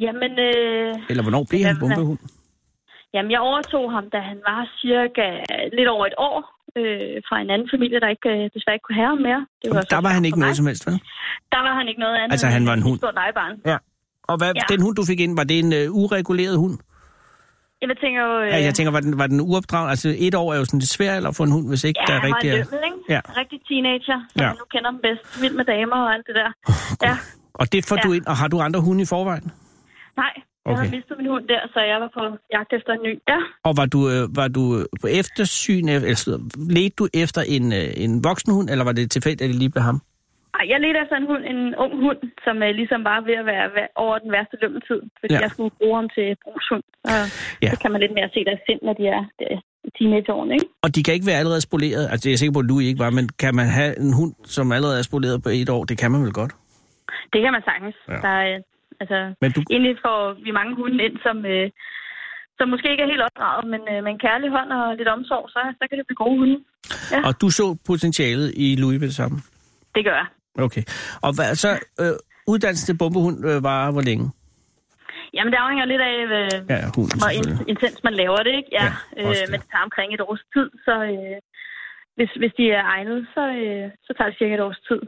Jamen, 0.00 0.32
øh, 0.48 0.94
Eller 1.10 1.22
hvornår 1.22 1.46
blev 1.50 1.60
han 1.60 1.76
Jamen, 1.76 1.80
bombehund? 1.80 2.18
Jamen, 3.14 3.30
jeg 3.30 3.40
overtog 3.40 3.92
ham, 3.92 4.04
da 4.14 4.18
han 4.30 4.38
var 4.48 4.60
cirka 4.82 5.26
lidt 5.78 5.88
over 5.88 6.06
et 6.06 6.14
år 6.18 6.38
øh, 6.76 7.22
fra 7.28 7.36
en 7.44 7.50
anden 7.54 7.68
familie, 7.74 8.00
der 8.00 8.08
ikke, 8.16 8.28
øh, 8.34 8.50
desværre 8.54 8.74
ikke 8.76 8.86
kunne 8.88 9.00
have 9.02 9.08
ham 9.14 9.18
mere. 9.28 9.40
Det 9.62 9.72
så 9.72 9.86
Der 9.90 10.00
var 10.06 10.08
han 10.16 10.24
ikke 10.24 10.38
noget 10.40 10.56
som 10.56 10.66
helst, 10.66 10.86
vel? 10.86 10.94
Der 11.54 11.60
var 11.66 11.72
han 11.78 11.88
ikke 11.88 12.00
noget 12.00 12.16
andet. 12.22 12.32
Altså, 12.32 12.46
han 12.46 12.66
var 12.66 12.72
en 12.72 12.82
hund. 12.82 12.98
stort 12.98 13.14
legebarn. 13.14 13.54
Ja. 13.72 13.76
Og 14.30 14.36
hvad, 14.40 14.52
Ja. 14.54 14.60
den 14.72 14.80
hund, 14.82 14.94
du 14.96 15.04
fik 15.10 15.20
ind, 15.20 15.36
var 15.40 15.44
det 15.44 15.58
en 15.58 15.72
øh, 15.72 15.86
ureguleret 16.02 16.56
hund? 16.58 16.78
Jeg 17.82 17.88
tænker 18.04 18.20
jo... 18.28 18.32
Øh, 18.42 18.48
Ja, 18.48 18.58
jeg 18.68 18.74
tænker, 18.74 18.90
var 18.92 19.00
den, 19.00 19.18
var 19.18 19.26
den 19.26 19.40
uopdraget? 19.40 19.90
Altså, 19.90 20.08
et 20.18 20.34
år 20.34 20.52
er 20.54 20.58
jo 20.58 20.64
sådan 20.64 20.80
lidt 20.80 20.90
svært 20.98 21.26
at 21.26 21.36
få 21.36 21.42
en 21.42 21.52
hund, 21.56 21.68
hvis 21.68 21.84
ikke 21.84 22.00
ja, 22.00 22.06
der 22.12 22.18
er 22.18 22.22
var 22.22 22.28
rigtig... 22.34 22.48
en 22.50 22.54
er- 22.54 22.64
lømmel, 22.64 22.80
ikke? 22.90 23.00
Ja. 23.14 23.20
Rigtig 23.40 23.58
teenager, 23.68 24.18
som 24.32 24.40
Ja. 24.42 24.46
ja. 24.46 24.52
nu 24.52 24.64
kender 24.74 24.90
dem 24.90 25.00
bedst. 25.06 25.42
Vild 25.42 25.54
med 25.60 25.64
damer 25.64 25.96
og 26.06 26.14
alt 26.14 26.26
det 26.26 26.34
der. 26.40 26.50
Ja, 27.08 27.14
Og 27.54 27.72
det 27.72 27.80
får 27.88 27.96
Ja. 27.96 28.02
du 28.06 28.12
ind, 28.12 28.26
og 28.26 28.36
har 28.36 28.48
du 28.48 28.60
andre 28.60 28.80
hunde 28.80 29.02
i 29.02 29.06
forvejen? 29.14 29.52
nej. 30.16 30.32
Jeg 30.64 30.72
Okay. 30.72 30.84
har 30.84 30.90
mistet 30.96 31.14
min 31.20 31.28
hund 31.34 31.44
der, 31.52 31.60
så 31.74 31.80
jeg 31.92 31.98
var 32.04 32.10
på 32.18 32.22
jagt 32.56 32.70
efter 32.78 32.92
en 32.98 33.02
ny. 33.08 33.12
Ja, 33.32 33.38
Og 33.68 33.72
var 33.80 33.86
du, 33.94 34.00
øh, 34.14 34.22
var 34.40 34.48
du 34.56 34.62
øh, 34.78 34.84
på 35.02 35.06
eftersyn, 35.20 35.86
eller 35.88 36.06
ledte 36.76 36.96
du 37.00 37.04
efter 37.24 37.42
en, 37.56 37.64
øh, 37.80 37.88
en 38.04 38.12
voksen 38.28 38.50
hund, 38.56 38.66
eller 38.72 38.84
var 38.88 38.92
det 38.98 39.10
tilfældigt, 39.16 39.42
at 39.46 39.50
det 39.52 39.58
lige 39.62 39.70
blev 39.74 39.84
ham? 39.90 39.98
Ej, 40.58 40.64
jeg 40.72 40.78
ledte 40.84 40.98
efter 41.04 41.16
en 41.22 41.26
hund, 41.30 41.42
en 41.52 41.60
ung 41.84 41.92
hund, 42.04 42.20
som 42.44 42.56
øh, 42.66 42.70
ligesom 42.80 43.00
var 43.10 43.18
ved 43.28 43.34
at 43.42 43.46
være 43.52 43.66
væ- 43.76 43.92
over 44.04 44.16
den 44.24 44.30
værste 44.36 44.56
lømmeltid, 44.62 45.00
fordi 45.20 45.34
Ja. 45.34 45.40
jeg 45.44 45.50
skulle 45.54 45.72
bruge 45.80 45.96
ham 46.00 46.08
til 46.16 46.26
brugshund. 46.44 46.84
Så, 47.10 47.16
Ja. 47.64 47.70
så 47.72 47.76
kan 47.82 47.90
man 47.92 48.00
lidt 48.04 48.14
mere 48.18 48.28
se 48.34 48.40
deres 48.48 48.60
sind, 48.68 48.80
når 48.86 48.94
de 49.00 49.04
er 49.16 49.22
der, 49.40 49.52
i 49.86 49.90
teenageårene, 49.98 50.52
ikke? 50.58 50.66
Og 50.84 50.88
de 50.94 51.00
kan 51.04 51.14
ikke 51.14 51.26
være 51.30 51.38
allerede 51.42 51.60
spoleret, 51.68 52.02
altså 52.12 52.24
jeg 52.28 52.34
er 52.34 52.40
sikker 52.42 52.52
på, 52.58 52.62
at 52.64 52.68
Louis 52.70 52.86
ikke 52.90 53.02
var, 53.06 53.10
men 53.18 53.26
kan 53.42 53.52
man 53.60 53.66
have 53.78 53.92
en 54.04 54.12
hund, 54.20 54.32
som 54.56 54.72
allerede 54.76 54.98
er 54.98 55.06
spoleret 55.10 55.42
på 55.44 55.48
et 55.60 55.68
år? 55.76 55.82
Det 55.90 55.96
kan 56.02 56.10
man 56.14 56.20
vel 56.26 56.32
godt. 56.40 56.52
Det 57.32 57.40
kan 57.44 57.52
man 57.56 57.62
sagtens. 57.70 57.96
Ja. 58.08 58.18
Der 58.28 58.36
altså, 59.00 59.18
Men 59.42 59.50
du, 59.56 59.60
egentlig 59.70 59.94
får 60.06 60.18
vi 60.44 60.50
mange 60.50 60.72
hunde 60.80 61.04
ind, 61.06 61.16
som, 61.26 61.36
øh, 61.52 61.66
som 62.58 62.66
måske 62.72 62.90
ikke 62.92 63.02
er 63.06 63.12
helt 63.14 63.26
opdraget, 63.28 63.64
men 63.72 63.80
øh, 63.92 63.98
med 64.04 64.10
en 64.12 64.22
kærlig 64.26 64.48
hånd 64.56 64.70
og 64.78 64.96
lidt 64.98 65.08
omsorg, 65.16 65.44
så, 65.54 65.60
så 65.78 65.82
kan 65.88 65.98
det 65.98 66.06
blive 66.08 66.22
gode 66.24 66.38
hunde. 66.40 66.58
og 67.28 67.32
du 67.42 67.46
så 67.58 67.66
potentialet 67.90 68.48
i 68.64 68.66
Louis 68.80 69.00
ved 69.00 69.08
det 69.12 69.18
samme? 69.22 69.36
Det 69.94 70.02
gør 70.08 70.16
jeg. 70.22 70.28
Okay. 70.66 70.82
Og 71.24 71.30
hvad, 71.36 71.54
så 71.64 71.70
øh, 72.02 72.14
uddannelsen 72.52 72.86
til 72.86 72.98
bombehund 73.02 73.36
øh, 73.50 73.58
var 73.68 73.90
hvor 73.92 74.04
længe? 74.10 74.26
Jamen, 75.34 75.50
det 75.52 75.58
afhænger 75.64 75.84
lidt 75.92 76.02
af, 76.10 76.16
øh, 76.38 76.70
Ja, 76.70 76.76
ja 76.82 76.86
hunden 76.96 77.18
hvor 77.22 77.32
intens 77.72 77.98
man 78.04 78.14
laver 78.22 78.40
det, 78.46 78.54
ikke? 78.60 78.70
Ja, 78.78 78.86
Ja, 79.16 79.22
øh, 79.22 79.44
men 79.50 79.56
det 79.60 79.68
tager 79.72 79.84
omkring 79.88 80.08
et 80.14 80.20
års 80.28 80.44
tid, 80.54 80.68
så 80.86 80.94
øh, 81.10 81.36
hvis, 82.16 82.30
hvis 82.40 82.52
de 82.58 82.64
er 82.78 82.84
egnet, 82.96 83.18
så, 83.34 83.42
øh, 83.62 83.84
så 84.06 84.10
tager 84.16 84.28
det 84.30 84.38
cirka 84.38 84.54
et 84.54 84.60
års 84.68 84.80
tid. 84.88 85.00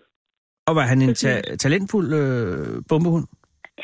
Og 0.68 0.72
var 0.78 0.82
han 0.92 1.02
en 1.02 1.14
ta- 1.14 1.56
talentfuld 1.64 2.08
øh, 2.22 2.82
bombehund? 2.88 3.26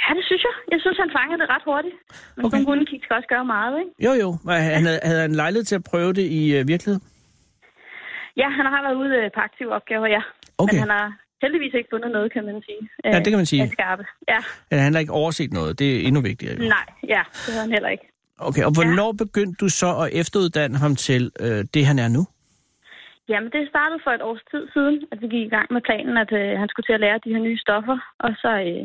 Ja, 0.00 0.08
det 0.18 0.24
synes 0.28 0.42
jeg. 0.48 0.54
Jeg 0.72 0.78
synes, 0.84 0.98
han 1.04 1.10
fangede 1.18 1.38
det 1.42 1.48
ret 1.54 1.64
hurtigt. 1.70 1.96
Men 2.36 2.44
Okay. 2.44 2.50
sådan 2.54 2.66
hunde 2.68 2.84
kan 2.86 3.16
også 3.18 3.28
gøre 3.34 3.44
meget, 3.56 3.74
ikke? 3.82 3.92
Jo, 4.06 4.12
jo. 4.22 4.28
Han 4.76 4.84
havde, 4.88 5.00
havde 5.08 5.20
han 5.26 5.34
lejlighed 5.42 5.64
til 5.70 5.74
at 5.80 5.84
prøve 5.92 6.12
det 6.18 6.26
i 6.40 6.42
øh, 6.56 6.68
virkeligheden? 6.72 7.04
Ja, 8.40 8.48
han 8.58 8.66
har 8.74 8.80
været 8.86 8.96
ude 9.02 9.12
øh, 9.20 9.26
på 9.34 9.40
aktive 9.48 9.70
opgaver, 9.78 10.06
ja. 10.16 10.22
Okay. 10.58 10.74
Men 10.74 10.80
han 10.84 10.90
har 10.98 11.06
heldigvis 11.42 11.74
ikke 11.78 11.88
fundet 11.92 12.10
noget, 12.16 12.32
kan 12.32 12.44
man 12.44 12.62
sige. 12.68 12.82
Ja, 13.04 13.18
det 13.24 13.30
kan 13.32 13.38
man 13.42 13.46
sige. 13.52 13.62
Af 13.62 13.68
skarpe. 13.68 14.04
Ja, 14.32 14.38
Han 14.86 14.92
har 14.92 15.00
ikke 15.00 15.12
overset 15.22 15.52
noget. 15.52 15.78
Det 15.78 15.88
er 15.96 16.00
endnu 16.08 16.20
vigtigere. 16.30 16.54
Jo. 16.62 16.68
nej, 16.76 16.86
ja, 17.14 17.22
det 17.44 17.50
havde 17.54 17.64
han 17.66 17.72
heller 17.72 17.88
ikke. 17.96 18.06
Okay, 18.48 18.64
og 18.68 18.72
hvornår 18.76 19.10
ja. 19.12 19.24
begyndte 19.24 19.56
du 19.64 19.68
så 19.68 19.90
at 20.04 20.08
efteruddanne 20.20 20.76
ham 20.84 20.94
til 20.96 21.22
øh, 21.44 21.60
det, 21.74 21.86
han 21.90 21.98
er 21.98 22.08
nu? 22.08 22.22
Jamen, 23.32 23.50
det 23.54 23.68
startede 23.68 24.00
for 24.04 24.10
et 24.18 24.22
års 24.28 24.42
tid 24.50 24.62
siden, 24.74 24.96
at 25.12 25.18
vi 25.22 25.26
gik 25.34 25.44
i 25.46 25.54
gang 25.56 25.68
med 25.72 25.82
planen, 25.88 26.14
at 26.24 26.30
øh, 26.40 26.58
han 26.60 26.68
skulle 26.68 26.86
til 26.86 26.92
at 26.98 27.00
lære 27.06 27.18
de 27.24 27.32
her 27.34 27.42
nye 27.48 27.58
stoffer. 27.66 27.98
Og 28.24 28.30
så 28.42 28.50
øh, 28.68 28.82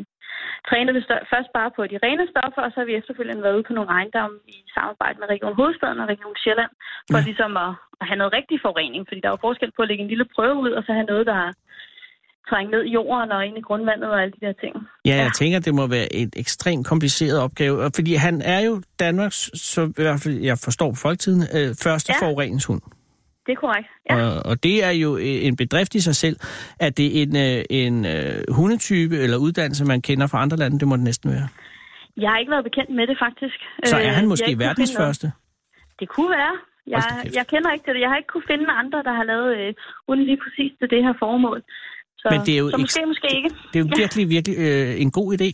vi 0.98 1.02
stør- 1.08 1.26
først 1.34 1.50
bare 1.58 1.70
på 1.78 1.82
de 1.92 1.98
rene 2.06 2.24
stoffer, 2.34 2.62
og 2.66 2.70
så 2.72 2.78
har 2.82 2.88
vi 2.90 2.96
efterfølgende 3.02 3.44
været 3.46 3.58
ude 3.58 3.68
på 3.70 3.74
nogle 3.78 3.90
ejendomme 3.98 4.36
i 4.56 4.56
samarbejde 4.76 5.18
med 5.22 5.28
Region 5.34 5.56
Hovedstaden 5.60 6.00
og 6.04 6.08
Region 6.14 6.36
Sjælland, 6.44 6.74
for 7.12 7.20
Ja. 7.20 7.24
ligesom 7.30 7.52
at, 7.66 7.72
at 8.02 8.06
have 8.10 8.20
noget 8.22 8.34
rigtig 8.40 8.58
forurening. 8.66 9.02
Fordi 9.08 9.20
der 9.22 9.30
er 9.30 9.36
jo 9.38 9.46
forskel 9.48 9.72
på 9.76 9.82
at 9.84 9.88
lægge 9.90 10.04
en 10.06 10.12
lille 10.14 10.28
prøve 10.36 10.56
ud, 10.66 10.72
og 10.78 10.82
så 10.86 10.92
have 11.00 11.10
noget, 11.14 11.26
der 11.32 11.40
trænger 12.50 12.72
ned 12.76 12.84
i 12.90 12.92
jorden 12.98 13.32
og 13.32 13.42
ind 13.48 13.58
i 13.58 13.62
grundvandet 13.68 14.10
og 14.14 14.22
alle 14.22 14.34
de 14.38 14.46
der 14.46 14.54
ting. 14.64 14.74
Ja, 15.10 15.16
jeg 15.24 15.26
Ja. 15.32 15.38
tænker, 15.42 15.60
det 15.68 15.74
må 15.80 15.84
være 15.88 16.08
et 16.22 16.34
ekstremt 16.44 16.88
kompliceret 16.92 17.38
opgave, 17.46 17.76
og 17.86 17.92
fordi 17.98 18.14
han 18.28 18.36
er 18.56 18.60
jo 18.68 18.74
Danmarks, 19.00 19.40
så 19.72 19.82
i 20.00 20.02
hvert 20.08 20.22
fald 20.24 20.36
jeg 20.50 20.58
forstår 20.68 20.90
på 20.92 21.00
folketiden, 21.06 21.42
øh, 21.58 21.70
første. 21.86 22.10
Ja. 22.14 22.26
forureningshund. 22.26 22.82
Det 23.46 23.52
er 23.52 23.60
korrekt. 23.66 23.88
Ja. 24.10 24.16
Og, 24.16 24.46
og 24.46 24.64
det 24.64 24.84
er 24.84 24.90
jo 24.90 25.18
øh, 25.18 25.48
en 25.48 25.56
bedrift 25.56 25.96
i 25.96 26.02
sig 26.02 26.16
selv, 26.16 26.38
at 26.80 26.98
det 26.98 27.08
er 27.18 27.24
en, 27.24 27.36
øh, 27.36 27.64
en 27.70 28.06
øh, 28.06 28.56
hundetype 28.58 29.16
eller 29.18 29.38
uddannelse, 29.38 29.86
man 29.86 30.02
kender 30.02 30.28
fra 30.28 30.42
andre 30.42 30.58
lande, 30.58 30.80
det 30.80 30.88
må 30.88 30.96
det 30.96 31.04
næsten 31.04 31.32
være. 31.32 31.48
Jeg 32.18 32.30
har 32.32 32.38
ikke 32.38 32.52
været 32.52 32.64
bekendt 32.64 32.92
med 32.96 33.08
det, 33.08 33.18
faktisk. 33.26 33.58
Så 33.86 33.96
er 33.98 34.14
han 34.20 34.28
måske 34.28 34.60
verdens 34.60 34.94
første? 34.98 35.32
Det 36.00 36.10
kunne 36.10 36.30
være. 36.30 36.56
Jeg, 36.88 37.02
jeg 37.34 37.46
kender 37.48 37.72
ikke 37.72 37.86
til 37.86 37.94
det. 37.94 38.02
Jeg 38.02 38.10
har 38.10 38.18
ikke 38.18 38.32
kunne 38.34 38.48
finde 38.52 38.66
andre, 38.72 39.04
der 39.04 39.14
har 39.20 39.24
lavet 39.24 39.50
øh, 39.58 39.74
uden 40.08 40.24
lige 40.30 40.40
præcis 40.44 40.72
til 40.80 40.90
det 40.90 41.04
her 41.04 41.14
formål. 41.20 41.64
Så, 42.18 42.28
Men 42.32 42.40
det 42.46 42.54
er 42.54 42.60
jo 42.64 42.70
så 42.70 42.78
måske, 42.78 43.06
måske 43.06 43.28
ikke. 43.38 43.50
Det 43.74 43.78
er 43.80 43.84
jo 43.86 43.90
virkelig, 44.02 44.30
virkelig 44.30 44.58
øh, 44.58 45.02
en 45.02 45.12
god 45.12 45.28
idé. 45.38 45.50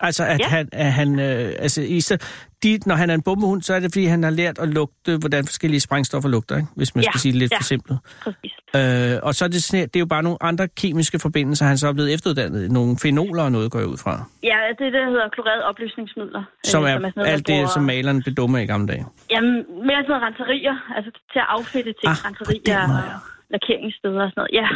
Altså, 0.00 0.24
at 0.24 0.40
Ja. 0.40 0.46
han, 0.48 0.68
at 0.72 0.92
han 0.92 1.18
øh, 1.20 1.52
altså, 1.58 1.82
i 1.82 2.00
stedet, 2.00 2.22
de, 2.62 2.78
når 2.86 2.94
han 2.94 3.10
er 3.10 3.14
en 3.14 3.22
bombehund, 3.22 3.62
så 3.62 3.74
er 3.74 3.80
det, 3.80 3.90
fordi 3.92 4.04
han 4.06 4.22
har 4.22 4.30
lært 4.30 4.58
at 4.58 4.68
lugte, 4.68 5.16
hvordan 5.18 5.44
forskellige 5.46 5.80
sprængstoffer 5.80 6.28
lugter, 6.28 6.56
ikke? 6.56 6.68
hvis 6.76 6.94
man 6.94 7.04
Ja, 7.04 7.10
skal 7.10 7.20
sige 7.20 7.32
det 7.32 7.38
lidt 7.38 7.52
ja. 7.52 7.56
forsimplet. 7.58 7.98
Præcis. 8.24 8.52
Øh, 8.76 9.16
og 9.26 9.34
så 9.34 9.44
er 9.44 9.48
det, 9.48 9.70
det 9.72 9.96
er 9.96 10.00
jo 10.06 10.06
bare 10.06 10.22
nogle 10.22 10.38
andre 10.50 10.68
kemiske 10.68 11.18
forbindelser, 11.18 11.64
han 11.66 11.78
så 11.78 11.88
er 11.88 11.92
blevet 11.92 12.14
efteruddannet. 12.14 12.70
Nogle 12.78 12.96
fenoler 13.02 13.42
og 13.42 13.52
noget, 13.52 13.70
går 13.72 13.78
jeg 13.78 13.88
ud 13.88 13.96
fra. 14.04 14.12
Ja, 14.42 14.56
det 14.78 14.84
er 14.86 14.90
der 14.90 15.04
hedder 15.10 15.28
klorerede 15.28 15.64
opløsningsmidler. 15.70 16.42
Som 16.64 16.82
øh, 16.84 16.90
er 16.90 16.92
sådan 16.94 17.02
noget, 17.02 17.16
man 17.16 17.26
alt 17.26 17.46
det, 17.46 17.52
bruger- 17.54 17.66
som 17.76 17.82
malerne 17.82 18.22
blev 18.22 18.34
dumme 18.34 18.62
i 18.62 18.66
gamle 18.66 18.86
dage. 18.92 19.04
Jamen, 19.30 19.54
mere 19.88 20.00
sådan 20.02 20.10
noget 20.14 20.22
renserier, 20.28 20.76
altså 20.96 21.10
til 21.32 21.38
at 21.44 21.48
affedte 21.56 21.92
ting, 22.00 22.10
Ah, 22.12 22.24
renserier 22.28 22.82
og 22.98 23.20
lakeringssteder 23.54 24.22
og 24.26 24.30
sådan 24.30 24.40
noget. 24.42 24.52
Ja, 24.60 24.68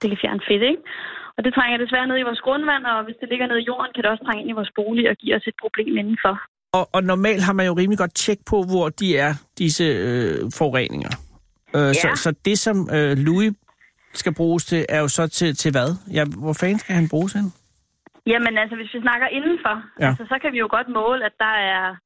det 0.00 0.06
kan 0.10 0.18
fjerne 0.22 0.40
fedt, 0.48 0.62
ikke? 0.72 0.82
Og 1.36 1.44
det 1.44 1.54
trænger 1.54 1.78
desværre 1.84 2.06
ned 2.06 2.18
i 2.18 2.22
vores 2.28 2.40
grundvand, 2.46 2.84
og 2.84 3.04
hvis 3.04 3.16
det 3.20 3.28
ligger 3.28 3.46
nede 3.46 3.60
i 3.60 3.64
jorden, 3.70 3.90
kan 3.94 4.02
det 4.02 4.10
også 4.10 4.24
trænge 4.24 4.40
ind 4.42 4.50
i 4.50 4.58
vores 4.60 4.72
bolig 4.78 5.04
og 5.10 5.16
give 5.16 5.36
os 5.36 5.46
et 5.46 5.54
problem 5.64 5.92
indenfor. 6.02 6.34
Og, 6.72 6.88
og 6.92 7.02
normalt 7.12 7.42
har 7.42 7.52
man 7.52 7.66
jo 7.66 7.72
rimelig 7.80 7.98
godt 7.98 8.14
tjek 8.14 8.38
på, 8.50 8.56
hvor 8.70 8.88
de 8.88 9.16
er, 9.18 9.32
disse 9.58 9.84
øh, 9.84 10.38
forureninger. 10.58 11.12
Øh, 11.76 11.94
så, 12.02 12.08
Ja. 12.08 12.14
så 12.14 12.30
det, 12.44 12.58
som 12.58 12.76
øh, 12.96 13.12
Louis 13.26 13.52
skal 14.14 14.34
bruges 14.34 14.64
til, 14.64 14.86
er 14.88 15.00
jo 15.00 15.08
så 15.08 15.28
til, 15.28 15.56
til 15.56 15.70
hvad? 15.70 15.90
Ja, 16.12 16.24
hvor 16.42 16.52
fanden 16.60 16.78
skal 16.78 16.94
han 16.94 17.08
bruges 17.08 17.32
hen? 17.32 17.52
Jamen 18.26 18.58
altså, 18.58 18.76
hvis 18.76 18.94
vi 18.94 19.00
snakker 19.00 19.26
indenfor, 19.26 19.74
Ja. 20.00 20.08
altså, 20.08 20.24
så 20.28 20.36
kan 20.42 20.52
vi 20.52 20.58
jo 20.58 20.68
godt 20.70 20.88
måle, 20.88 21.24
at 21.24 21.32
der 21.38 21.54
er 21.74 21.96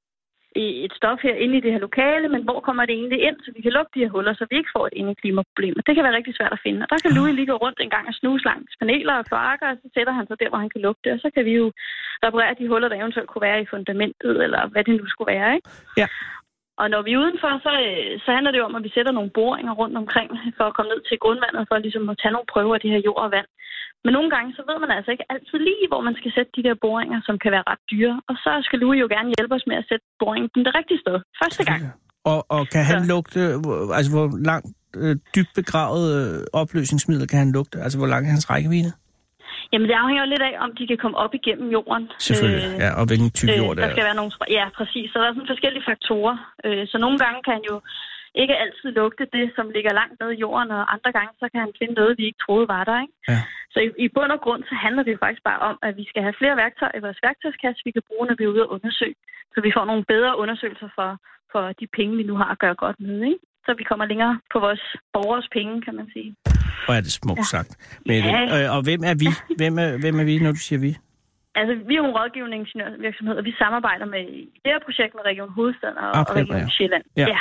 et 0.57 0.93
stof 0.99 1.19
her 1.23 1.35
inde 1.35 1.57
i 1.57 1.61
det 1.61 1.73
her 1.73 1.87
lokale, 1.89 2.29
men 2.29 2.43
hvor 2.43 2.61
kommer 2.61 2.85
det 2.87 2.95
egentlig 2.95 3.21
ind, 3.29 3.37
så 3.45 3.51
vi 3.57 3.63
kan 3.63 3.73
lukke 3.73 3.93
de 3.95 4.03
her 4.05 4.15
huller, 4.15 4.35
så 4.35 4.47
vi 4.51 4.57
ikke 4.57 4.75
får 4.77 4.87
et 4.87 4.99
indeklimaproblem. 5.01 5.75
Og 5.79 5.83
det 5.87 5.95
kan 5.95 6.05
være 6.05 6.17
rigtig 6.19 6.35
svært 6.37 6.53
at 6.53 6.65
finde. 6.67 6.81
Og 6.85 6.89
der 6.91 6.99
kan 7.03 7.15
Louis 7.17 7.35
lige 7.35 7.51
gå 7.53 7.57
rundt 7.65 7.79
en 7.81 7.95
gang 7.97 8.09
og 8.09 8.15
snuse 8.15 8.45
langs 8.45 8.77
paneler 8.81 9.15
og 9.15 9.27
kloakker, 9.31 9.69
og 9.71 9.77
så 9.83 9.89
sætter 9.95 10.13
han 10.13 10.27
sig 10.27 10.41
der, 10.41 10.49
hvor 10.49 10.59
han 10.65 10.71
kan 10.75 10.81
lugte, 10.81 11.09
og 11.15 11.21
så 11.25 11.29
kan 11.35 11.45
vi 11.45 11.53
jo 11.61 11.67
reparere 12.25 12.59
de 12.59 12.69
huller, 12.69 12.89
der 12.89 13.01
eventuelt 13.03 13.31
kunne 13.31 13.47
være 13.49 13.63
i 13.63 13.71
fundamentet, 13.75 14.35
eller 14.45 14.63
hvad 14.73 14.85
det 14.85 14.95
nu 15.01 15.07
skulle 15.09 15.33
være, 15.35 15.55
ikke? 15.57 15.69
Ja. 15.97 16.07
Og 16.81 16.87
når 16.93 17.01
vi 17.07 17.11
er 17.13 17.23
udenfor, 17.25 17.51
så, 17.67 17.73
øh, 17.89 18.11
så 18.25 18.29
handler 18.37 18.51
det 18.53 18.61
jo 18.61 18.69
om, 18.71 18.79
at 18.79 18.85
vi 18.87 18.93
sætter 18.97 19.13
nogle 19.19 19.35
boringer 19.39 19.75
rundt 19.81 19.97
omkring, 20.03 20.31
for 20.59 20.65
at 20.69 20.75
komme 20.77 20.91
ned 20.93 21.01
til 21.09 21.17
grundvandet, 21.25 21.63
for 21.69 21.75
ligesom 21.87 22.05
at 22.13 22.19
tage 22.23 22.35
nogle 22.35 22.53
prøver 22.55 22.75
af 22.77 22.81
det 22.83 22.93
her 22.95 23.03
jord 23.09 23.23
og 23.27 23.31
vand. 23.37 23.49
Men 24.05 24.13
nogle 24.17 24.31
gange, 24.35 24.49
så 24.57 24.63
ved 24.69 24.79
man 24.85 24.91
altså 24.97 25.11
ikke 25.15 25.29
altid 25.35 25.59
lige, 25.69 25.87
hvor 25.91 26.03
man 26.09 26.15
skal 26.21 26.31
sætte 26.37 26.53
de 26.57 26.65
der 26.67 26.75
boringer, 26.85 27.19
som 27.29 27.35
kan 27.43 27.51
være 27.57 27.69
ret 27.71 27.83
dyre. 27.93 28.15
Og 28.29 28.35
så 28.45 28.51
skal 28.67 28.79
Louis 28.83 29.01
jo 29.05 29.09
gerne 29.15 29.35
hjælpe 29.37 29.55
os 29.59 29.67
med 29.71 29.77
at 29.81 29.87
sætte 29.91 30.05
boringen 30.21 30.51
den 30.55 30.65
det 30.67 30.75
rigtige 30.79 31.01
sted. 31.05 31.17
Første 31.43 31.63
gang. 31.69 31.81
Og, 32.33 32.41
og 32.57 32.63
kan 32.75 32.85
han 32.91 33.01
Så. 33.01 33.09
lugte, 33.13 33.41
altså 33.99 34.11
hvor 34.15 34.27
langt 34.51 34.69
øh, 35.03 35.17
dybt 35.35 35.53
begravet 35.61 36.07
øh, 36.19 36.61
opløsningsmiddel 36.61 37.29
kan 37.29 37.39
han 37.45 37.53
lugte? 37.57 37.77
Altså 37.85 37.99
hvor 37.99 38.11
lang 38.13 38.23
er 38.27 38.31
hans 38.37 38.51
rækkevidde? 38.51 38.93
Jamen, 39.73 39.87
det 39.91 39.97
afhænger 40.03 40.25
lidt 40.33 40.45
af, 40.49 40.55
om 40.65 40.71
de 40.79 40.85
kan 40.91 40.99
komme 41.03 41.17
op 41.25 41.35
igennem 41.41 41.69
jorden. 41.77 42.05
Selvfølgelig, 42.19 42.71
Øh, 42.75 42.81
ja, 42.85 42.91
og 43.01 43.05
hvilken 43.09 43.31
type 43.39 43.53
jord 43.61 43.73
øh, 43.73 43.77
det 43.77 43.83
der 43.83 43.89
er. 43.89 43.95
skal 43.97 44.09
være 44.09 44.19
nogle... 44.21 44.33
Ja, 44.59 44.67
præcis. 44.79 45.07
Så 45.11 45.17
der 45.21 45.27
er 45.29 45.35
sådan 45.35 45.53
forskellige 45.55 45.85
faktorer. 45.91 46.37
Øh, 46.67 46.83
så 46.91 46.97
nogle 47.05 47.19
gange 47.25 47.39
kan 47.47 47.55
han 47.59 47.65
jo 47.73 47.77
ikke 48.43 48.55
altid 48.63 48.89
lugte 49.01 49.25
det, 49.37 49.47
som 49.57 49.67
ligger 49.77 49.93
langt 50.01 50.17
nede 50.21 50.33
i 50.37 50.41
jorden, 50.45 50.71
og 50.77 50.83
andre 50.95 51.11
gange, 51.17 51.33
så 51.41 51.47
kan 51.53 51.61
han 51.65 51.73
finde 51.79 51.95
noget, 52.01 52.19
vi 52.19 52.25
ikke 52.29 52.43
troede 52.47 52.69
var 52.75 52.85
der, 52.91 52.99
ikke? 53.05 53.15
Ja. 53.33 53.41
Så 53.73 53.79
i, 53.87 53.89
i 54.05 54.09
bund 54.15 54.33
og 54.37 54.41
grund, 54.45 54.63
så 54.71 54.75
handler 54.85 55.03
det 55.05 55.13
jo 55.13 55.21
faktisk 55.25 55.45
bare 55.51 55.61
om, 55.71 55.77
at 55.87 55.93
vi 56.01 56.05
skal 56.11 56.23
have 56.27 56.39
flere 56.41 56.57
værktøjer 56.63 56.97
i 56.99 57.05
vores 57.07 57.21
værktøjskasse, 57.27 57.81
vi 57.89 57.91
kan 57.97 58.07
bruge, 58.09 58.27
når 58.27 58.37
vi 58.39 58.45
er 58.45 58.53
ude 58.55 58.63
og 58.67 58.73
undersøge. 58.77 59.19
Så 59.55 59.59
vi 59.67 59.71
får 59.77 59.85
nogle 59.91 60.05
bedre 60.15 60.39
undersøgelser 60.43 60.89
for, 60.99 61.11
for 61.53 61.63
de 61.81 61.87
penge, 61.99 62.17
vi 62.21 62.25
nu 62.31 62.35
har 62.43 62.51
at 62.55 62.59
gøre 62.65 62.77
godt 62.85 63.01
med, 63.01 63.19
ikke? 63.33 63.45
Så 63.67 63.71
vi 63.81 63.85
kommer 63.91 64.05
længere 64.13 64.35
på 64.53 64.59
vores 64.67 64.85
borgers 65.15 65.49
penge, 65.57 65.83
kan 65.87 65.95
man 66.01 66.09
sige. 66.15 66.31
Hvor 66.85 66.95
er 66.95 67.01
det 67.01 67.13
smukt 67.13 67.39
ja. 67.39 67.43
sagt. 67.43 67.99
Mette. 68.07 68.29
Ja. 68.29 68.65
Øh, 68.65 68.77
og 68.77 68.83
hvem 68.83 69.01
er 69.05 69.15
vi? 69.15 69.29
Hvem 69.57 69.79
er, 69.79 69.97
hvem 69.97 70.21
er 70.21 70.25
vi, 70.25 70.39
når 70.39 70.53
du 70.53 70.59
siger 70.59 70.79
vi? 70.79 70.97
Altså, 71.55 71.75
vi 71.89 71.95
er 71.95 71.99
jo 71.99 72.05
en 72.05 72.17
rådgivende 72.19 72.57
ingeniørvirksomhed, 72.57 73.35
og 73.37 73.45
vi 73.45 73.53
samarbejder 73.53 74.07
med 74.15 74.23
det 74.63 74.69
her 74.73 74.81
projekt 74.85 75.15
med 75.15 75.23
Region 75.31 75.51
Hovedstaden 75.53 75.97
og, 75.97 76.19
Ah, 76.19 76.27
og 76.29 76.37
Region 76.37 76.57
ja. 76.57 76.69
Sjælland. 76.69 77.03
Ja. 77.17 77.27
ja. 77.29 77.39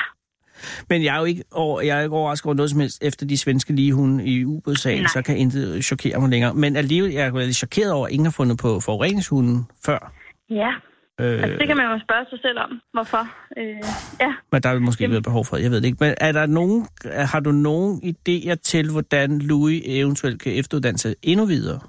Men 0.89 1.03
jeg 1.03 1.15
er 1.15 1.19
jo 1.19 1.25
ikke, 1.25 1.43
over, 1.51 1.81
jeg 1.81 1.97
er 1.97 2.01
ikke 2.03 2.15
overrasket 2.15 2.45
over 2.45 2.55
noget 2.55 2.71
som 2.71 2.79
helst 2.79 3.03
efter 3.03 3.25
de 3.25 3.37
svenske 3.37 3.73
ligehunde 3.73 4.25
i 4.25 4.45
ubådssagen, 4.45 5.07
så 5.07 5.21
kan 5.21 5.37
intet 5.37 5.85
chokere 5.85 6.19
mig 6.19 6.29
længere. 6.29 6.53
Men 6.53 6.75
alligevel 6.75 7.11
jeg 7.11 7.27
er 7.27 7.37
jeg 7.37 7.45
lidt 7.45 7.55
chokeret 7.55 7.91
over, 7.91 8.05
at 8.07 8.11
ingen 8.11 8.25
har 8.25 8.31
fundet 8.31 8.57
på 8.57 8.79
forureningshunden 8.79 9.67
før. 9.85 10.13
Ja, 10.49 10.71
Øh, 11.19 11.43
altså, 11.43 11.57
det 11.59 11.67
kan 11.67 11.77
man 11.77 11.87
jo 11.93 11.99
spørge 12.07 12.25
sig 12.29 12.39
selv 12.41 12.59
om, 12.65 12.71
hvorfor. 12.93 13.23
Øh, 13.57 13.83
ja, 14.23 14.31
Men 14.51 14.61
der 14.63 14.69
er 14.69 14.79
måske 14.79 15.03
Jamen. 15.03 15.13
været 15.13 15.23
behov 15.29 15.45
for 15.45 15.57
jeg 15.57 15.71
ved 15.71 15.81
det 15.81 15.87
ikke. 15.87 16.03
Men 16.05 16.13
er 16.27 16.31
der 16.31 16.45
nogen, 16.45 16.87
har 17.31 17.39
du 17.39 17.51
nogen 17.51 17.91
idéer 18.11 18.55
til, 18.71 18.85
hvordan 18.91 19.29
Louis 19.39 19.81
eventuelt 19.85 20.41
kan 20.43 20.53
efteruddanne 20.59 20.97
sig 20.97 21.15
endnu 21.23 21.45
videre? 21.45 21.79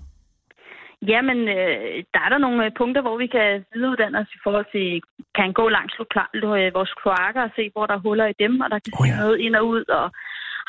Jamen, 1.12 1.38
øh, 1.56 2.04
der 2.14 2.20
er 2.26 2.30
der 2.32 2.38
nogle 2.38 2.64
øh, 2.64 2.70
punkter, 2.78 3.02
hvor 3.02 3.16
vi 3.22 3.26
kan 3.26 3.64
videreuddanne 3.74 4.18
os 4.18 4.36
i 4.36 4.40
forhold 4.44 4.66
til, 4.74 4.86
kan 5.38 5.52
gå 5.52 5.68
langs 5.68 5.94
øh, 6.00 6.74
vores 6.78 6.92
kloakker 7.00 7.42
og 7.42 7.52
se, 7.56 7.64
hvor 7.72 7.86
der 7.86 7.94
er 7.94 8.06
huller 8.06 8.26
i 8.26 8.40
dem, 8.44 8.60
og 8.60 8.68
der 8.70 8.78
kan 8.78 8.92
Oh, 9.00 9.08
ja. 9.08 9.16
noget 9.22 9.38
ind 9.46 9.54
og 9.60 9.64
ud, 9.74 9.84
og 9.98 10.06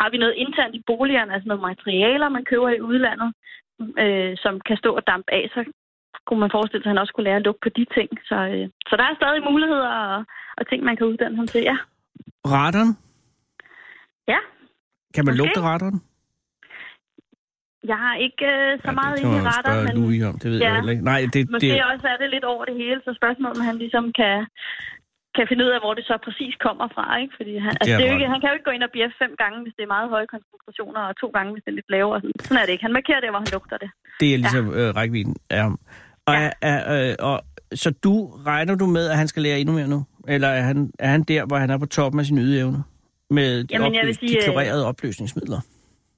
har 0.02 0.10
vi 0.12 0.18
noget 0.18 0.36
internt 0.44 0.76
i 0.76 0.84
boligerne, 0.88 1.34
altså 1.34 1.48
noget 1.48 1.68
materialer, 1.70 2.30
man 2.30 2.46
køber 2.52 2.70
i 2.70 2.82
udlandet, 2.90 3.30
øh, 4.04 4.32
som 4.44 4.54
kan 4.68 4.78
stå 4.78 4.90
og 5.00 5.04
dampe 5.12 5.30
af, 5.40 5.44
så 5.56 5.62
kunne 6.28 6.40
man 6.40 6.52
forestille 6.56 6.84
sig, 6.84 6.90
at 6.90 6.94
han 6.94 7.02
også 7.04 7.14
kunne 7.14 7.24
lære 7.30 7.36
at 7.42 7.48
lukke 7.48 7.62
på 7.64 7.70
de 7.78 7.86
ting. 7.98 8.10
Så, 8.30 8.36
øh, 8.54 8.66
så 8.90 8.94
der 9.00 9.04
er 9.04 9.16
stadig 9.22 9.42
muligheder 9.52 9.90
og, 9.90 10.26
og 10.58 10.64
ting, 10.70 10.84
man 10.84 10.96
kan 10.98 11.08
uddanne 11.12 11.36
ham 11.38 11.48
til, 11.48 11.62
ja. 11.72 11.78
Radaren? 12.56 12.92
Ja, 14.28 14.40
Kan 15.16 15.26
man 15.26 15.34
Måske. 15.34 15.42
lugte 15.44 15.62
radaren? 15.62 16.00
jeg 17.92 17.98
har 18.06 18.16
ikke 18.16 18.46
øh, 18.46 18.72
så 18.86 18.92
meget 19.00 19.16
inde 19.20 19.32
kan 19.32 19.44
i 19.44 19.48
radar, 19.52 19.76
men 19.88 19.94
Louis 20.02 20.24
om, 20.30 20.36
det 20.40 20.52
ved 20.52 20.60
Ja. 20.60 20.74
jeg 20.74 20.90
ikke. 20.92 21.04
Nej, 21.12 21.22
det, 21.34 21.50
måske 21.52 21.68
det, 21.68 21.84
også 21.94 22.08
er 22.14 22.18
det 22.22 22.30
lidt 22.36 22.44
over 22.54 22.64
det 22.66 22.76
hele, 22.76 23.00
så 23.06 23.12
spørgsmålet 23.20 23.58
om 23.60 23.66
han 23.70 23.78
ligesom 23.84 24.06
kan, 24.20 24.36
kan 25.38 25.46
finde 25.50 25.64
ud 25.66 25.72
af, 25.76 25.80
hvor 25.84 25.94
det 25.98 26.06
så 26.12 26.16
præcis 26.28 26.54
kommer 26.68 26.88
fra, 26.96 27.06
ikke? 27.22 27.34
Fordi 27.40 27.54
han, 27.66 27.72
altså, 27.80 27.98
det 27.98 28.04
er 28.06 28.10
jo 28.12 28.16
ikke, 28.18 28.28
han 28.34 28.40
kan 28.42 28.50
jo 28.50 28.56
ikke 28.58 28.68
gå 28.70 28.76
ind 28.78 28.84
og 28.88 28.92
bjeffe 28.98 29.16
fem 29.24 29.34
gange, 29.44 29.58
hvis 29.64 29.74
det 29.78 29.84
er 29.84 29.92
meget 29.96 30.10
høje 30.16 30.28
koncentrationer, 30.34 31.02
og 31.10 31.14
to 31.24 31.28
gange, 31.38 31.50
hvis 31.54 31.64
det 31.66 31.72
er 31.72 31.78
lidt 31.80 31.90
lavere. 31.96 32.18
Sådan, 32.22 32.40
sådan 32.46 32.58
er 32.62 32.66
det 32.66 32.74
ikke. 32.76 32.86
Han 32.88 32.94
markerer 33.00 33.20
det, 33.24 33.30
hvor 33.32 33.42
han 33.46 33.52
lugter 33.56 33.78
det. 33.84 33.90
det 34.22 34.28
er 34.34 34.38
ligesom 34.46 34.66
ja. 34.74 34.80
øh, 34.80 34.88
rækkevidden 34.98 35.36
af 35.56 35.62
ham. 35.66 35.76
Og, 36.30 36.34
Ja. 36.34 36.50
er, 36.72 36.78
er, 36.94 37.10
øh, 37.10 37.16
og, 37.30 37.38
så 37.84 37.90
du 38.06 38.14
regner 38.52 38.76
du 38.82 38.86
med, 38.98 39.06
at 39.14 39.18
han 39.22 39.28
skal 39.32 39.42
lære 39.44 39.60
endnu 39.60 39.74
mere 39.80 39.88
nu? 39.96 40.00
Eller 40.28 40.48
er 40.48 40.62
han, 40.62 40.92
er 41.00 41.10
han 41.16 41.24
der, 41.24 41.46
hvor 41.46 41.58
han 41.64 41.70
er 41.70 41.78
på 41.78 41.86
toppen 41.86 42.20
af 42.20 42.26
sin 42.26 42.38
ydeevne? 42.38 42.80
Med 43.30 43.64
de, 43.64 43.68
Jamen, 43.74 43.96
jeg 43.96 44.06
vil 44.08 44.16
sige, 44.16 44.30
de 44.30 44.38
øh, 44.38 44.44
klorerede 44.44 44.84
opløsningsmidler? 44.88 45.60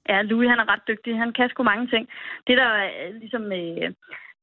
Ja, 0.09 0.21
Louis, 0.21 0.49
han 0.49 0.59
er 0.59 0.67
ret 0.73 0.83
dygtig. 0.87 1.17
Han 1.23 1.33
kan 1.37 1.49
sgu 1.49 1.63
mange 1.63 1.87
ting. 1.93 2.03
Det, 2.47 2.55
der 2.61 2.69
øh, 2.75 3.15
ligesom 3.21 3.43
øh, 3.61 3.87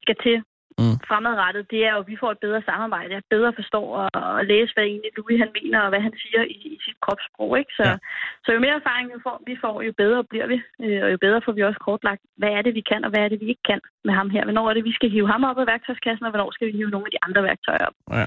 skal 0.02 0.16
til 0.24 0.36
Mm. 0.80 0.96
fremadrettet, 1.10 1.64
det 1.72 1.80
er 1.86 1.92
jo, 1.94 2.00
at 2.02 2.08
vi 2.12 2.16
får 2.22 2.30
et 2.32 2.44
bedre 2.46 2.62
samarbejde. 2.70 3.14
Jeg 3.16 3.22
bedre 3.34 3.52
forstår 3.60 3.86
og, 4.00 4.08
og 4.36 4.44
læse, 4.52 4.70
hvad 4.74 4.84
egentlig 4.84 5.10
Louis 5.16 5.38
han 5.44 5.52
mener, 5.58 5.78
og 5.84 5.88
hvad 5.92 6.02
han 6.06 6.14
siger 6.22 6.42
i, 6.54 6.56
i 6.74 6.78
sit 6.84 6.98
kropssprog. 7.04 7.50
Ikke? 7.60 7.72
Så, 7.78 7.84
Ja. 7.88 7.96
så 8.44 8.48
jo 8.54 8.60
mere 8.64 8.76
erfaring 8.80 9.06
vi 9.14 9.18
får, 9.26 9.36
vi 9.50 9.54
får, 9.64 9.74
jo 9.86 9.92
bedre 10.02 10.20
bliver 10.30 10.46
vi. 10.52 10.56
Øh, 10.84 11.00
og 11.04 11.08
jo 11.14 11.18
bedre 11.26 11.40
får 11.44 11.52
vi 11.56 11.62
også 11.68 11.80
kortlagt, 11.88 12.22
hvad 12.40 12.52
er 12.58 12.62
det, 12.66 12.72
vi 12.78 12.82
kan, 12.90 13.00
og 13.04 13.10
hvad 13.12 13.22
er 13.24 13.28
det, 13.32 13.40
vi 13.42 13.48
ikke 13.52 13.66
kan 13.70 13.80
med 14.06 14.14
ham 14.20 14.28
her. 14.34 14.42
Hvornår 14.44 14.66
er 14.70 14.74
det, 14.74 14.84
vi 14.90 14.94
skal 14.98 15.10
hive 15.10 15.28
ham 15.34 15.44
op 15.50 15.58
af 15.62 15.66
værktøjskassen, 15.72 16.24
og 16.26 16.30
hvornår 16.32 16.50
skal 16.54 16.66
vi 16.68 16.72
hive 16.78 16.90
nogle 16.94 17.06
af 17.08 17.12
de 17.14 17.22
andre 17.26 17.42
værktøjer 17.48 17.84
op. 17.90 17.96
Ja. 18.18 18.26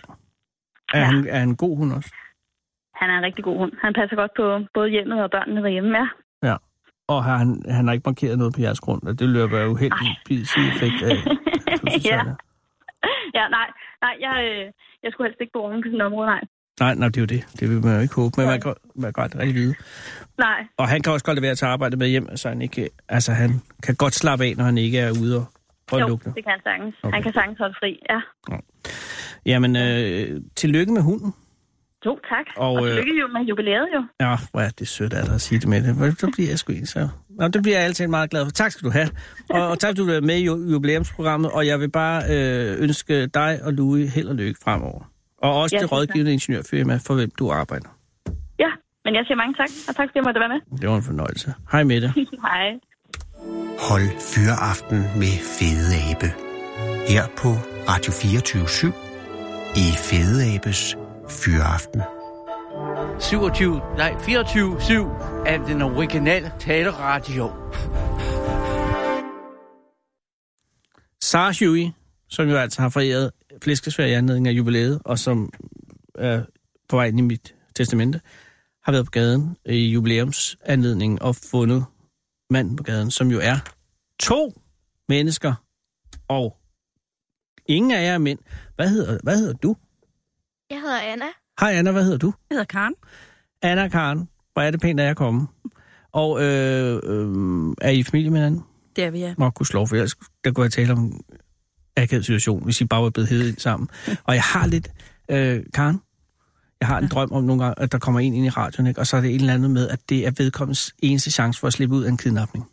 Er, 0.95 0.99
Ja. 0.99 1.03
han, 1.11 1.27
er 1.33 1.39
han 1.43 1.49
en 1.49 1.61
god 1.65 1.77
hund 1.77 1.91
også? 1.99 2.11
Han 3.01 3.09
er 3.09 3.17
en 3.17 3.23
rigtig 3.23 3.43
god 3.43 3.57
hund. 3.57 3.73
Han 3.81 3.93
passer 3.93 4.15
godt 4.15 4.33
på 4.39 4.45
både 4.73 4.89
hjemmet 4.89 5.23
og 5.23 5.31
børnene 5.31 5.61
derhjemme, 5.65 5.97
ja. 6.01 6.07
Ja. 6.49 6.55
Og 7.07 7.23
har 7.23 7.37
han, 7.37 7.63
han 7.69 7.85
har 7.87 7.93
ikke 7.93 8.03
markeret 8.05 8.37
noget 8.37 8.53
på 8.53 8.61
jeres 8.61 8.79
grund, 8.79 9.03
og 9.03 9.19
det 9.19 9.29
løber 9.29 9.59
jo 9.61 9.75
helt 9.75 9.93
i 10.29 10.45
sideeffekt 10.45 11.03
af. 11.03 11.15
ja. 12.11 12.19
ja, 13.37 13.47
nej, 13.57 13.67
nej 14.01 14.13
jeg, 14.25 14.35
øh, 14.45 14.71
jeg 15.03 15.11
skulle 15.11 15.27
helst 15.27 15.41
ikke 15.41 15.53
bo 15.53 15.59
oven 15.59 15.81
på 15.83 15.87
sådan 15.87 16.01
område, 16.01 16.27
nej. 16.27 16.41
Nej, 16.79 16.95
nej, 16.95 17.07
det 17.07 17.17
er 17.17 17.21
jo 17.21 17.25
det. 17.25 17.43
Det 17.59 17.69
vil 17.69 17.85
man 17.85 17.95
jo 17.95 18.01
ikke 18.01 18.15
håbe, 18.15 18.33
men 18.37 18.45
man 18.47 18.61
kan, 18.61 18.73
man 18.95 19.13
kan 19.13 19.23
godt 19.23 19.35
rigtig 19.35 19.55
vide. 19.55 19.75
Nej, 20.37 20.59
Og 20.77 20.87
han 20.87 21.01
kan 21.01 21.13
også 21.13 21.25
godt 21.25 21.35
lade 21.35 21.41
være 21.41 21.51
at 21.51 21.57
tage 21.57 21.71
arbejde 21.71 21.97
med 21.97 22.07
hjem, 22.07 22.37
så 22.37 22.49
han 22.49 22.61
ikke, 22.61 22.89
altså 23.09 23.31
han 23.33 23.61
kan 23.83 23.95
godt 23.95 24.13
slappe 24.13 24.45
af, 24.45 24.53
når 24.57 24.63
han 24.63 24.77
ikke 24.77 24.99
er 24.99 25.11
ude 25.21 25.37
og, 25.37 25.45
og 25.91 25.99
jo, 25.99 26.07
lugte. 26.07 26.29
det 26.35 26.43
kan 26.43 26.51
han 26.51 26.61
sagtens. 26.63 26.95
Okay. 27.03 27.13
Han 27.13 27.23
kan 27.23 27.33
sagtens 27.33 27.57
holde 27.59 27.75
fri, 27.79 27.99
ja. 28.09 28.19
Jamen, 29.45 29.75
øh, 29.75 30.41
tillykke 30.55 30.93
med 30.93 31.01
hunden. 31.01 31.33
Jo, 32.05 32.19
tak. 32.29 32.45
Og, 32.57 32.71
Og, 32.73 32.87
øh, 32.87 32.89
tillykke 32.95 33.19
jo 33.21 33.27
med 33.27 33.41
jubilæet 33.41 33.87
jo. 33.95 34.03
Ja, 34.25 34.35
hvor 34.51 34.61
er 34.61 34.69
det 34.69 34.87
sødt 34.87 35.13
af 35.13 35.25
dig 35.25 35.33
at 35.35 35.41
sige 35.41 35.59
det 35.59 35.67
med 35.69 35.81
det. 35.83 36.19
Så 36.19 36.29
bliver 36.33 36.49
jeg 36.49 36.59
sgu 36.59 36.73
en, 36.73 36.85
så. 36.85 37.07
Nå, 37.39 37.47
det 37.47 37.61
bliver 37.61 37.77
jeg 37.77 37.85
altid 37.85 38.07
meget 38.07 38.29
glad 38.29 38.45
for. 38.45 38.51
Tak 38.51 38.71
skal 38.71 38.85
du 38.85 38.91
have. 38.91 39.09
Og, 39.49 39.67
og 39.69 39.79
tak, 39.79 39.89
fordi 39.89 40.01
du 40.01 40.09
er 40.09 40.21
med 40.21 40.35
i 40.35 40.45
ju- 40.45 40.71
jubilæumsprogrammet, 40.71 41.51
og 41.51 41.67
jeg 41.67 41.79
vil 41.79 41.91
bare 41.91 42.23
øh, 42.29 42.81
ønske 42.83 43.27
dig 43.27 43.59
og 43.63 43.73
Louis 43.73 44.13
held 44.13 44.27
og 44.27 44.35
lykke 44.35 44.59
fremover. 44.63 45.01
Og 45.37 45.59
også 45.61 45.75
Ja, 45.75 45.81
det 45.81 45.91
rådgivende 45.91 46.33
ingeniørfirma, 46.33 46.99
for 47.07 47.13
hvem 47.15 47.31
du 47.39 47.51
arbejder. 47.51 47.89
Ja, 48.59 48.69
men 49.05 49.15
jeg 49.15 49.23
siger 49.27 49.35
mange 49.37 49.53
tak, 49.53 49.69
og 49.87 49.95
tak 49.95 50.07
fordi 50.09 50.17
jeg 50.17 50.23
måtte 50.23 50.39
være 50.39 50.49
med. 50.49 50.77
Det 50.81 50.89
var 50.89 50.95
en 50.95 51.03
fornøjelse. 51.03 51.53
Hej 51.71 51.83
med 51.83 52.01
det. 52.01 52.13
Hej. 52.47 52.67
Hold 53.89 54.09
Fyraften 54.33 54.97
med 55.21 55.33
Fede 55.57 55.93
Abe. 56.11 56.29
Her 57.07 57.23
på 57.37 57.47
Radio 57.91 58.11
24 58.11 58.91
i 59.75 59.87
Fede 59.97 60.55
Abes 60.55 60.97
Fyraften. 61.41 62.01
27, 63.19 63.81
nej, 63.97 64.11
24-7 64.11 65.47
af 65.47 65.59
den 65.67 65.81
originale 65.81 66.51
taleradio. 66.59 67.51
Sarah 71.21 71.55
Huey, 71.59 71.91
som 72.29 72.49
jo 72.49 72.57
altså 72.57 72.81
har 72.81 72.89
foræret 72.89 73.31
flæskesvær 73.61 74.05
i 74.05 74.13
anledning 74.13 74.47
af 74.47 74.51
jubilæet, 74.51 75.01
og 75.05 75.19
som 75.19 75.53
er 76.15 76.43
på 76.89 76.95
vej 76.95 77.05
ind 77.05 77.19
i 77.19 77.21
mit 77.21 77.55
testamente, 77.75 78.21
har 78.83 78.91
været 78.91 79.05
på 79.05 79.11
gaden 79.11 79.57
i 79.65 79.85
jubilæumsanledningen 79.85 81.21
og 81.21 81.35
fundet 81.35 81.85
manden 82.49 82.75
på 82.75 82.83
gaden, 82.83 83.11
som 83.11 83.31
jo 83.31 83.39
er 83.43 83.57
to 84.19 84.53
mennesker, 85.09 85.53
og 86.27 86.57
ingen 87.65 87.91
af 87.91 88.03
jer 88.03 88.13
er 88.13 88.17
mænd. 88.17 88.39
Hvad 88.75 88.89
hedder, 88.89 89.19
hvad 89.23 89.37
hedder 89.37 89.53
du? 89.53 89.75
Jeg 90.73 90.81
hedder 90.81 90.99
Anna. 90.99 91.25
Hej 91.59 91.71
Anna, 91.73 91.91
hvad 91.91 92.03
hedder 92.03 92.17
du? 92.17 92.33
Jeg 92.49 92.55
hedder 92.55 92.65
Karen. 92.65 92.93
Anna 93.61 93.87
Karen. 93.87 94.29
Hvor 94.53 94.61
er 94.61 94.71
det 94.71 94.81
pænt, 94.81 94.99
at 94.99 95.05
jeg 95.05 95.15
komme. 95.15 95.47
Og 96.11 96.43
øh, 96.43 96.99
øh, 97.03 97.73
er 97.81 97.89
I 97.89 97.97
i 97.99 98.03
familie 98.03 98.29
med 98.29 98.39
hinanden? 98.39 98.63
Det 98.95 99.03
er 99.03 99.11
vi, 99.11 99.19
ja. 99.19 99.33
Må 99.37 99.49
kunne 99.49 99.65
slå, 99.65 99.85
for 99.85 99.95
ellers 99.95 100.15
der 100.43 100.51
kunne 100.51 100.63
jeg 100.63 100.71
tale 100.71 100.93
om 100.93 101.19
akavet 101.97 102.25
situation, 102.25 102.63
hvis 102.63 102.81
I 102.81 102.85
bare 102.85 103.03
var 103.03 103.09
blevet 103.09 103.29
hævet 103.29 103.47
ind 103.47 103.57
sammen. 103.57 103.89
Og 104.23 104.33
jeg 104.35 104.43
har 104.43 104.67
lidt, 104.67 104.87
øh, 105.31 105.63
Karen, 105.73 106.01
jeg 106.79 106.87
har 106.87 106.99
en 106.99 107.07
drøm 107.07 107.31
om 107.31 107.43
nogle 107.43 107.63
gange, 107.63 107.81
at 107.83 107.91
der 107.91 107.97
kommer 107.97 108.19
en 108.19 108.33
ind 108.33 108.45
i 108.45 108.49
radioen, 108.49 108.87
ikke? 108.87 108.99
og 108.99 109.07
så 109.07 109.17
er 109.17 109.21
det 109.21 109.29
en 109.33 109.39
eller 109.39 109.53
andet 109.53 109.71
med, 109.71 109.89
at 109.89 109.99
det 110.09 110.27
er 110.27 110.31
vedkommens 110.37 110.93
eneste 110.99 111.31
chance 111.31 111.59
for 111.59 111.67
at 111.67 111.73
slippe 111.73 111.95
ud 111.95 112.03
af 112.03 112.09
en 112.09 112.17
kidnapning. 112.17 112.65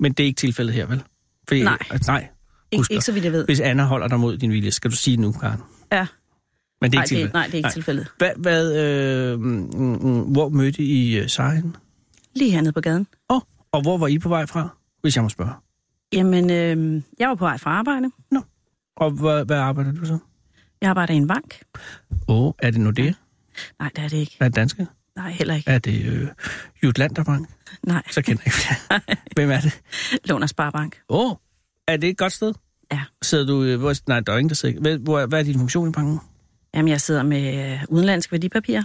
Men 0.00 0.12
det 0.12 0.20
er 0.24 0.26
ikke 0.26 0.38
tilfældet 0.38 0.74
her, 0.74 0.86
vel? 0.86 1.02
Fordi, 1.48 1.62
Nej. 1.62 1.78
At, 1.90 2.06
nej. 2.06 2.28
Ik- 2.74 2.78
Husk 2.78 2.90
ikke 2.90 3.04
så 3.04 3.12
vidt 3.12 3.24
jeg 3.24 3.32
ved. 3.32 3.44
Hvis 3.44 3.60
Anna 3.60 3.84
holder 3.84 4.08
dig 4.08 4.20
mod 4.20 4.36
din 4.38 4.50
vilje, 4.50 4.70
skal 4.70 4.90
du 4.90 4.96
sige 4.96 5.16
det 5.16 5.20
nu, 5.20 5.32
Karen. 5.32 5.60
Ja. 5.92 6.06
Men 6.80 6.90
det 6.92 6.96
er 6.96 7.00
Nej, 7.00 7.04
ikke 7.04 7.08
tilfældet. 7.08 7.26
det, 7.26 7.34
nej, 7.34 7.46
det 7.46 7.52
er 7.54 7.58
ikke 7.58 7.70
tilfældet. 7.70 8.06
Hvad, 8.18 8.30
hvad, 8.36 8.74
øh, 9.32 9.40
mm, 9.40 9.70
mm, 10.02 10.20
hvor 10.20 10.48
mødte 10.48 10.82
I 10.82 11.20
uh, 11.20 11.26
Sara 11.26 11.54
henne? 11.54 11.72
Lige 12.34 12.50
hernede 12.50 12.72
på 12.72 12.80
gaden. 12.80 13.06
Åh, 13.30 13.36
oh, 13.36 13.40
og 13.72 13.82
hvor 13.82 13.98
var 13.98 14.06
I 14.06 14.18
på 14.18 14.28
vej 14.28 14.46
fra, 14.46 14.68
hvis 15.02 15.16
jeg 15.16 15.22
må 15.22 15.28
spørge? 15.28 15.52
Jamen, 16.12 16.50
øh, 16.50 17.02
jeg 17.18 17.28
var 17.28 17.34
på 17.34 17.44
vej 17.44 17.58
fra 17.58 17.70
arbejde. 17.70 18.10
Og 18.96 19.10
hvad, 19.10 19.44
hvad 19.44 19.56
arbejder 19.58 19.92
du 19.92 20.06
så? 20.06 20.18
Jeg 20.80 20.90
arbejder 20.90 21.14
i 21.14 21.16
en 21.16 21.28
bank. 21.28 21.62
Åh, 22.28 22.44
oh, 22.46 22.52
er 22.58 22.70
det 22.70 22.80
nu 22.80 22.90
det? 22.90 23.14
Nej, 23.78 23.90
det 23.96 24.04
er 24.04 24.08
det 24.08 24.16
ikke. 24.16 24.36
Er 24.40 24.44
det 24.48 24.56
danske? 24.56 24.86
Nej, 25.16 25.30
heller 25.30 25.54
ikke. 25.54 25.70
Er 25.70 25.78
det 25.78 26.04
øh, 26.06 26.28
Jutlanderbank? 26.82 27.48
Nej, 27.82 28.02
Så 28.10 28.22
kender 28.22 28.42
jeg 28.46 28.54
ikke 28.98 29.18
Hvem 29.36 29.50
er 29.50 29.60
det? 29.60 29.80
Lån 30.24 30.42
og 30.42 30.48
Sparbank. 30.48 30.96
Åh, 31.08 31.30
oh, 31.30 31.36
er 31.88 31.96
det 31.96 32.10
et 32.10 32.18
godt 32.18 32.32
sted? 32.32 32.52
Ja. 32.92 33.02
Sidder 33.22 33.46
du... 33.46 33.62
øh, 33.64 33.78
Hvor, 33.80 33.94
nej, 34.08 34.20
der 34.20 34.32
er 34.32 34.38
ingen, 34.38 34.48
der 34.48 34.54
sidder... 34.54 34.80
Hvad, 34.80 34.98
hvor, 34.98 35.26
hvad 35.26 35.38
er 35.40 35.44
din 35.44 35.58
funktion 35.58 35.88
i 35.88 35.92
banken? 35.92 36.20
Jamen, 36.76 36.88
jeg 36.88 37.00
sidder 37.00 37.22
med 37.22 37.72
øh, 37.72 37.82
udenlandske 37.88 38.32
værdipapirer. 38.32 38.82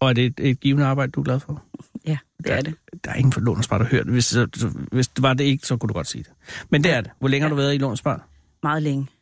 Og 0.00 0.08
er 0.08 0.12
det 0.12 0.26
et, 0.26 0.40
et 0.50 0.60
givende 0.60 0.86
arbejde, 0.86 1.12
du 1.12 1.20
er 1.20 1.24
glad 1.24 1.40
for? 1.40 1.62
Ja, 2.06 2.18
det 2.44 2.52
er 2.52 2.60
det. 2.60 2.74
Der 3.04 3.10
er 3.10 3.14
ingen 3.14 3.32
for 3.32 3.40
Lån 3.40 3.56
og 3.70 3.78
der 3.78 3.84
hørt. 3.84 4.06
Hvis, 4.06 4.24
så- 4.24 4.70
hvis 4.92 5.08
det 5.08 5.22
var 5.22 5.34
det 5.34 5.44
ikke, 5.44 5.66
så 5.66 5.76
kunne 5.76 5.88
du 5.88 5.92
godt 5.94 6.06
sige 6.06 6.22
det. 6.24 6.32
Men 6.70 6.84
det 6.84 6.92
er 6.92 7.00
det. 7.00 7.10
Hvor 7.18 7.28
længe 7.28 7.42
har 7.42 7.48
du 7.48 7.54
været 7.56 7.74
i 7.74 7.78
Lån 7.78 7.90
og 7.90 7.98
Spar? 7.98 8.28
Meget 8.62 8.82
længe. 8.82 9.06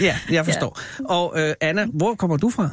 Ja, 0.00 0.18
jeg 0.30 0.44
forstår. 0.44 0.80
Ja. 1.00 1.04
Og 1.06 1.40
øh, 1.40 1.54
Anna, 1.60 1.86
hvor 1.86 2.14
kommer 2.14 2.36
du 2.36 2.50
fra 2.50 2.68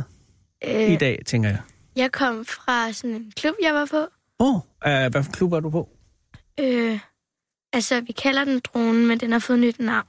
Øh, 0.68 0.90
i 0.92 0.96
dag, 0.96 1.20
tænker 1.26 1.50
jeg? 1.50 1.60
Jeg 1.96 2.12
kom 2.12 2.46
fra 2.46 2.92
sådan 2.94 3.16
en 3.16 3.32
klub, 3.36 3.54
jeg 3.62 3.74
var 3.74 3.86
på. 3.86 3.98
Åh, 4.40 4.56
oh, 4.56 4.62
øh, 4.88 5.12
hvad 5.12 5.24
for 5.24 5.32
klub 5.32 5.54
er 5.54 5.60
du 5.60 5.70
på? 5.70 5.90
Øh, 6.60 7.00
altså, 7.74 8.02
vi 8.02 8.12
kalder 8.12 8.44
den 8.46 8.60
dronen, 8.60 9.08
men 9.08 9.20
den 9.20 9.32
har 9.32 9.40
fået 9.40 9.60
nyt 9.60 9.80
navn. 9.80 10.06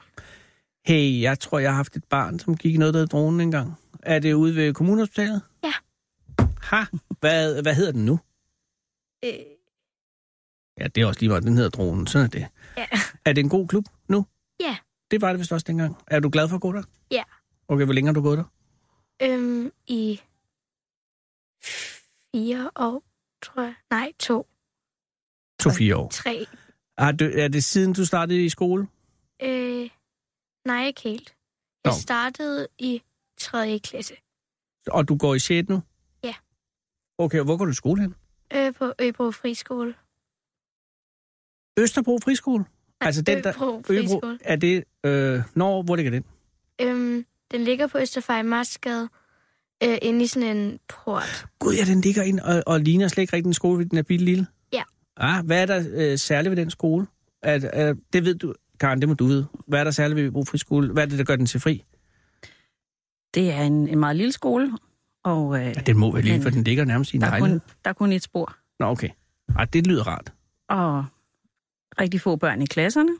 Hey, 0.89 1.20
jeg 1.22 1.41
tror, 1.41 1.59
jeg 1.59 1.70
har 1.70 1.76
haft 1.76 1.97
et 1.97 2.05
barn, 2.05 2.39
som 2.39 2.57
gik 2.57 2.78
noget, 2.78 2.95
der 2.95 3.01
hed 3.01 3.07
dronen 3.07 3.41
engang. 3.41 3.74
Er 4.03 4.18
det 4.18 4.32
ude 4.32 4.57
ved 4.57 4.74
kommunehospitalet? 4.74 5.43
Ja. 5.64 5.72
Ha, 6.62 6.84
hvad, 7.20 7.62
hvad 7.62 7.74
hedder 7.74 7.93
den 7.93 8.05
nu? 8.05 8.18
Øh, 9.24 9.30
Ja, 10.80 10.86
det 10.89 11.03
er 11.03 11.07
også 11.07 11.20
lige 11.20 11.28
meget, 11.28 11.43
den 11.45 11.55
hedder 11.57 11.70
dronen. 11.70 12.07
Sådan 12.07 12.24
er 12.26 12.30
det. 12.30 12.47
ja. 12.76 12.86
Er 13.24 13.32
det 13.32 13.41
en 13.45 13.49
god 13.49 13.68
klub 13.68 13.84
nu? 14.09 14.26
Ja. 14.61 14.76
Det 15.11 15.20
var 15.20 15.30
det 15.30 15.39
vist 15.39 15.53
også 15.53 15.64
dengang. 15.66 15.97
Er 16.07 16.20
du 16.20 16.28
glad 16.32 16.49
for 16.49 16.57
at 16.57 16.62
gå 16.62 16.72
der? 16.72 16.82
Ja. 17.11 17.22
Okay, 17.68 17.84
hvor 17.84 17.95
længe 17.95 18.09
har 18.09 18.14
du 18.14 18.22
gået 18.22 18.39
der? 18.39 18.45
Øhm, 19.22 19.72
I 19.86 20.20
fire 22.34 22.70
år, 22.76 23.03
tror 23.43 23.62
jeg. 23.62 23.74
Nej, 23.91 24.12
to, 24.20 24.47
To-fire 25.61 25.97
år. 25.97 26.09
tre. 26.09 26.47
Er 26.99 27.12
det, 27.12 27.43
er 27.43 27.49
det 27.49 27.64
siden, 27.64 27.93
du 27.93 28.05
startede 28.05 28.45
i 28.45 28.49
skole? 28.49 28.86
Øh, 29.43 29.89
nej, 30.68 30.86
ikke 30.86 31.00
helt. 31.00 31.34
Jeg 31.84 31.92
Nå. 31.92 31.98
startede 32.00 32.68
i 32.78 33.02
3. 33.40 33.78
klasse. 33.78 34.14
Og 34.86 35.08
du 35.08 35.16
går 35.16 35.34
i 35.34 35.38
6. 35.38 35.68
nu? 35.68 35.82
Ja. 36.24 36.34
Okay, 37.18 37.38
og 37.38 37.44
hvor 37.44 37.56
går 37.56 37.64
du 37.64 37.70
i 37.70 37.74
skole 37.74 38.02
hen? 38.02 38.14
Øh, 38.54 38.74
på 38.74 38.92
Øbro 39.00 39.30
Friskole. 39.30 39.94
Østerbro 41.78 42.18
Friskole? 42.24 42.58
Nej, 42.64 43.06
Altså 43.06 43.22
den, 43.22 43.44
der- 43.44 43.50
Øbro 43.56 43.82
Friskole. 43.86 44.38
Er 44.44 44.56
det... 44.56 44.84
Øh, 45.04 45.40
når, 45.54 45.82
hvor 45.82 45.96
ligger 45.96 46.10
den? 46.10 46.24
Øhm, 46.80 47.26
den 47.50 47.64
ligger 47.64 47.86
på 47.86 47.98
Østerfej 47.98 48.42
Marsgade, 48.42 49.08
øh, 49.84 49.98
inde 50.02 50.24
i 50.24 50.26
sådan 50.26 50.56
en 50.56 50.78
port. 50.88 51.46
Gud, 51.58 51.74
ja, 51.74 51.84
den 51.84 52.00
ligger 52.00 52.22
ind 52.22 52.40
og, 52.40 52.62
og 52.66 52.80
ligner 52.80 53.08
slet 53.08 53.22
ikke 53.22 53.36
rigtig 53.36 53.48
en 53.48 53.54
skole, 53.54 53.78
fordi 53.78 53.88
den 53.88 53.98
er 53.98 54.02
bitte 54.02 54.24
lille. 54.24 54.46
Ja. 54.72 54.82
Ah, 55.16 55.46
hvad 55.46 55.62
er 55.62 55.66
der 55.66 55.84
øh, 56.12 56.18
særligt 56.18 56.50
ved 56.50 56.56
den 56.56 56.70
skole? 56.70 57.06
At, 57.42 57.64
at, 57.64 57.96
det 58.12 58.24
ved 58.24 58.34
du, 58.34 58.54
Karen, 58.81 59.01
det 59.01 59.09
må 59.09 59.14
du 59.14 59.26
vide. 59.26 59.47
Hvad 59.66 59.81
er 59.81 59.85
der 59.85 59.91
særligt 59.91 60.16
ved 60.16 60.24
Øbro 60.24 60.45
Friskole? 60.45 60.93
Hvad 60.93 61.03
er 61.03 61.07
det, 61.07 61.18
der 61.18 61.24
gør 61.24 61.37
den 61.37 61.47
til 61.47 61.61
fri? 61.61 61.85
Det 63.35 63.51
er 63.53 63.62
en, 63.62 63.89
en 63.89 63.99
meget 63.99 64.16
lille 64.16 64.33
skole, 64.33 64.72
og 65.24 65.59
øh, 65.61 65.66
Ja, 65.66 65.72
den 65.72 65.99
må 65.99 66.12
være 66.12 66.22
lille, 66.22 66.37
Men 66.39 66.43
for 66.43 66.51
den 66.51 66.64
ligger 66.64 66.85
nærmest 66.85 67.12
i 67.12 67.16
en 67.16 67.20
der, 67.22 67.29
er 67.29 67.39
kun, 67.41 67.51
der 67.51 67.61
er 67.91 67.93
kun 67.93 68.12
et 68.12 68.22
spor. 68.22 68.57
Nå, 68.81 68.87
okay. 68.87 69.09
Ej, 69.57 69.64
det 69.64 69.87
lyder 69.87 70.07
rart. 70.07 70.33
Og 70.68 71.05
rigtig 72.01 72.20
få 72.20 72.37
børn 72.37 72.62
i 72.62 72.66
klasserne. 72.66 73.11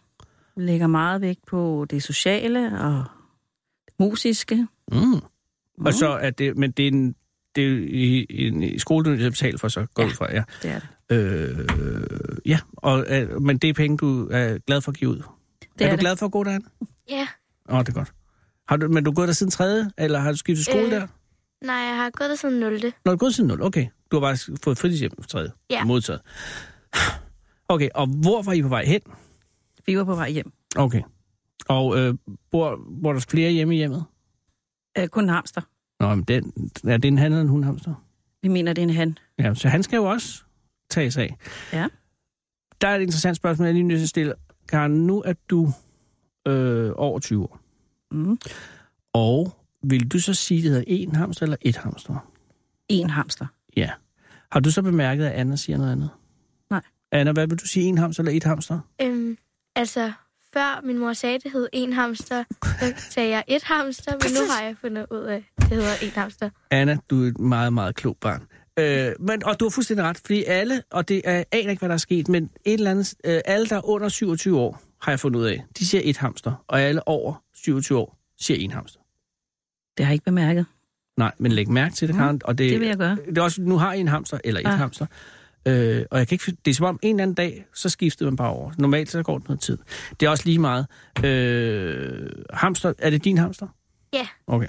Lægger 0.57 0.87
meget 0.87 1.21
vægt 1.21 1.47
på 1.47 1.87
det 1.91 2.03
sociale 2.03 2.81
og 2.81 3.05
det 3.87 3.95
musiske. 4.01 4.67
Mm. 4.93 5.15
Og 5.87 5.95
så 5.95 6.09
er 6.09 6.31
det, 6.31 6.57
men 6.57 6.71
det 6.71 6.85
er 6.85 6.89
en, 6.93 7.15
det 7.55 7.65
er 7.65 7.87
i, 7.89 8.27
en 8.31 8.63
i 8.63 8.79
skole, 8.79 9.05
du 9.05 9.25
er 9.25 9.31
betalt 9.31 9.61
for, 9.61 9.69
så 9.69 9.87
går 9.95 10.03
Ja. 10.03 10.09
ud 10.09 10.13
fra, 10.15 10.33
ja. 10.33 10.43
Det 10.63 10.71
er 10.71 10.81
det. 10.81 10.89
Øh, 11.11 11.69
ja, 12.47 12.59
og, 12.77 13.07
øh, 13.09 13.43
men 13.43 13.59
det 13.59 13.71
er 13.71 13.75
penge, 13.75 13.97
du 13.97 14.29
er 14.31 14.59
glad 14.59 14.81
for 14.81 14.93
at 14.93 14.99
give 14.99 15.11
ud. 15.11 15.23
det 15.79 15.85
er, 15.85 15.89
er 15.89 15.91
du 15.91 15.97
det. 15.97 16.01
glad 16.01 16.17
for 16.17 16.27
at 16.27 16.33
gå 16.33 16.45
derhen? 16.45 16.67
Ja, 17.11 17.27
Åh, 17.69 17.75
oh, 17.75 17.81
det 17.81 17.89
er 17.89 17.93
godt. 17.93 18.13
Har 18.69 18.77
du, 18.77 18.89
men 18.89 19.05
du 19.05 19.11
er 19.11 19.15
gået 19.15 19.29
der 19.29 19.35
siden 19.35 19.51
tredje, 19.51 19.91
eller 19.99 20.19
har 20.19 20.31
du 20.33 20.37
skiftet 20.39 20.65
skole 20.67 20.85
Øh. 20.85 20.91
der? 20.91 21.07
nej, 21.65 21.75
jeg 21.77 21.97
har 21.97 22.11
gået 22.11 22.31
der 22.31 22.37
siden 22.37 22.61
0. 22.61 22.73
Nå, 22.73 22.81
du 23.07 23.11
er 23.11 23.17
gået 23.17 23.35
siden 23.35 23.49
0, 23.49 23.63
okay. 23.63 23.87
Du 24.11 24.17
har 24.17 24.21
bare 24.21 24.57
fået 24.65 24.79
fritidshjem 24.79 25.11
for 25.21 25.29
tredje. 25.29 25.51
Ja. 25.71 25.85
Modtaget. 25.85 26.21
Okay, 27.69 27.89
og 27.95 28.07
hvor 28.07 28.43
var 28.43 28.53
I 28.53 28.63
på 28.63 28.69
vej 28.69 28.85
hen? 28.85 29.01
Vi 29.87 29.99
var 29.99 30.05
på 30.05 30.15
vej 30.15 30.31
hjem. 30.31 30.53
Okay. 30.77 31.03
Og 31.69 31.99
øh, 31.99 32.15
bor, 32.51 32.79
bor 33.03 33.13
der 33.13 33.21
flere 33.31 33.51
hjemme 33.51 33.75
i 33.75 33.77
hjemmet? 33.77 34.05
Øh, 34.99 35.09
kun 35.09 35.25
en 35.25 35.29
hamster. 35.31 35.61
Nå, 36.01 36.15
men 36.15 36.25
den, 36.25 36.53
er 36.89 36.97
det 36.97 37.09
en 37.09 37.19
han 37.19 37.33
eller 37.33 37.43
en 37.43 37.49
hundhamster? 37.49 37.95
Vi 38.43 38.49
mener, 38.49 38.73
det 38.73 38.83
er 38.83 38.87
en 38.89 38.95
han. 38.95 39.19
Ja, 39.39 39.55
så 39.55 39.69
han 39.69 39.83
skal 39.83 39.97
jo 39.97 40.05
også 40.05 40.43
tages 40.91 41.17
af. 41.17 41.37
Ja. 41.73 41.87
Der 42.81 42.89
er 42.89 42.97
et 42.97 43.01
interessant 43.03 43.37
spørgsmål, 43.37 43.67
jeg 43.67 43.75
lige 43.75 43.83
nødt 43.87 43.99
til 43.99 44.05
at 44.05 44.09
stille. 44.09 44.35
Karen, 44.69 45.07
nu 45.07 45.23
er 45.27 45.33
du 45.51 45.73
øh, 46.49 46.93
over 46.97 47.19
20 47.19 47.43
år. 47.43 47.61
Mm. 48.11 48.39
Og 49.13 49.53
vil 49.83 50.09
du 50.09 50.21
så 50.21 50.35
sige, 50.35 50.63
det 50.63 50.71
hedder 50.71 50.85
en 50.87 51.15
hamster 51.15 51.43
eller 51.43 51.57
et 51.61 51.77
hamster? 51.77 52.31
En 52.89 53.11
hamster. 53.11 53.47
Ja. 53.77 53.91
Har 54.53 54.61
du 54.61 54.71
så 54.71 54.83
bemærket, 54.83 55.25
at 55.25 55.33
Anna 55.33 55.57
siger 55.57 55.77
noget 55.77 55.93
andet? 55.93 56.11
Nej. 56.71 56.81
Anna, 57.13 57.33
hvad 57.33 57.47
vil 57.47 57.59
du 57.59 57.67
sige, 57.67 57.87
en 57.87 57.99
hamster 57.99 58.23
eller 58.23 58.37
et 58.37 58.45
hamster? 58.45 58.81
Øhm, 59.03 59.37
altså, 59.77 60.13
før 60.53 60.81
min 60.85 60.99
mor 60.99 61.13
sagde, 61.13 61.39
det 61.39 61.53
hed 61.53 61.69
en 61.73 61.93
hamster, 61.93 62.45
så 62.65 62.95
sagde 63.11 63.31
jeg 63.31 63.45
et 63.49 63.63
hamster, 63.63 64.13
men 64.13 64.33
nu 64.33 64.49
har 64.53 64.65
jeg 64.65 64.77
fundet 64.81 65.07
ud 65.11 65.23
af, 65.23 65.53
at 65.57 65.63
det 65.63 65.77
hedder 65.77 65.95
en 66.03 66.11
hamster. 66.11 66.51
Anna, 66.71 66.99
du 67.11 67.25
er 67.25 67.29
et 67.29 67.39
meget, 67.39 67.73
meget 67.73 67.97
klog 67.97 68.17
barn. 68.21 68.43
Øh, 68.79 69.13
men, 69.21 69.45
og 69.45 69.61
du 69.61 69.65
har 69.65 69.71
fuldstændig 69.71 70.05
ret, 70.07 70.19
fordi 70.27 70.45
alle, 70.45 70.83
og 70.91 71.09
det 71.09 71.23
er, 71.25 71.45
aner 71.53 71.71
ikke, 71.71 71.81
hvad 71.81 71.89
der 71.89 71.95
er 71.95 71.99
sket, 71.99 72.29
men 72.29 72.45
et 72.65 72.73
eller 72.75 72.91
andet, 72.91 73.15
øh, 73.25 73.41
alle, 73.45 73.67
der 73.67 73.77
er 73.77 73.89
under 73.89 74.09
27 74.09 74.59
år, 74.61 74.83
har 75.03 75.13
jeg 75.13 75.21
fundet 75.21 75.41
ud 75.41 75.45
af, 75.47 75.65
de 75.79 75.87
siger 75.87 76.01
et 76.05 76.17
hamster, 76.17 76.65
og 76.69 76.81
alle 76.81 77.09
over 77.09 77.43
27 77.55 77.99
år 77.99 78.19
siger 78.41 78.59
en 78.61 78.71
hamster. 78.71 79.01
Det 79.97 80.05
har 80.07 80.11
jeg 80.11 80.15
ikke 80.15 80.25
bemærket. 80.25 80.67
Nej, 81.17 81.33
men 81.39 81.53
læg 81.53 81.69
mærke 81.71 81.95
til 81.95 82.09
det, 82.09 82.15
Mm, 82.17 82.21
Karen. 82.21 82.41
Og 82.45 82.59
det, 82.59 82.71
det 82.71 82.81
vil 82.81 82.89
jeg 82.89 82.97
gøre. 82.97 83.19
Det 83.29 83.39
er 83.39 83.43
også, 83.43 83.63
nu 83.63 83.79
har 83.79 83.93
I 83.93 84.01
en 84.01 84.09
hamster, 84.09 84.39
eller 84.45 84.61
et 84.61 84.67
Ah. 84.67 84.73
hamster. 84.79 85.07
Øh, 85.69 86.05
og 86.11 86.19
jeg 86.19 86.29
kan 86.29 86.35
ikke, 86.35 86.57
det 86.65 86.71
er 86.71 86.75
som 86.75 86.87
om 86.87 86.99
en 87.03 87.15
eller 87.17 87.23
anden 87.23 87.35
dag, 87.35 87.65
så 87.75 87.89
skiftede 87.89 88.31
man 88.31 88.37
bare 88.37 88.51
over. 88.51 88.73
Normalt 88.79 89.11
så 89.11 89.23
går 89.23 89.39
det 89.39 89.49
noget 89.49 89.61
tid. 89.61 89.79
Det 90.21 90.27
er 90.27 90.31
også 90.31 90.45
lige 90.47 90.59
meget. 90.59 90.87
Øh, 91.25 92.29
hamster, 92.53 92.93
er 92.99 93.11
det 93.11 93.25
din 93.25 93.39
hamster? 93.39 93.67
Ja. 94.13 94.27
Okay. 94.47 94.69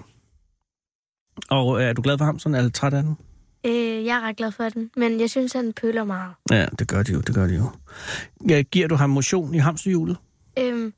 Og 1.50 1.82
øh, 1.82 1.88
er 1.90 1.94
du 1.94 2.02
glad 2.02 2.18
for 2.18 2.26
hamsteren, 2.26 2.56
eller 2.56 2.70
træt 2.72 2.94
af 2.94 3.04
den? 3.04 3.18
Øh, 3.66 4.06
jeg 4.06 4.18
er 4.18 4.22
ret 4.22 4.38
glad 4.38 4.52
for 4.52 4.70
den, 4.70 4.92
men 4.96 5.20
jeg 5.20 5.30
synes, 5.30 5.52
den 5.52 5.74
pøler 5.74 6.04
meget. 6.04 6.34
Ja, 6.52 6.66
det 6.80 6.88
gør 6.88 7.04
de 7.04 7.12
jo, 7.14 7.20
det 7.22 7.36
gør 7.36 7.48
de 7.48 7.56
jo. 7.56 7.72
Ja, 8.50 8.62
giver 8.62 8.88
du 8.88 8.96
ham 8.96 9.10
motion 9.10 9.56
i 9.56 9.58
hamsterhjulet? 9.58 10.18
Øhm, 10.60 10.94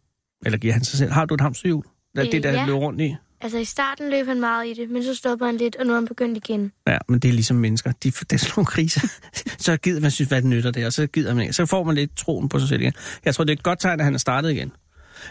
Eller 0.45 0.57
giver 0.57 0.73
han 0.73 0.83
sig 0.83 0.97
selv? 0.97 1.11
Har 1.11 1.25
du 1.25 1.33
et 1.33 1.41
hamsterhjul? 1.41 1.83
Det 2.15 2.25
Øh, 2.25 2.31
det, 2.31 2.43
der 2.43 2.51
ja. 2.51 2.65
løber 2.65 2.79
rundt 2.79 3.01
i? 3.01 3.15
altså, 3.41 3.57
i 3.57 3.65
starten 3.65 4.09
løb 4.09 4.27
han 4.27 4.39
meget 4.39 4.67
i 4.67 4.73
det, 4.73 4.89
men 4.89 5.03
så 5.03 5.15
stoppede 5.15 5.47
han 5.47 5.57
lidt, 5.57 5.75
og 5.75 5.85
nu 5.85 5.91
er 5.91 5.95
han 5.95 6.07
begyndt 6.07 6.37
igen. 6.37 6.71
Ja, 6.87 6.97
men 7.09 7.19
det 7.19 7.29
er 7.29 7.33
ligesom 7.33 7.57
mennesker. 7.57 7.91
De, 7.91 8.11
det 8.11 8.33
er 8.33 8.37
sådan 8.37 8.53
nogle 8.57 8.65
kriser. 8.65 9.01
så 9.65 9.77
gider 9.77 10.01
man 10.01 10.11
synes, 10.11 10.27
hvad 10.29 10.41
det 10.41 10.49
nytter 10.49 10.71
det, 10.71 10.85
og 10.85 10.93
så 10.93 11.07
gider 11.07 11.33
man 11.33 11.41
ikke. 11.41 11.53
Så 11.53 11.65
får 11.65 11.83
man 11.83 11.95
lidt 11.95 12.17
troen 12.17 12.49
på 12.49 12.59
sig 12.59 12.69
selv 12.69 12.81
igen. 12.81 12.93
Jeg 13.25 13.35
tror, 13.35 13.43
det 13.43 13.51
er 13.53 13.57
et 13.57 13.63
godt 13.63 13.79
tegn, 13.79 13.99
at 13.99 14.03
han 14.03 14.13
er 14.13 14.17
startet 14.19 14.51
igen. 14.51 14.71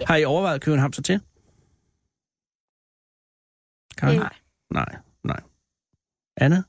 Har 0.07 0.17
I 0.17 0.25
overvejet 0.25 0.55
at 0.55 0.61
købe 0.61 0.75
en 0.75 0.81
hamster 0.81 1.03
til? 1.03 1.21
Karen? 3.99 4.19
Øh. 4.19 4.25
Nej, 4.75 4.97
nej. 5.25 5.41
Anna? 6.37 6.63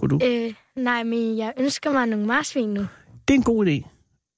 Kunne 0.00 0.18
du? 0.18 0.26
Øh, 0.26 0.52
nej, 0.76 1.02
men 1.04 1.38
jeg 1.38 1.52
ønsker 1.60 1.92
mig 1.92 2.06
nogle 2.06 2.26
marsvin 2.26 2.68
nu. 2.68 2.80
Det 3.28 3.34
er 3.34 3.38
en 3.38 3.42
god 3.42 3.66
idé. 3.66 3.88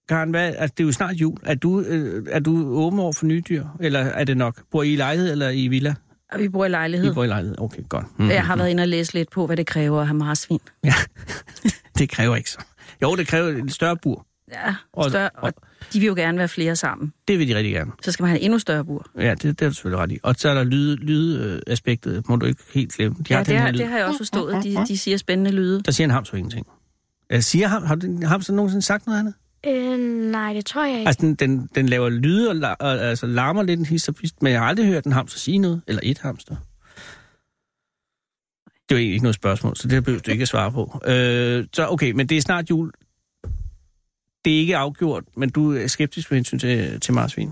Karen, 0.09 0.31
hvad, 0.31 0.55
altså, 0.59 0.75
det 0.79 0.83
er 0.83 0.87
jo 0.87 0.93
snart 0.93 1.15
jul. 1.15 1.39
Er 1.43 1.55
du, 1.55 1.81
øh, 1.81 2.27
er 2.31 2.41
du 2.41 2.75
åben 2.75 2.99
over 2.99 3.13
for 3.13 3.27
nye 3.27 3.43
dyr? 3.49 3.65
Eller 3.81 4.01
er 4.01 4.25
det 4.25 4.37
nok? 4.37 4.63
Bor 4.71 4.83
I 4.83 4.93
i 4.93 4.97
lejlighed 4.97 5.33
eller 5.33 5.51
i 5.51 5.69
villa? 5.69 5.95
Vi 6.37 6.49
bor 6.49 6.65
i 6.65 6.69
lejlighed. 6.69 7.11
I 7.11 7.15
bor 7.15 7.25
i 7.25 7.27
lejlighed. 7.27 7.61
Okay, 7.61 7.83
godt. 7.89 8.19
Mm. 8.19 8.31
Jeg 8.31 8.47
har 8.47 8.57
været 8.57 8.69
inde 8.71 8.83
og 8.83 8.89
læse 8.89 9.15
lidt 9.15 9.31
på, 9.31 9.47
hvad 9.47 9.57
det 9.57 9.67
kræver 9.67 10.01
at 10.01 10.07
have 10.07 10.19
marsvin. 10.19 10.61
Ja, 10.85 10.95
det 11.99 12.09
kræver 12.09 12.37
ikke 12.37 12.51
så. 12.51 12.59
Jo, 13.03 13.17
det 13.17 13.27
kræver 13.27 13.49
et 13.65 13.73
større 13.73 13.97
bur. 13.97 14.27
Ja, 14.53 14.75
Og- 14.93 15.11
større, 15.11 15.31
og 15.35 15.53
de 15.93 16.01
vil 16.01 16.07
jo 16.07 16.15
gerne 16.15 16.39
være 16.39 16.49
flere 16.49 16.77
sammen. 16.77 17.13
Det 17.29 17.39
vil 17.39 17.49
de 17.49 17.57
rigtig 17.57 17.73
gerne. 17.73 17.91
Så 18.03 18.13
skal 18.13 18.23
man 18.23 18.31
have 18.31 18.41
endnu 18.41 18.59
større 18.59 18.85
bur. 18.85 19.07
Ja, 19.19 19.31
det, 19.31 19.43
det 19.43 19.63
er 19.63 19.69
du 19.69 19.75
selvfølgelig 19.75 19.99
ret 20.03 20.13
i. 20.13 20.19
Og 20.23 20.35
så 20.39 20.49
er 20.49 20.55
der 20.55 20.65
lyd, 20.65 20.97
lydaspektet, 20.97 22.29
må 22.29 22.37
du 22.37 22.47
ikke 22.47 22.63
helt 22.75 22.93
glemme. 22.93 23.17
De 23.29 23.35
Ja, 23.35 23.39
den 23.39 23.47
det, 23.47 23.55
her 23.55 23.61
har, 23.61 23.71
lyd. 23.73 23.79
det 23.79 23.87
har 23.89 23.97
jeg 23.97 24.07
også 24.07 24.19
forstået. 24.19 24.65
De, 24.65 24.77
de 24.89 24.99
siger 24.99 25.17
spændende 25.17 25.51
lyde. 25.51 25.83
Der 25.83 25.93
siger 25.93 26.05
en 26.05 26.11
hamster 26.11 26.37
ingenting. 26.37 26.67
Jeg 27.31 27.45
siger 27.45 27.67
ham, 27.69 27.83
har 27.83 27.95
du 27.95 28.27
hamster 28.27 28.53
nogensinde 28.55 28.83
sagt 28.83 29.07
noget 29.07 29.19
andet? 29.19 29.35
Øh, 29.67 29.99
nej, 30.31 30.53
det 30.53 30.67
tror 30.67 30.85
jeg 30.85 30.99
ikke. 30.99 31.09
Altså, 31.09 31.21
den, 31.27 31.35
den, 31.35 31.69
den 31.75 31.89
laver 31.89 32.09
lyde 32.09 32.49
og, 32.49 32.57
la, 32.57 32.73
og 32.73 33.01
altså, 33.01 33.27
larmer 33.27 33.63
lidt 33.63 33.81
en 33.81 33.87
hist 33.87 34.09
og 34.09 34.15
pist, 34.15 34.43
men 34.43 34.53
jeg 34.53 34.61
har 34.61 34.67
aldrig 34.67 34.87
hørt 34.87 35.05
en 35.05 35.13
hamster 35.13 35.39
sige 35.39 35.59
noget, 35.59 35.83
eller 35.87 36.01
et 36.05 36.19
hamster. 36.19 36.57
Det 38.89 38.95
var 38.95 38.99
egentlig 39.01 39.13
ikke 39.15 39.23
noget 39.25 39.35
spørgsmål, 39.35 39.77
så 39.77 39.89
det 39.89 40.05
behøver 40.05 40.21
du 40.23 40.31
ikke 40.31 40.43
at 40.43 40.49
svare 40.49 40.73
på. 40.73 41.01
Øh, 41.07 41.65
så 41.73 41.87
okay, 41.89 42.11
men 42.11 42.27
det 42.27 42.37
er 42.37 42.41
snart 42.41 42.71
jul. 42.71 42.91
Det 44.45 44.55
er 44.55 44.59
ikke 44.59 44.77
afgjort, 44.77 45.25
men 45.37 45.51
du 45.51 45.73
er 45.77 45.87
skeptisk 45.87 46.31
med 46.31 46.39
hensyn 46.39 46.59
til, 46.59 47.01
til 47.01 47.15
marsvin. 47.15 47.51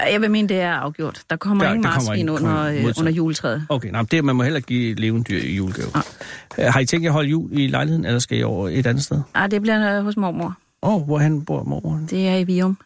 Jeg 0.00 0.20
vil 0.20 0.30
mene, 0.30 0.48
det 0.48 0.60
er 0.60 0.72
afgjort. 0.72 1.22
Der 1.30 1.36
kommer 1.36 1.64
Der- 1.64 1.70
ingen 1.72 1.84
der 1.84 1.90
kommer 1.90 2.00
marsvin 2.10 2.18
ingen- 2.18 2.28
under, 2.28 2.48
kommer 2.72 2.88
øh, 2.88 2.94
under 2.98 3.12
juletræet. 3.12 3.66
Okay, 3.68 3.88
nej, 3.90 4.02
det 4.02 4.24
man 4.24 4.36
må 4.36 4.42
heller 4.42 4.60
give 4.60 4.94
levende 4.94 5.24
dyr 5.24 5.42
i 5.42 5.54
julegave. 5.56 5.88
Ja. 6.58 6.70
Har 6.70 6.80
I 6.80 6.86
tænkt 6.86 7.04
jer 7.04 7.10
at 7.10 7.12
holde 7.12 7.28
jul 7.30 7.58
i 7.58 7.66
lejligheden, 7.66 8.04
eller 8.04 8.18
skal 8.18 8.38
I 8.38 8.42
over 8.42 8.68
et 8.68 8.86
andet 8.86 9.04
sted? 9.04 9.22
Nej, 9.34 9.46
det 9.46 9.62
bliver 9.62 9.98
øh, 9.98 10.04
hos 10.04 10.16
mormor. 10.16 10.56
Åh, 10.82 10.94
oh, 10.94 11.02
hvor 11.02 11.18
han 11.18 11.44
bor 11.44 11.62
mormoren? 11.64 12.06
Det 12.06 12.28
er 12.28 12.36
i 12.36 12.44
Vium. 12.44 12.78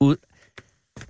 Ud. 0.00 0.16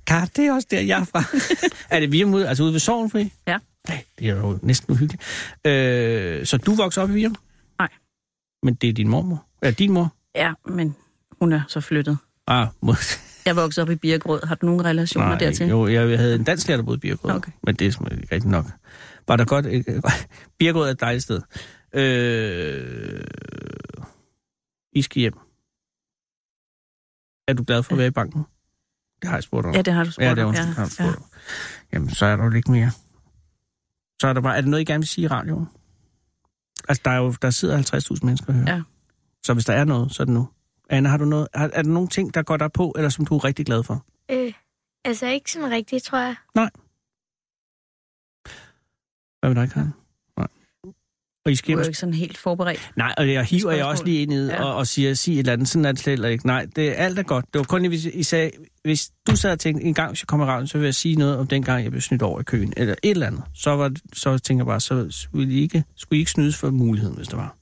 Kar, 0.06 0.24
det 0.36 0.46
er 0.46 0.52
også 0.52 0.68
der, 0.70 0.80
jeg 0.80 1.00
er 1.00 1.04
fra. 1.04 1.22
er 1.96 2.00
det 2.00 2.12
Virum 2.12 2.34
ude, 2.34 2.48
altså 2.48 2.62
ude 2.62 2.72
ved 2.72 2.80
Sorgenfri? 2.80 3.32
Ja. 3.46 3.58
Nej, 3.88 4.04
det 4.18 4.28
er 4.28 4.36
jo 4.36 4.58
næsten 4.62 4.92
uhyggeligt. 4.92 5.22
Øh, 5.64 6.46
så 6.46 6.56
du 6.56 6.74
voksede 6.74 7.04
op 7.04 7.10
i 7.10 7.12
Virum? 7.12 7.36
Nej. 7.78 7.88
Men 8.62 8.74
det 8.74 8.88
er 8.88 8.92
din 8.92 9.08
mormor? 9.08 9.44
Ja, 9.62 9.70
din 9.70 9.92
mor? 9.92 10.12
Ja, 10.34 10.52
men 10.68 10.96
hun 11.40 11.52
er 11.52 11.60
så 11.68 11.80
flyttet. 11.80 12.18
Ah, 12.46 12.68
mod... 12.80 12.94
Jeg 13.46 13.56
voksede 13.56 13.82
op 13.84 13.90
i 13.90 13.94
Birkerød. 13.96 14.46
Har 14.46 14.54
du 14.54 14.66
nogle 14.66 14.84
relationer 14.84 15.28
Nej, 15.28 15.38
dertil? 15.38 15.68
Jo, 15.68 15.86
jeg 15.86 16.18
havde 16.18 16.34
en 16.34 16.44
dansk 16.44 16.68
lærer, 16.68 16.76
der 16.78 16.84
boede 16.84 16.96
i 16.96 17.00
Birkerød. 17.00 17.34
Okay. 17.36 17.52
Men 17.62 17.74
det 17.74 17.82
er 18.00 18.10
ikke 18.12 18.34
rigtigt 18.34 18.50
nok. 18.50 18.66
Var 19.28 19.36
der 19.36 19.44
godt... 19.44 19.66
Birkerød 20.58 20.86
er 20.86 20.90
et 20.90 21.00
dejligt 21.00 21.22
sted. 21.24 21.40
Øh, 21.94 23.20
I 24.92 25.02
skal 25.02 25.20
hjem. 25.20 25.34
Er 27.48 27.52
du 27.52 27.64
glad 27.64 27.82
for 27.82 27.92
at 27.92 27.98
være 27.98 28.06
i 28.06 28.10
banken? 28.10 28.44
Det 29.22 29.28
har 29.30 29.36
jeg 29.36 29.42
spurgt 29.42 29.66
om. 29.66 29.74
Ja, 29.74 29.82
det 29.82 29.92
har 29.92 30.04
du 30.04 30.10
spurgt 30.10 30.24
Ja, 30.24 30.30
det 30.34 30.38
er 30.38 30.44
om, 30.44 30.54
ja. 30.54 30.60
det 30.60 30.68
har 30.68 30.82
Ja. 30.82 30.88
spurgt 30.88 31.16
om. 31.16 31.24
Jamen, 31.92 32.10
så 32.10 32.26
er 32.26 32.36
der 32.36 32.44
jo 32.44 32.50
ikke 32.50 32.70
mere. 32.70 32.90
Så 34.20 34.26
er 34.28 34.32
der 34.32 34.40
bare... 34.40 34.56
Er 34.56 34.60
det 34.60 34.70
noget, 34.70 34.80
I 34.80 34.84
gerne 34.84 35.00
vil 35.00 35.08
sige 35.08 35.24
i 35.24 35.28
radioen? 35.28 35.66
Altså, 36.88 37.02
der, 37.04 37.10
er 37.10 37.16
jo, 37.16 37.34
der 37.42 37.50
sidder 37.50 37.78
50.000 38.14 38.18
mennesker 38.26 38.46
og 38.48 38.54
hører. 38.54 38.74
Ja. 38.74 38.82
Så 39.44 39.54
hvis 39.54 39.64
der 39.64 39.72
er 39.72 39.84
noget, 39.84 40.14
så 40.14 40.22
er 40.22 40.24
det 40.24 40.34
nu. 40.34 40.48
Anna, 40.88 41.08
har 41.08 41.16
du 41.16 41.24
noget, 41.24 41.48
har, 41.54 41.70
er 41.72 41.82
der 41.82 41.90
nogle 41.90 42.08
ting, 42.08 42.34
der 42.34 42.42
går 42.42 42.56
dig 42.56 42.72
på, 42.72 42.92
eller 42.96 43.08
som 43.08 43.26
du 43.26 43.36
er 43.36 43.44
rigtig 43.44 43.66
glad 43.66 43.82
for? 43.82 44.04
Øh, 44.30 44.52
altså 45.04 45.26
ikke 45.26 45.52
sådan 45.52 45.70
rigtigt, 45.70 46.04
tror 46.04 46.18
jeg. 46.18 46.36
Hvad 49.40 49.50
vil 49.50 49.56
dig, 49.56 49.70
Karen? 49.70 49.94
Nej. 50.36 50.46
Og 51.44 51.52
I 51.52 51.54
skal 51.54 51.74
Du 51.74 51.78
er 51.78 51.82
jo 51.82 51.88
ikke 51.88 51.98
sådan 51.98 52.14
helt 52.14 52.38
forberedt. 52.38 52.90
Nej, 52.96 53.14
og 53.18 53.32
jeg 53.32 53.44
hiver 53.44 53.72
jeg 53.72 53.84
også 53.86 54.04
lige 54.04 54.22
ind 54.22 54.32
i 54.32 54.36
Ja. 54.36 54.64
og, 54.64 54.76
og 54.76 54.86
siger, 54.86 55.14
sig 55.14 55.34
et 55.34 55.38
eller 55.38 55.52
andet, 55.52 55.68
sådan 55.68 55.84
er 55.84 55.92
det 55.92 56.00
slet 56.00 56.30
ikke. 56.30 56.46
Nej, 56.46 56.66
det, 56.76 56.94
alt 56.96 57.18
er 57.18 57.22
godt. 57.22 57.44
Det 57.52 57.58
var 57.58 57.64
kun, 57.64 57.86
hvis 57.86 58.04
I 58.04 58.22
sagde, 58.22 58.50
hvis 58.82 59.10
du 59.26 59.36
sad 59.36 59.52
og 59.52 59.58
tænkte, 59.58 59.84
en 59.84 59.94
gang, 59.94 60.10
hvis 60.10 60.22
jeg 60.22 60.26
kommer 60.26 60.46
radioen, 60.46 60.66
så 60.66 60.78
vil 60.78 60.84
jeg 60.84 60.94
sige 60.94 61.16
noget 61.16 61.36
om 61.36 61.46
den 61.46 61.62
gang, 61.62 61.82
jeg 61.82 61.90
blev 61.90 62.00
snydt 62.00 62.22
over 62.22 62.40
i 62.40 62.44
køen, 62.44 62.72
eller 62.76 62.94
et 63.02 63.10
eller 63.10 63.26
andet. 63.26 63.42
Så, 63.54 63.76
var, 63.76 63.92
så 64.12 64.38
tænker 64.38 64.64
jeg 64.64 64.66
bare, 64.66 64.80
så 64.80 65.06
skulle 65.10 65.52
I 65.52 65.60
ikke, 65.62 65.84
skulle 65.96 66.16
I 66.16 66.20
ikke 66.20 66.30
snydes 66.30 66.56
for 66.56 66.70
muligheden, 66.70 67.16
hvis 67.16 67.28
det 67.28 67.36
var. 67.36 67.56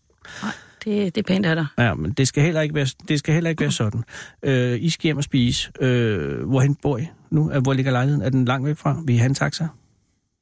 Det, 0.87 1.14
det 1.14 1.22
er 1.22 1.26
pænt 1.26 1.47
af 1.47 1.57
dig. 1.57 1.66
Ja, 1.78 1.95
men 1.95 2.12
det 2.12 2.28
skal 2.28 2.43
heller 2.43 2.61
ikke 2.61 2.74
være, 2.74 2.87
det 3.09 3.18
skal 3.18 3.34
heller 3.34 3.51
ikke 3.51 3.61
være 3.61 3.70
sådan. 3.72 4.05
Øh, 4.43 4.78
I 4.82 4.91
skal 4.91 5.03
hjem 5.03 5.16
og 5.16 5.24
spise. 5.24 5.70
Øh, 5.80 6.49
hvorhen 6.49 6.74
bor 6.74 6.99
I 6.99 7.07
nu? 7.30 7.53
Øh, 7.53 7.62
Hvor 7.62 7.72
ligger 7.72 7.93
lejligheden? 7.93 8.22
Er 8.26 8.30
den 8.30 8.45
langt 8.45 8.66
væk 8.66 8.76
fra? 8.76 9.03
Vil 9.07 9.14
I 9.14 9.18
have 9.18 9.28
en 9.28 9.34
taxa? 9.34 9.66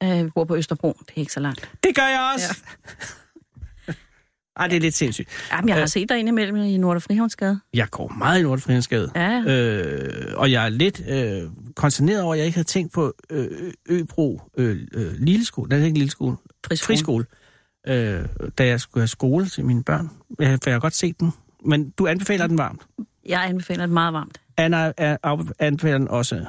Øh, 0.03 0.25
vi 0.25 0.29
bor 0.29 0.43
på 0.45 0.55
Østerbro. 0.55 0.97
Det 0.99 1.09
er 1.15 1.19
ikke 1.19 1.33
så 1.33 1.39
langt. 1.39 1.69
Det 1.83 1.95
gør 1.95 2.01
jeg 2.07 2.31
også! 2.35 2.55
Ja. 3.87 3.93
Ej, 4.57 4.67
det 4.67 4.75
er 4.75 4.81
lidt 4.81 4.95
sindssygt. 4.95 5.29
Jamen, 5.51 5.67
jeg 5.69 5.75
har 5.75 5.81
Øh. 5.81 5.87
set 5.87 6.09
dig 6.09 6.19
indimellem 6.19 6.55
i 6.57 6.77
Nord- 6.77 6.95
og 6.95 7.01
Frihavnsgade. 7.01 7.59
Jeg 7.73 7.87
går 7.91 8.13
meget 8.17 8.39
i 8.39 8.43
Nordfrihedsgade. 8.43 9.11
Ja, 9.15 9.41
Øh, 9.47 10.33
og 10.37 10.51
jeg 10.51 10.65
er 10.65 10.69
lidt 10.69 11.01
øh, 11.09 11.41
konsterneret 11.75 12.21
over, 12.21 12.33
at 12.33 12.37
jeg 12.37 12.45
ikke 12.45 12.55
havde 12.55 12.67
tænkt 12.67 12.93
på 12.93 13.13
øh, 13.29 13.47
Øbro 13.89 14.41
øh, 14.57 14.77
øh, 14.93 15.11
lille 15.17 15.45
skole. 15.45 15.71
Den 15.71 15.81
er 15.81 15.85
ikke 15.85 15.97
lille 15.97 16.11
skole. 16.11 16.35
friskole. 16.67 16.85
Friskole. 16.87 17.25
Øh, 17.87 18.25
da 18.57 18.65
jeg 18.65 18.79
skulle 18.81 19.01
have 19.01 19.07
skole 19.07 19.45
til 19.45 19.65
mine 19.65 19.83
børn. 19.83 20.09
Jeg, 20.39 20.59
for 20.63 20.69
jeg 20.69 20.75
har 20.75 20.79
godt 20.79 20.95
set 20.95 21.19
den. 21.19 21.31
Men 21.65 21.89
du 21.89 22.07
anbefaler 22.07 22.47
den 22.47 22.57
varmt. 22.57 22.81
Jeg 23.25 23.43
anbefaler 23.45 23.85
det 23.85 23.93
meget 23.93 24.13
varmt. 24.13 24.41
Anna 24.57 24.91
er, 24.97 25.51
anbefaler 25.59 25.97
den 25.97 26.07
også. 26.07 26.45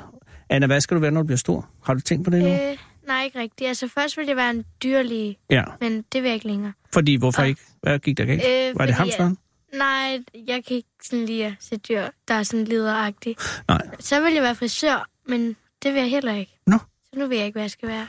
Anna, 0.48 0.66
hvad 0.66 0.80
skal 0.80 0.94
du 0.94 1.00
være, 1.00 1.10
når 1.10 1.20
du 1.22 1.26
bliver 1.26 1.36
stor? 1.38 1.68
Har 1.84 1.94
du 1.94 2.00
tænkt 2.00 2.24
på 2.24 2.30
det 2.30 2.42
nu? 2.42 2.48
Øh, 2.48 2.76
nej, 3.06 3.24
ikke 3.24 3.38
rigtigt. 3.38 3.68
Altså 3.68 3.88
først 3.88 4.16
ville 4.16 4.28
jeg 4.28 4.36
være 4.36 4.50
en 4.50 4.64
dyrlæge, 4.82 5.36
Ja. 5.50 5.64
men 5.80 5.96
det 6.12 6.22
vil 6.22 6.28
jeg 6.28 6.34
ikke 6.34 6.46
længere. 6.46 6.72
Fordi, 6.92 7.14
hvorfor 7.16 7.42
Og- 7.42 7.48
ikke? 7.48 7.60
Hvad 7.82 7.98
gik 7.98 8.18
der 8.18 8.24
galt? 8.24 8.42
Øh, 8.72 8.78
Var 8.78 8.86
det 8.86 8.94
hamsteren? 8.94 9.36
Nej, 9.78 10.18
jeg 10.46 10.64
kan 10.64 10.76
ikke 10.76 10.88
sådan 11.02 11.24
lide 11.26 11.46
at 11.46 11.54
se 11.60 11.76
dyr, 11.76 12.02
der 12.28 12.34
er 12.34 12.42
sådan 12.42 12.64
lederagtige. 12.64 13.36
Nej. 13.68 13.82
Så 14.00 14.20
vil 14.20 14.32
jeg 14.34 14.42
være 14.42 14.54
frisør, 14.54 15.08
men 15.28 15.56
det 15.82 15.94
vil 15.94 16.00
jeg 16.00 16.10
heller 16.10 16.32
ikke. 16.34 16.58
Nå. 16.66 16.78
Så 17.12 17.18
nu 17.20 17.26
ved 17.26 17.36
jeg 17.36 17.46
ikke, 17.46 17.54
hvad 17.56 17.62
jeg 17.62 17.70
skal 17.70 17.88
være. 17.88 18.06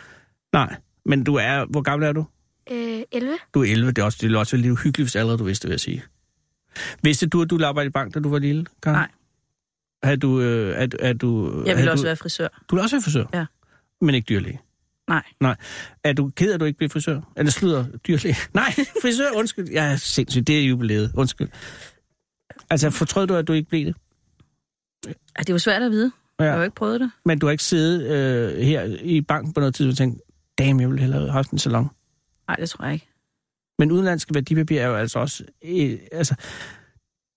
Nej. 0.54 0.76
Men 1.06 1.24
du 1.24 1.36
er... 1.36 1.66
Hvor 1.66 1.82
gammel 1.82 2.08
er 2.08 2.12
du? 2.14 2.26
Øh, 2.72 3.02
11? 3.12 3.38
Du 3.54 3.62
er 3.64 3.66
11. 3.72 3.92
Det 3.92 3.98
er 4.02 4.04
også, 4.06 4.18
det 4.22 4.24
ville 4.24 4.40
også 4.40 4.58
lidt 4.58 4.72
uhyggeligt, 4.72 5.06
hvis 5.06 5.16
allerede 5.16 5.38
du 5.38 5.44
vidste, 5.44 5.68
vil 5.68 5.74
jeg 5.74 5.80
sige. 5.80 6.04
Vidste 7.04 7.28
du, 7.28 7.42
at 7.42 7.50
du 7.50 7.56
ville 7.56 7.68
arbejde 7.68 7.88
i 7.88 7.90
bank, 7.90 8.14
da 8.14 8.20
du 8.20 8.30
var 8.30 8.40
lille, 8.40 8.66
Karen? 8.84 8.96
Nej. 8.96 9.08
Er 10.04 10.16
du... 10.16 10.42
Øh, 10.42 10.76
er, 10.78 10.88
er 11.00 11.14
du 11.14 11.62
Jeg 11.66 11.72
er 11.72 11.76
vil 11.76 11.90
også 11.90 12.02
du, 12.02 12.06
være 12.08 12.16
frisør. 12.16 12.48
Du 12.70 12.76
vil 12.76 12.82
også 12.84 12.96
være 12.96 13.02
frisør? 13.04 13.26
Ja. 13.34 13.46
Men 14.02 14.16
ikke 14.16 14.26
dyrlæge? 14.26 14.62
Nej. 15.10 15.24
Nej. 15.42 15.56
Er 16.04 16.14
du 16.14 16.32
ked 16.36 16.50
af, 16.50 16.54
at 16.54 16.60
du 16.60 16.66
ikke 16.66 16.78
blev 16.78 16.90
frisør? 16.90 17.22
Eller 17.38 17.52
slutter 17.52 17.86
dyrlæge? 18.08 18.36
Nej, 18.54 18.72
frisør, 19.02 19.32
undskyld. 19.36 19.70
Jeg 19.72 19.92
er 19.92 19.96
sindssygt, 19.96 20.48
det 20.48 20.60
er 20.60 20.64
jubilæet. 20.68 21.12
Undskyld. 21.16 21.50
Altså, 22.70 22.90
fortrød 22.90 23.28
du, 23.28 23.36
at 23.36 23.48
du 23.48 23.54
ikke 23.54 23.70
blev 23.70 23.86
det? 23.86 23.96
Ja, 25.08 25.12
det 25.40 25.50
er 25.50 25.54
jo 25.54 25.60
svært 25.60 25.82
at 25.82 25.92
vide. 25.92 26.12
Ja. 26.40 26.44
Jeg 26.44 26.54
har 26.54 26.58
jo 26.58 26.64
ikke 26.64 26.76
prøvet 26.76 27.00
det. 27.02 27.12
Men 27.26 27.40
du 27.40 27.46
har 27.46 27.52
ikke 27.52 27.64
siddet 27.64 28.12
øh, 28.12 28.62
her 28.62 28.84
i 29.02 29.22
banken 29.22 29.54
på 29.54 29.60
noget 29.60 29.76
tidspunkt 29.76 29.94
og 29.94 29.98
tænkt, 29.98 30.22
damn, 30.58 30.80
jeg 30.80 30.90
ville 30.90 31.02
hellere 31.02 31.22
have 31.22 31.32
haft 31.32 31.52
en 31.52 31.60
salon. 31.60 31.90
Nej, 32.48 32.56
det 32.56 32.70
tror 32.70 32.86
jeg 32.86 32.94
ikke. 32.94 33.08
Men 33.80 33.92
udenlandske 33.92 34.34
værdipapirer 34.34 34.84
er 34.84 34.88
jo 34.88 34.96
altså 34.96 35.20
også... 35.20 35.44
Øh, 35.66 36.00
altså, 36.12 36.36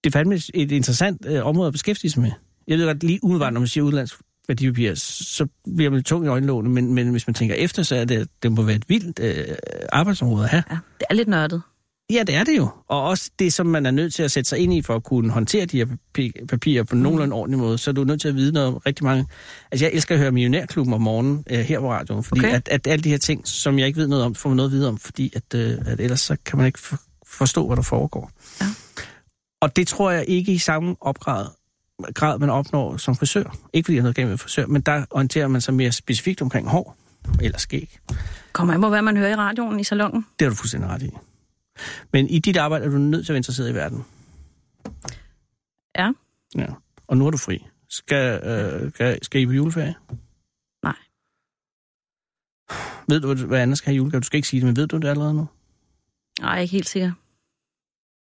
det 0.04 0.14
er 0.14 0.18
fandme 0.18 0.34
et 0.54 0.72
interessant 0.72 1.26
øh, 1.26 1.46
område 1.46 1.66
at 1.66 1.72
beskæftige 1.72 2.10
sig 2.10 2.22
med. 2.22 2.30
Jeg 2.66 2.78
ved 2.78 2.86
godt, 2.86 3.02
lige 3.02 3.24
umiddelbart, 3.24 3.52
når 3.52 3.60
man 3.60 3.66
siger 3.66 3.84
udenlandsk 3.84 4.20
værdipapir, 4.48 4.94
så 4.94 5.46
bliver 5.76 5.90
man 5.90 6.02
tung 6.02 6.24
i 6.24 6.28
øjenlågene, 6.28 6.70
men, 6.70 6.94
men 6.94 7.10
hvis 7.10 7.26
man 7.26 7.34
tænker 7.34 7.54
efter, 7.54 7.82
så 7.82 7.96
er 7.96 8.04
det, 8.04 8.28
det 8.42 8.52
må 8.52 8.62
være 8.62 8.76
et 8.76 8.88
vildt 8.88 9.18
øh, 9.18 9.56
arbejdsområde 9.92 10.44
at 10.44 10.50
have. 10.50 10.62
Ja, 10.70 10.78
det 11.00 11.06
er 11.10 11.14
lidt 11.14 11.28
nørdet. 11.28 11.62
Ja, 12.10 12.22
det 12.22 12.34
er 12.34 12.44
det 12.44 12.56
jo. 12.56 12.68
Og 12.88 13.02
også 13.02 13.30
det, 13.38 13.52
som 13.52 13.66
man 13.66 13.86
er 13.86 13.90
nødt 13.90 14.14
til 14.14 14.22
at 14.22 14.30
sætte 14.30 14.48
sig 14.48 14.58
ind 14.58 14.74
i 14.74 14.82
for 14.82 14.94
at 14.96 15.04
kunne 15.04 15.30
håndtere 15.32 15.66
de 15.66 15.76
her 15.76 15.86
papi- 16.18 16.46
papirer 16.46 16.82
på 16.84 16.96
nogenlunde 16.96 17.34
ordentlig 17.34 17.58
måde, 17.58 17.78
så 17.78 17.90
er 17.90 17.92
du 17.92 18.04
nødt 18.04 18.20
til 18.20 18.28
at 18.28 18.34
vide 18.34 18.52
noget 18.52 18.68
om 18.68 18.76
rigtig 18.76 19.04
mange... 19.04 19.26
Altså, 19.70 19.84
jeg 19.86 19.94
elsker 19.94 20.14
at 20.14 20.18
høre 20.20 20.30
Millionærklubben 20.32 20.94
om 20.94 21.00
morgenen 21.00 21.44
øh, 21.50 21.58
her 21.58 21.80
på 21.80 21.92
radioen, 21.92 22.24
fordi 22.24 22.40
Okay. 22.40 22.54
at, 22.54 22.68
at 22.68 22.86
alle 22.86 23.04
de 23.04 23.08
her 23.10 23.18
ting, 23.18 23.48
som 23.48 23.78
jeg 23.78 23.86
ikke 23.86 23.96
ved 23.96 24.06
noget 24.08 24.24
om, 24.24 24.34
får 24.34 24.48
man 24.48 24.56
noget 24.56 24.68
at 24.68 24.72
vide 24.72 24.88
om, 24.88 24.98
fordi 24.98 25.32
at, 25.36 25.54
øh, 25.54 25.78
at 25.86 26.00
ellers 26.00 26.20
så 26.20 26.36
kan 26.46 26.56
man 26.58 26.66
ikke 26.66 26.78
for, 26.78 26.96
forstå, 27.26 27.66
hvad 27.66 27.76
der 27.76 27.82
foregår. 27.82 28.30
Ja. 28.60 28.66
Og 29.60 29.76
det 29.76 29.86
tror 29.88 30.10
jeg 30.10 30.24
ikke 30.28 30.52
i 30.52 30.58
samme 30.58 30.96
opgrad, 31.00 31.46
grad, 32.14 32.38
man 32.38 32.50
opnår 32.50 32.96
som 32.96 33.16
frisør. 33.16 33.56
Ikke 33.72 33.86
fordi 33.86 33.94
jeg 33.96 34.00
har 34.02 34.04
noget 34.04 34.16
galt 34.16 34.28
med 34.28 34.38
frisør, 34.38 34.66
men 34.66 34.82
der 34.82 35.04
orienterer 35.10 35.48
man 35.48 35.60
sig 35.60 35.74
mere 35.74 35.92
specifikt 35.92 36.42
omkring 36.42 36.68
hår 36.68 36.96
eller 37.42 37.58
skæg. 37.58 37.98
Kommer 38.52 38.74
an 38.74 38.80
på, 38.80 38.88
hvad 38.88 39.02
man 39.02 39.16
hører 39.16 39.30
i 39.30 39.34
radioen 39.34 39.80
i 39.80 39.84
salongen. 39.84 40.26
Det 40.38 40.44
har 40.44 40.50
du 40.50 40.56
fuldstændig 40.56 40.90
ret 40.90 41.02
i. 41.02 41.10
Men 42.12 42.28
i 42.28 42.38
dit 42.38 42.56
arbejde 42.56 42.84
er 42.84 42.88
du 42.90 42.98
nødt 42.98 43.26
til 43.26 43.32
at 43.32 43.34
være 43.34 43.38
interesseret 43.38 43.70
i 43.70 43.74
verden. 43.74 44.04
Ja. 45.96 46.12
Ja. 46.54 46.66
Og 47.06 47.16
nu 47.16 47.26
er 47.26 47.30
du 47.30 47.36
fri. 47.36 47.66
Skal, 47.88 48.44
øh, 48.44 48.92
skal, 48.92 49.24
skal 49.24 49.40
I 49.40 49.46
på 49.46 49.52
juleferie? 49.52 49.94
Nej. 50.82 50.96
Ved 53.08 53.20
du, 53.20 53.46
hvad 53.46 53.60
Anna 53.60 53.74
skal 53.74 53.86
have 53.86 53.96
julegave? 53.96 54.20
Du 54.20 54.26
skal 54.26 54.36
ikke 54.36 54.48
sige 54.48 54.60
det, 54.60 54.66
men 54.66 54.76
ved 54.76 54.86
du 54.86 54.96
det 54.98 55.08
allerede 55.08 55.34
nu? 55.34 55.46
Nej, 56.40 56.50
jeg 56.50 56.56
er 56.58 56.62
ikke 56.62 56.72
helt 56.72 56.88
sikker. 56.88 57.12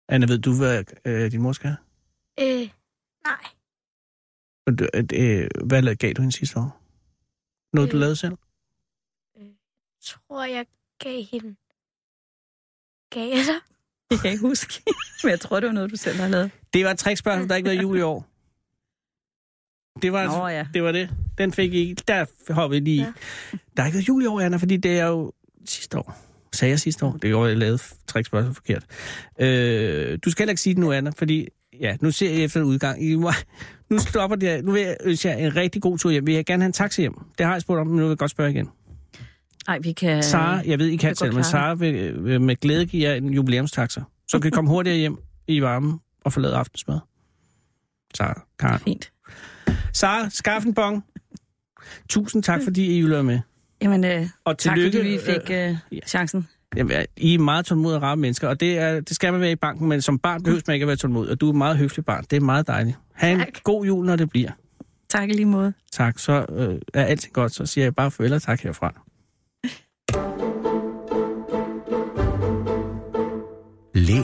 Anna, 0.09 0.27
ved 0.27 0.37
du, 0.39 0.57
hvad 0.57 0.83
øh, 1.05 1.31
din 1.31 1.41
mor 1.41 1.51
skal 1.51 1.69
have? 1.69 1.77
Øh, 2.61 2.69
nej. 3.23 3.45
Du- 4.79 4.87
øh, 4.93 5.03
øh, 5.43 5.49
Hvad 5.65 5.95
gav 5.95 6.13
du 6.13 6.21
hende 6.21 6.35
sidste 6.35 6.59
år? 6.59 6.81
Noget, 7.73 7.91
du 7.91 7.95
Øh. 7.97 7.99
lavede 7.99 8.15
selv? 8.15 8.37
tror, 10.01 10.43
jeg 10.43 10.65
gav 10.99 11.23
hende... 11.31 11.55
Gav 13.09 13.23
jeg 13.29 13.45
dig? 13.47 13.59
Jeg 14.11 14.19
kan 14.19 14.31
ikke 14.31 14.41
huske, 14.41 14.81
men 15.23 15.31
jeg 15.31 15.39
tror, 15.39 15.59
det 15.59 15.67
var 15.67 15.73
noget, 15.73 15.91
du 15.91 15.95
selv 15.95 16.17
har 16.17 16.27
lavet. 16.27 16.51
Det 16.73 16.85
var 16.85 16.91
et 16.91 16.97
trickspørgsmål, 16.97 17.49
der 17.49 17.55
ikke 17.55 17.69
været 17.69 17.81
jul 17.81 17.97
i 17.97 18.01
år. 18.01 18.25
Det 20.01 20.13
var, 20.13 20.39
Nå, 20.39 20.47
ja. 20.47 20.65
det 20.73 20.83
var 20.83 20.91
det. 20.91 21.09
Den 21.37 21.53
fik 21.53 21.73
I. 21.73 21.95
Der 22.07 22.25
hoppede 22.53 22.81
lige. 22.81 23.03
Ja. 23.03 23.11
Der 23.77 23.81
har 23.81 23.85
ikke 23.85 23.95
været 23.95 24.07
jul 24.07 24.23
i 24.23 24.25
år, 24.25 24.41
Anna, 24.41 24.57
fordi 24.57 24.77
det 24.77 24.99
er 24.99 25.07
jo 25.07 25.31
sidste 25.65 25.97
år. 25.97 26.17
Sagde 26.53 26.69
jeg 26.69 26.79
sidste 26.79 27.05
år? 27.05 27.11
Det 27.11 27.21
gjorde 27.21 27.49
jeg 27.49 27.57
lavede 27.57 27.77
trickspørgsmål 28.07 28.55
forkert. 28.55 28.85
Øh, 29.39 30.19
du 30.25 30.31
skal 30.31 30.43
heller 30.43 30.51
ikke 30.51 30.61
sige 30.61 30.73
det 30.75 30.81
nu, 30.81 30.91
Anna, 30.91 31.11
fordi 31.17 31.47
ja, 31.79 31.97
nu 32.01 32.11
ser 32.11 32.29
jeg 32.29 32.43
efter 32.43 32.59
en 32.59 32.65
udgang. 32.65 33.03
I 33.03 33.15
må, 33.15 33.31
nu 33.89 33.97
stopper 33.99 34.35
det. 34.35 34.65
Nu 34.65 34.71
vil 34.71 34.81
jeg 34.81 34.97
ønske 35.03 35.29
jer 35.29 35.35
en 35.35 35.55
rigtig 35.55 35.81
god 35.81 35.97
tur 35.97 36.11
hjem. 36.11 36.27
Vil 36.27 36.35
jeg 36.35 36.45
gerne 36.45 36.63
have 36.63 36.67
en 36.67 36.73
taxa 36.73 37.01
hjem? 37.01 37.13
Det 37.37 37.45
har 37.45 37.53
jeg 37.53 37.61
spurgt 37.61 37.79
om, 37.79 37.87
men 37.87 37.95
nu 37.95 38.03
vil 38.03 38.09
jeg 38.09 38.17
godt 38.17 38.31
spørge 38.31 38.51
igen. 38.51 38.69
Nej, 39.67 39.79
vi 39.79 39.91
kan... 39.91 40.23
Sara, 40.23 40.61
jeg 40.65 40.79
ved, 40.79 40.87
I 40.87 40.95
kan 40.95 41.15
godt 41.19 41.33
men 41.33 41.43
Sara 41.43 41.73
vil, 41.73 42.23
vil 42.25 42.41
med 42.41 42.55
glæde 42.55 42.85
give 42.85 43.09
jer 43.09 43.15
en 43.15 43.33
jubilæumstaxa. 43.33 44.01
Så 44.27 44.39
kan 44.39 44.47
I 44.47 44.51
komme 44.51 44.69
hurtigere 44.69 44.97
hjem 44.97 45.17
i 45.47 45.61
varmen 45.61 45.99
og 46.25 46.33
forlade 46.33 46.55
aftensmad. 46.55 46.99
Sara, 48.15 48.41
Karen. 48.59 48.79
Fint. 48.79 49.11
Sara, 49.93 50.29
skaff 50.29 50.65
en 50.65 50.73
bong. 50.73 51.05
Tusind 52.09 52.43
tak, 52.43 52.61
fordi 52.63 52.97
I 52.97 53.01
ville 53.01 53.23
med. 53.23 53.39
Jamen, 53.81 54.03
øh, 54.03 54.27
Og 54.45 54.57
tak 54.57 54.75
tillykke. 54.75 54.97
fordi 54.97 55.09
vi 55.09 55.19
fik 55.25 55.49
øh, 55.51 55.75
ja. 55.91 55.99
chancen. 56.07 56.47
Jamen, 56.77 57.05
I 57.17 57.33
er 57.33 57.39
meget 57.39 57.65
tålmodige 57.65 57.97
og 57.97 58.01
rare 58.01 58.17
mennesker, 58.17 58.47
og 58.47 58.59
det, 58.59 58.77
er, 58.77 58.99
det 58.99 59.15
skal 59.15 59.31
man 59.31 59.41
være 59.41 59.51
i 59.51 59.55
banken, 59.55 59.89
men 59.89 60.01
som 60.01 60.19
barn 60.19 60.43
behøver 60.43 60.61
man 60.67 60.73
ikke 60.73 60.83
at 60.83 60.87
være 60.87 60.95
tålmodig, 60.97 61.31
og 61.31 61.41
du 61.41 61.45
er 61.45 61.49
et 61.49 61.57
meget 61.57 61.77
høflig 61.77 62.05
barn. 62.05 62.25
Det 62.29 62.37
er 62.37 62.41
meget 62.41 62.67
dejligt. 62.67 62.97
Ha' 63.13 63.31
en 63.31 63.39
Tak. 63.39 63.63
god 63.63 63.85
jul, 63.85 64.05
når 64.05 64.15
det 64.15 64.29
bliver. 64.29 64.51
Tak 65.09 65.29
i 65.29 65.33
lige 65.33 65.45
måde. 65.45 65.73
Tak, 65.91 66.19
så 66.19 66.45
øh, 66.49 66.79
er 66.93 67.03
alting 67.05 67.33
godt, 67.33 67.53
så 67.55 67.65
siger 67.65 67.85
jeg 67.85 67.95
bare 67.95 68.11
farvel 68.11 68.33
og 68.33 68.41
tak 68.41 68.61
herfra. 68.61 69.01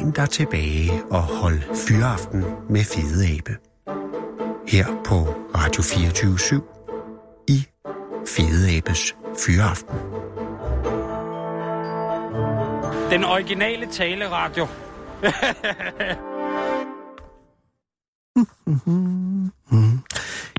Læn 0.05 0.13
dig 0.13 0.29
tilbage 0.29 0.91
og 1.11 1.23
hold 1.41 1.59
fyraften 1.87 2.41
med 2.69 2.83
Fede 2.93 3.21
Abe. 3.33 3.53
Her 4.73 4.85
på 5.09 5.17
Radio 5.59 5.81
24 5.81 6.61
i 7.55 7.59
Fede 8.33 8.77
Abes 8.77 9.01
Fyraften. 9.43 9.97
Den 13.13 13.23
originale 13.23 13.85
taleradio. 13.85 14.65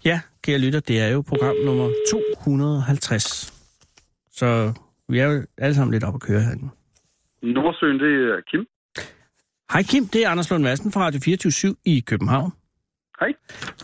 Ja, 0.05 0.21
kære 0.43 0.59
lytter, 0.59 0.81
det 0.81 1.01
er 1.01 1.09
jo 1.09 1.23
program 1.29 1.57
nummer 1.65 1.89
250. 2.11 3.53
Så 4.31 4.73
vi 5.09 5.19
er 5.19 5.27
jo 5.27 5.47
alle 5.59 5.75
sammen 5.75 5.93
lidt 5.93 6.05
op 6.05 6.15
at 6.15 6.21
køre 6.21 6.41
herinde. 6.41 6.69
Nordsøen, 7.43 7.99
det 7.99 8.13
er 8.31 8.41
Kim. 8.51 8.67
Hej 9.73 9.83
Kim, 9.83 10.07
det 10.09 10.25
er 10.25 10.29
Anders 10.29 10.51
Lund 10.51 10.63
Madsen 10.63 10.93
fra 10.93 11.01
Radio 11.01 11.21
24 11.21 11.75
i 11.85 12.01
København. 12.07 12.53
Hej. 13.21 13.29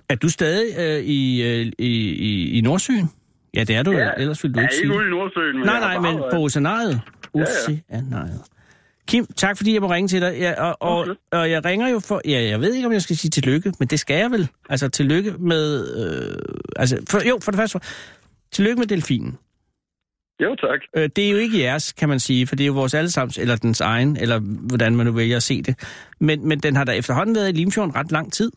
Er 0.08 0.14
du 0.14 0.28
stadig 0.28 0.78
øh, 0.78 1.04
i, 1.04 1.42
øh, 1.42 1.72
i, 1.78 1.86
i, 2.10 2.58
i 2.58 2.60
Nordsøen? 2.60 3.10
Ja, 3.54 3.64
det 3.64 3.76
er 3.76 3.82
du, 3.82 3.92
Ja. 3.92 4.10
ellers 4.18 4.42
ville 4.42 4.54
du 4.54 4.60
Jeg 4.60 4.64
ikke 4.64 4.72
er 4.72 4.76
sige 4.76 4.84
ikke 4.84 4.96
ude 4.96 5.06
i 5.06 5.10
Nordsøen, 5.10 5.56
men 5.56 5.66
Nej, 5.66 5.80
nej, 5.80 6.12
men 6.12 6.22
på 6.32 6.36
oceanariet. 6.36 7.00
ja. 7.34 7.42
Oceanariet. 7.42 8.40
Kim, 9.08 9.26
tak 9.36 9.56
fordi 9.56 9.74
jeg 9.74 9.82
må 9.82 9.92
ringe 9.92 10.08
til 10.08 10.20
dig. 10.20 10.36
Ja, 10.38 10.52
og, 10.62 10.76
og, 10.80 10.98
Okay. 11.00 11.12
og 11.32 11.50
jeg 11.50 11.64
ringer 11.64 11.88
jo 11.88 12.00
for... 12.00 12.20
Ja, 12.24 12.42
jeg 12.42 12.60
ved 12.60 12.74
ikke, 12.74 12.86
om 12.86 12.92
jeg 12.92 13.02
skal 13.02 13.16
sige 13.16 13.30
tillykke, 13.30 13.72
men 13.78 13.88
det 13.88 14.00
skal 14.00 14.16
jeg 14.16 14.30
vel. 14.30 14.48
Altså, 14.68 14.88
tillykke 14.88 15.32
med... 15.38 15.96
Øh, 15.96 16.38
altså, 16.76 16.98
for, 17.10 17.28
jo, 17.28 17.38
for 17.42 17.50
det 17.50 17.58
første... 17.58 17.80
Tillykke 18.52 18.78
med 18.78 18.86
delfinen. 18.86 19.38
Jo, 20.42 20.54
tak. 20.54 20.80
Øh, 20.96 21.08
det 21.16 21.26
er 21.26 21.30
jo 21.30 21.36
ikke 21.36 21.58
jeres, 21.60 21.92
kan 21.92 22.08
man 22.08 22.20
sige, 22.20 22.46
for 22.46 22.56
det 22.56 22.64
er 22.64 22.66
jo 22.72 22.72
vores 22.82 22.94
allesammens, 22.94 23.38
eller 23.38 23.56
dens 23.56 23.80
egen, 23.80 24.16
eller 24.22 24.38
hvordan 24.68 24.96
man 24.96 25.06
nu 25.06 25.12
vælger 25.12 25.36
at 25.36 25.42
se 25.42 25.62
det. 25.62 25.74
Men, 26.20 26.48
men 26.48 26.58
den 26.58 26.76
har 26.76 26.84
da 26.84 26.92
efterhånden 26.92 27.34
været 27.34 27.48
i 27.48 27.52
Limfjorden 27.52 27.94
ret 27.96 28.12
lang 28.12 28.32
tid. 28.32 28.50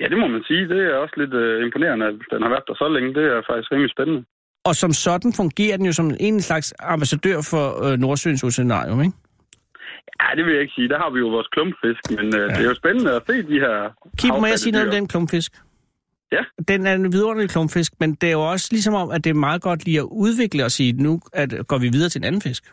Ja, 0.00 0.06
det 0.08 0.18
må 0.18 0.26
man 0.26 0.42
sige. 0.48 0.68
Det 0.68 0.80
er 0.90 0.94
også 1.04 1.14
lidt 1.16 1.34
øh, 1.34 1.64
imponerende, 1.66 2.06
at 2.06 2.14
den 2.32 2.42
har 2.42 2.50
været 2.54 2.64
der 2.68 2.74
så 2.74 2.88
længe. 2.88 3.14
Det 3.14 3.24
er 3.34 3.42
faktisk 3.50 3.72
rimelig 3.72 3.90
spændende. 3.96 4.24
Og 4.64 4.74
som 4.74 4.92
sådan 4.92 5.32
fungerer 5.32 5.76
den 5.76 5.86
jo 5.86 5.92
som 5.92 6.10
en 6.20 6.40
slags 6.40 6.74
ambassadør 6.78 7.38
for 7.50 7.64
øh, 7.84 7.98
Nordsøens 7.98 8.44
oceanarium, 8.44 9.00
ikke? 9.06 9.16
Ja, 10.20 10.28
det 10.36 10.44
vil 10.44 10.52
jeg 10.52 10.62
ikke 10.62 10.74
sige. 10.78 10.88
Der 10.88 10.98
har 10.98 11.10
vi 11.10 11.18
jo 11.18 11.28
vores 11.28 11.48
klumpfisk, 11.54 12.02
men 12.16 12.26
øh, 12.38 12.40
ja. 12.40 12.54
det 12.56 12.62
er 12.64 12.70
jo 12.72 12.74
spændende 12.74 13.10
at 13.18 13.22
se 13.26 13.34
de 13.52 13.58
her 13.64 13.76
Kim, 14.18 14.34
må 14.42 14.46
jeg 14.46 14.58
sige 14.58 14.72
noget 14.72 14.88
om 14.88 14.94
den 14.94 15.08
klumpfisk? 15.08 15.52
Ja. 16.32 16.42
Den 16.68 16.86
er 16.86 16.94
en 16.94 17.12
vidunderlig 17.12 17.50
klumpfisk, 17.50 17.92
men 18.00 18.14
det 18.14 18.28
er 18.28 18.32
jo 18.32 18.50
også 18.50 18.68
ligesom 18.70 18.94
om, 18.94 19.10
at 19.10 19.24
det 19.24 19.30
er 19.30 19.34
meget 19.34 19.62
godt 19.62 19.84
lige 19.84 19.98
at 19.98 20.08
udvikle 20.24 20.64
og 20.64 20.70
sige, 20.70 20.92
nu 20.92 21.20
at 21.32 21.54
går 21.68 21.78
vi 21.78 21.88
videre 21.88 22.08
til 22.08 22.18
en 22.20 22.24
anden 22.24 22.42
fisk. 22.42 22.64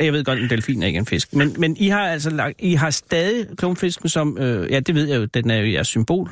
Jeg 0.00 0.12
ved 0.12 0.24
godt, 0.24 0.38
en 0.38 0.50
delfin 0.50 0.82
er 0.82 0.86
ikke 0.86 0.98
en 0.98 1.06
fisk, 1.06 1.34
men, 1.34 1.48
men 1.58 1.76
I 1.76 1.88
har 1.88 2.04
altså 2.14 2.30
lagt, 2.30 2.54
I 2.58 2.74
har 2.74 2.90
stadig 2.90 3.58
klumpfisken 3.58 4.08
som, 4.08 4.38
øh, 4.38 4.70
ja, 4.72 4.80
det 4.80 4.94
ved 4.94 5.08
jeg 5.08 5.16
jo, 5.20 5.24
den 5.24 5.50
er 5.50 5.56
jo 5.56 5.66
jeres 5.72 5.88
symbol. 5.88 6.28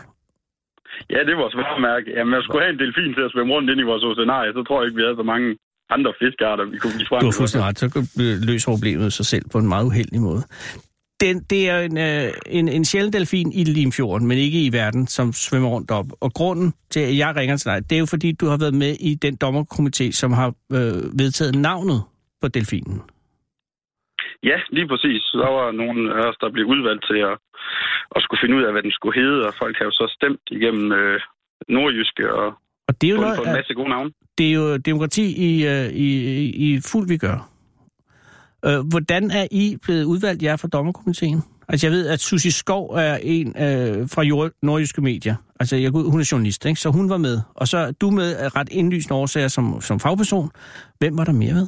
Ja, 1.10 1.18
det 1.26 1.32
er 1.36 1.40
vores 1.44 1.56
varemærke. 1.56 2.10
Jamen, 2.16 2.34
jeg 2.34 2.42
skulle 2.42 2.62
have 2.64 2.72
en 2.72 2.78
delfin 2.78 3.14
til 3.16 3.22
at 3.26 3.30
svømme 3.32 3.52
rundt 3.54 3.70
ind 3.70 3.80
i 3.80 3.86
vores 3.90 4.02
oceanarie, 4.10 4.52
så 4.52 4.62
tror 4.64 4.76
jeg 4.80 4.86
ikke, 4.86 4.96
vi 5.00 5.04
havde 5.06 5.16
så 5.22 5.26
mange 5.32 5.48
andre 5.96 6.12
fiskearter, 6.22 6.64
vi 6.64 6.78
kunne 6.78 6.96
blive 6.98 7.08
frem 7.10 7.20
Du 7.20 7.26
har 7.26 7.38
fuldstændig 7.40 7.68
ret, 7.68 7.78
så 7.82 7.86
øh, 8.22 8.34
løser 8.48 8.68
problemet 8.74 9.12
sig 9.18 9.26
selv 9.32 9.44
på 9.52 9.58
en 9.62 9.68
meget 9.74 9.84
uheldig 9.90 10.20
måde. 10.28 10.42
Den, 11.24 11.36
det 11.50 11.62
er 11.68 11.78
en, 11.88 11.98
øh, 11.98 12.32
en, 12.46 12.68
en 12.68 12.84
sjælden 12.84 13.12
delfin 13.12 13.52
i 13.52 13.64
Limfjorden, 13.64 14.28
men 14.28 14.38
ikke 14.38 14.64
i 14.64 14.72
verden, 14.72 15.06
som 15.06 15.32
svømmer 15.32 15.68
rundt 15.68 15.90
op. 15.90 16.06
Og 16.20 16.30
grunden 16.32 16.74
til, 16.90 17.00
at 17.00 17.16
jeg 17.18 17.36
ringer 17.36 17.56
til 17.56 17.70
dig, 17.70 17.90
det 17.90 17.96
er 17.96 18.00
jo 18.00 18.06
fordi, 18.06 18.32
du 18.32 18.46
har 18.46 18.58
været 18.64 18.74
med 18.74 18.92
i 19.00 19.14
den 19.14 19.34
dommerkomité, 19.44 20.06
som 20.12 20.32
har 20.32 20.48
øh, 20.48 21.18
vedtaget 21.20 21.54
navnet 21.54 22.02
på 22.40 22.48
delfinen. 22.48 23.02
Ja, 24.42 24.58
lige 24.70 24.88
præcis. 24.88 25.22
Der 25.32 25.50
var 25.58 25.70
nogle 25.72 26.14
af 26.14 26.28
os, 26.28 26.36
der 26.40 26.50
blev 26.50 26.66
udvalgt 26.66 27.04
til 27.10 27.20
at, 27.30 27.36
at 28.16 28.22
skulle 28.22 28.40
finde 28.42 28.56
ud 28.56 28.62
af, 28.62 28.72
hvad 28.72 28.82
den 28.82 28.92
skulle 28.92 29.20
hedde, 29.22 29.46
og 29.46 29.54
folk 29.58 29.76
har 29.78 29.84
jo 29.84 29.90
så 29.90 30.06
stemt 30.16 30.44
igennem 30.50 30.92
øh, 30.92 31.20
nordjyske 31.68 32.34
og 32.34 32.46
Og 32.88 33.00
det 33.00 33.06
er 33.08 33.14
jo 33.14 33.20
noget, 33.20 33.38
en 33.38 33.52
masse 33.52 33.74
gode 33.74 33.88
navne. 33.88 34.10
det 34.38 34.46
er 34.50 34.52
jo 34.52 34.76
demokrati 34.76 35.24
i, 35.48 35.66
øh, 35.66 35.86
i, 36.06 36.08
i, 36.44 36.46
i 36.66 36.80
fuld 36.92 37.08
vi 37.08 37.16
gør. 37.16 37.51
Øh, 38.66 38.78
hvordan 38.90 39.30
er 39.30 39.46
I 39.50 39.76
blevet 39.82 40.04
udvalgt 40.04 40.42
jer 40.42 40.56
fra 40.56 40.68
dommerkomiteen? 40.68 41.42
Altså 41.68 41.86
jeg 41.86 41.92
ved, 41.92 42.08
at 42.08 42.20
Susi 42.20 42.50
Skov 42.50 42.90
er 42.90 43.18
en 43.22 43.48
øh, 43.48 44.08
fra 44.14 44.22
Jord- 44.22 44.58
nordjyske 44.62 45.00
medier. 45.00 45.36
Altså 45.60 45.76
jeg, 45.76 45.90
hun 45.90 46.20
er 46.20 46.28
journalist, 46.32 46.66
ikke? 46.66 46.80
så 46.80 46.90
hun 46.90 47.10
var 47.10 47.16
med. 47.16 47.40
Og 47.54 47.68
så 47.68 47.92
du 48.00 48.10
med 48.10 48.56
ret 48.56 48.68
indlysende 48.70 49.14
årsager 49.14 49.48
som, 49.48 49.80
som 49.80 50.00
fagperson. 50.00 50.50
Hvem 50.98 51.18
var 51.18 51.24
der 51.24 51.32
mere 51.32 51.54
med? 51.54 51.66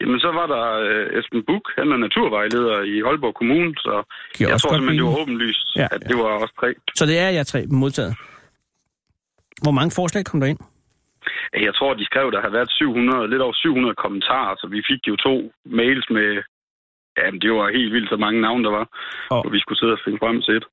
Jamen, 0.00 0.20
så 0.20 0.30
var 0.38 0.46
der 0.54 0.64
øh, 0.88 1.18
Esben 1.18 1.42
Buk, 1.48 1.64
han 1.78 1.86
er 1.92 1.96
naturvejleder 1.96 2.76
i 2.92 2.94
Aalborg 3.08 3.34
Kommune, 3.34 3.74
så 3.76 3.94
Giver 4.36 4.50
jeg 4.50 4.60
tror 4.60 4.70
simpelthen, 4.70 4.98
det 4.98 5.04
var 5.06 5.20
åbenlyst, 5.22 5.66
Ja, 5.76 5.80
ja, 5.80 5.88
at 5.90 6.00
det 6.08 6.16
var 6.16 6.24
også 6.42 6.54
tre. 6.60 6.74
Så 6.94 7.06
det 7.06 7.18
er 7.18 7.28
jeg 7.28 7.46
tre 7.46 7.66
modtaget. 7.66 8.14
Hvor 9.62 9.70
mange 9.70 9.90
forslag 9.90 10.24
kom 10.24 10.40
der 10.40 10.46
ind? 10.46 10.58
Jeg 11.68 11.74
tror, 11.78 11.94
de 11.94 12.04
skrev, 12.10 12.26
der 12.34 12.40
har 12.46 12.50
været 12.56 12.70
700, 12.70 13.30
lidt 13.32 13.42
over 13.46 13.54
700 13.54 13.94
kommentarer, 14.04 14.54
så 14.60 14.66
vi 14.74 14.80
fik 14.90 15.00
jo 15.10 15.16
to 15.16 15.34
mails 15.80 16.06
med, 16.16 16.30
jamen 17.18 17.40
det 17.40 17.50
var 17.58 17.66
helt 17.78 17.92
vildt 17.94 18.10
så 18.10 18.16
mange 18.24 18.40
navne, 18.40 18.64
der 18.64 18.70
var, 18.78 18.86
Og- 19.30 19.42
og 19.46 19.52
vi 19.54 19.58
skulle 19.60 19.78
sidde 19.78 19.92
og 19.98 20.02
finde 20.04 20.18
frem 20.22 20.38
til 20.46 20.54
et. 20.60 20.66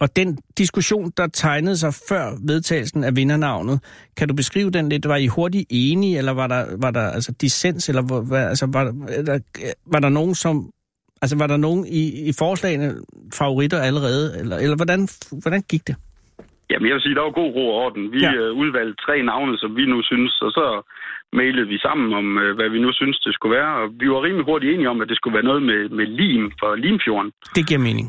Og 0.00 0.16
den 0.16 0.38
diskussion, 0.58 1.10
der 1.16 1.26
tegnede 1.26 1.76
sig 1.76 1.92
før 2.08 2.24
vedtagelsen 2.46 3.04
af 3.04 3.16
vindernavnet, 3.16 3.76
kan 4.16 4.28
du 4.28 4.34
beskrive 4.34 4.70
den 4.70 4.88
lidt? 4.88 5.08
Var 5.08 5.16
I 5.16 5.26
hurtigt 5.26 5.66
enige, 5.70 6.18
eller 6.18 6.32
var 6.32 6.46
der, 6.46 6.64
var 6.80 6.90
der 6.90 7.10
altså 7.10 7.32
dissens, 7.40 7.88
eller 7.88 8.02
var, 8.30 8.36
altså, 8.48 8.66
var, 8.72 8.84
der, 9.28 9.38
var 9.92 10.00
der 10.00 10.08
nogen, 10.08 10.34
som... 10.34 10.70
Altså, 11.22 11.36
var 11.38 11.46
der 11.46 11.56
nogen 11.56 11.86
i, 11.86 12.28
i 12.28 12.32
forslagene 12.38 12.94
favoritter 13.34 13.80
allerede, 13.80 14.38
eller, 14.40 14.56
eller 14.56 14.76
hvordan, 14.76 15.08
hvordan 15.42 15.62
gik 15.62 15.86
det? 15.86 15.96
Jamen 16.70 16.86
jeg 16.88 16.94
vil 16.94 17.02
sige, 17.02 17.14
der 17.14 17.20
var 17.28 17.40
god 17.42 17.50
ro 17.56 17.64
og 17.70 17.76
orden. 17.84 18.12
Vi 18.12 18.18
Ja. 18.26 18.32
øh, 18.34 18.52
udvalgte 18.62 19.02
tre 19.06 19.16
navne, 19.22 19.58
som 19.58 19.70
vi 19.76 19.84
nu 19.92 19.98
synes, 20.10 20.32
og 20.46 20.50
så 20.58 20.66
mailede 21.32 21.68
vi 21.72 21.78
sammen 21.78 22.08
om, 22.20 22.38
øh, 22.38 22.54
hvad 22.56 22.68
vi 22.74 22.78
nu 22.78 22.90
synes, 22.92 23.18
det 23.26 23.34
skulle 23.34 23.56
være. 23.58 23.72
Og 23.80 23.86
vi 24.00 24.06
var 24.10 24.22
rimelig 24.26 24.44
hurtigt 24.44 24.72
enige 24.74 24.90
om, 24.94 25.00
at 25.00 25.08
det 25.08 25.16
skulle 25.16 25.34
være 25.34 25.48
noget 25.50 25.62
med, 25.62 25.88
med 25.88 26.06
lim 26.06 26.52
for 26.60 26.74
Limfjorden. 26.74 27.32
Det 27.56 27.68
giver 27.68 27.80
mening. 27.80 28.08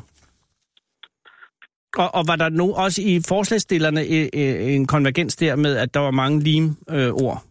Og, 1.98 2.10
og 2.18 2.24
var 2.28 2.36
der 2.36 2.50
no, 2.50 2.68
også 2.86 3.02
i 3.12 3.14
forslagsstillerne 3.28 4.02
øh, 4.02 4.28
øh, 4.42 4.76
en 4.76 4.88
konvergens 4.88 5.36
der 5.36 5.56
med, 5.56 5.78
at 5.78 5.94
der 5.94 6.00
var 6.00 6.12
mange 6.12 6.40
lim-ord? 6.40 7.00
Øh, 7.00 7.14
ord? 7.26 7.42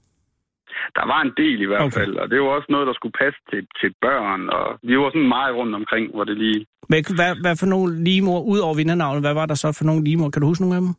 Der 0.99 1.05
var 1.13 1.21
en 1.27 1.33
del 1.43 1.59
i 1.63 1.69
hvert 1.71 1.81
Okay. 1.87 1.99
fald, 2.01 2.15
og 2.23 2.27
det 2.31 2.39
var 2.41 2.47
også 2.59 2.69
noget, 2.75 2.87
der 2.87 2.95
skulle 2.97 3.17
passe 3.23 3.41
til, 3.51 3.63
til 3.81 3.91
børn. 4.07 4.41
Og 4.59 4.67
vi 4.89 4.95
var 4.99 5.11
sådan 5.11 5.29
meget 5.39 5.53
rundt 5.59 5.75
omkring, 5.81 6.05
hvor 6.15 6.25
det 6.25 6.37
lige... 6.45 6.61
hvad, 6.91 7.03
hvad, 7.19 7.33
hvad 7.45 7.57
for 7.61 7.67
nogle 7.75 8.05
limord, 8.09 8.43
ud 8.53 8.59
over 8.67 8.75
vindernavnet, 8.81 9.23
hvad 9.23 9.35
var 9.41 9.47
der 9.47 9.55
så 9.55 9.69
for 9.79 9.85
nogle 9.85 10.05
limord? 10.09 10.31
Kan 10.33 10.41
du 10.43 10.49
huske 10.49 10.63
nogle 10.65 10.77
af 10.77 10.83
dem? 10.87 10.93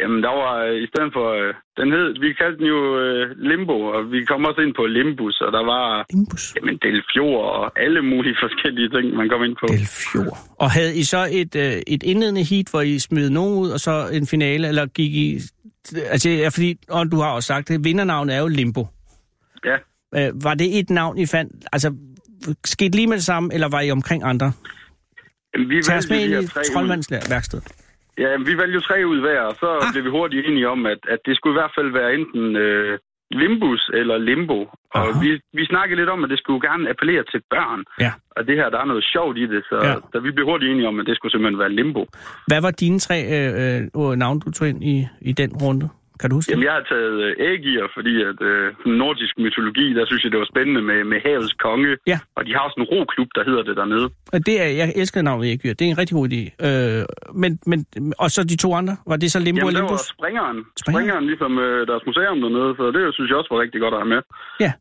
Jamen, 0.00 0.22
der 0.26 0.32
var 0.42 0.52
øh, 0.66 0.76
i 0.84 0.86
stedet 0.92 1.10
for... 1.16 1.26
Øh, 1.40 1.54
den 1.80 1.88
hed, 1.94 2.08
vi 2.24 2.28
kaldte 2.40 2.58
den 2.60 2.66
jo 2.74 2.80
øh, 3.04 3.22
Limbo, 3.50 3.76
og 3.94 4.00
vi 4.12 4.24
kom 4.30 4.44
også 4.44 4.60
ind 4.60 4.74
på 4.80 4.84
Limbus, 4.86 5.36
og 5.46 5.52
der 5.56 5.64
var 5.74 6.04
Limbus. 6.12 6.44
jamen, 6.56 6.76
Delfjord 6.84 7.44
og 7.60 7.80
alle 7.84 8.02
mulige 8.02 8.36
forskellige 8.44 8.88
ting, 8.94 9.14
man 9.20 9.28
kom 9.28 9.42
ind 9.44 9.56
på. 9.60 9.66
Delfjord. 9.76 10.38
Og 10.62 10.70
havde 10.70 10.92
I 11.02 11.04
så 11.14 11.20
et, 11.40 11.52
øh, 11.64 11.72
et 11.94 12.02
indledende 12.02 12.44
heat, 12.50 12.66
hvor 12.70 12.80
I 12.80 12.98
smed 12.98 13.30
nogen 13.30 13.54
ud, 13.62 13.70
og 13.70 13.80
så 13.80 13.94
en 14.12 14.26
finale, 14.26 14.68
eller 14.68 14.86
gik 14.86 15.12
I 15.14 15.26
altså, 16.14 16.30
ja, 16.30 16.48
fordi, 16.48 16.70
og 16.90 17.12
du 17.12 17.16
har 17.20 17.30
også 17.30 17.46
sagt 17.46 17.68
det, 17.68 17.84
vindernavnet 17.84 18.34
er 18.36 18.40
jo 18.40 18.48
Limbo. 18.48 18.86
Ja. 19.64 19.76
Øh, 20.16 20.44
var 20.44 20.54
det 20.54 20.78
et 20.78 20.90
navn, 20.90 21.18
I 21.18 21.26
fandt, 21.26 21.52
altså, 21.72 21.94
skete 22.64 22.96
lige 22.96 23.06
med 23.06 23.16
det 23.16 23.24
samme, 23.24 23.54
eller 23.54 23.68
var 23.68 23.80
I 23.80 23.90
omkring 23.90 24.22
andre? 24.24 24.52
Jamen, 25.54 25.68
vi 25.68 25.82
Tag 25.82 25.96
os 25.98 26.10
med 26.10 26.20
ind 26.20 26.32
i 26.44 26.46
tre 26.46 26.60
ud. 26.60 26.72
troldmandsværksted. 26.72 27.60
Ja, 28.18 28.30
vi 28.48 28.52
valgte 28.60 28.74
jo 28.74 28.80
tre 28.80 29.06
ud 29.06 29.20
hver, 29.20 29.40
og 29.40 29.54
så 29.60 29.68
ah. 29.82 29.92
blev 29.92 30.04
vi 30.04 30.10
hurtigt 30.10 30.46
enige 30.46 30.68
om, 30.68 30.86
at, 30.86 30.98
at 31.08 31.18
det 31.26 31.36
skulle 31.36 31.54
i 31.54 31.58
hvert 31.60 31.74
fald 31.78 31.90
være 31.92 32.14
enten 32.14 32.56
øh, 32.56 32.98
Limbus 33.40 33.90
eller 33.94 34.16
Limbo. 34.18 34.58
Og 34.94 35.08
Aha. 35.08 35.20
vi, 35.22 35.30
vi 35.58 35.64
snakkede 35.66 35.96
lidt 36.00 36.08
om, 36.14 36.24
at 36.24 36.30
det 36.30 36.38
skulle 36.38 36.60
gerne 36.70 36.90
appellere 36.90 37.24
til 37.32 37.40
børn. 37.50 37.80
Ja. 38.00 38.12
Og 38.36 38.46
det 38.46 38.54
her, 38.56 38.70
der 38.70 38.78
er 38.80 38.84
noget 38.84 39.04
sjovt 39.14 39.38
i 39.38 39.46
det, 39.46 39.62
så 39.70 39.76
Ja. 39.88 39.94
da 40.12 40.18
vi 40.18 40.30
blev 40.30 40.46
hurtigt 40.46 40.70
enige 40.72 40.88
om, 40.88 41.00
at 41.00 41.06
det 41.06 41.16
skulle 41.16 41.32
simpelthen 41.32 41.58
være 41.58 41.72
Limbo. 41.78 42.02
Hvad 42.46 42.60
var 42.60 42.70
dine 42.70 42.98
tre 42.98 43.18
øh, 43.36 43.88
øh, 43.96 44.12
navne, 44.22 44.40
du 44.40 44.50
tog 44.50 44.68
ind 44.68 44.84
i, 44.84 45.06
i 45.20 45.32
den 45.32 45.50
runde? 45.62 45.88
Kan 46.22 46.30
du 46.30 46.36
huske 46.38 46.50
Jamen, 46.50 46.62
det? 46.62 46.68
jeg 46.68 46.74
har 46.78 46.84
taget 46.94 47.16
øh, 47.26 47.50
ægier, 47.52 47.86
fordi 47.96 48.14
at 48.30 48.38
øh, 48.50 48.64
sådan 48.80 48.98
nordisk 49.04 49.34
mytologi, 49.44 49.86
der 49.98 50.04
synes 50.10 50.20
jeg, 50.24 50.30
det 50.34 50.40
var 50.44 50.48
spændende 50.54 50.82
med, 50.90 50.98
med 51.12 51.18
havets 51.26 51.54
konge. 51.66 51.92
Ja. 52.12 52.18
Og 52.36 52.42
de 52.46 52.50
har 52.56 52.62
også 52.66 52.78
en 52.82 52.86
roklub, 52.92 53.30
der 53.38 53.42
hedder 53.48 53.62
det 53.68 53.74
dernede. 53.80 54.06
Og 54.34 54.38
Det 54.48 54.54
er, 54.64 54.68
jeg 54.80 54.88
elsker 55.00 55.22
navnet 55.22 55.46
Ægyr. 55.54 55.72
Det 55.78 55.84
er 55.86 55.90
en 55.94 55.98
rigtig 56.02 56.14
god 56.20 56.26
idé. 56.32 56.42
Øh, 56.66 57.02
men, 57.42 57.50
men, 57.70 57.78
og 58.22 58.28
så 58.34 58.40
de 58.52 58.56
to 58.64 58.68
andre? 58.80 58.94
Var 59.10 59.16
det 59.22 59.28
så 59.32 59.38
Limbo 59.46 59.58
Jamen, 59.58 59.68
og 59.68 59.72
der 59.74 59.80
var 59.80 59.88
Limbus? 59.88 60.04
springeren. 60.16 60.58
Springeren? 60.82 60.82
Springeren, 60.82 61.24
ligesom 61.32 61.52
øh, 61.66 61.80
deres 61.90 62.02
museum 62.08 62.38
dernede, 62.44 62.70
så 62.78 62.84
det 62.96 63.02
synes 63.16 63.28
jeg 63.30 63.36
også 63.40 63.50
var 63.54 63.60
rigtig 63.64 63.80
godt 63.84 63.94
at 63.96 64.00
have 64.02 64.12
med. 64.14 64.22
Ja. 64.64 64.72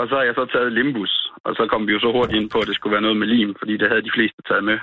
Og 0.00 0.04
så 0.08 0.14
har 0.18 0.24
jeg 0.28 0.34
så 0.40 0.44
taget 0.54 0.70
Limbus, 0.78 1.12
og 1.46 1.52
så 1.58 1.62
kom 1.72 1.80
vi 1.86 1.92
jo 1.96 2.00
så 2.06 2.10
hurtigt 2.16 2.38
ind 2.40 2.50
på, 2.54 2.58
at 2.62 2.66
det 2.70 2.74
skulle 2.76 2.94
være 2.96 3.06
noget 3.06 3.18
med 3.22 3.26
lim, 3.34 3.50
fordi 3.60 3.74
det 3.80 3.86
havde 3.90 4.02
de 4.08 4.14
fleste 4.16 4.40
taget 4.48 4.64
med. 4.70 4.78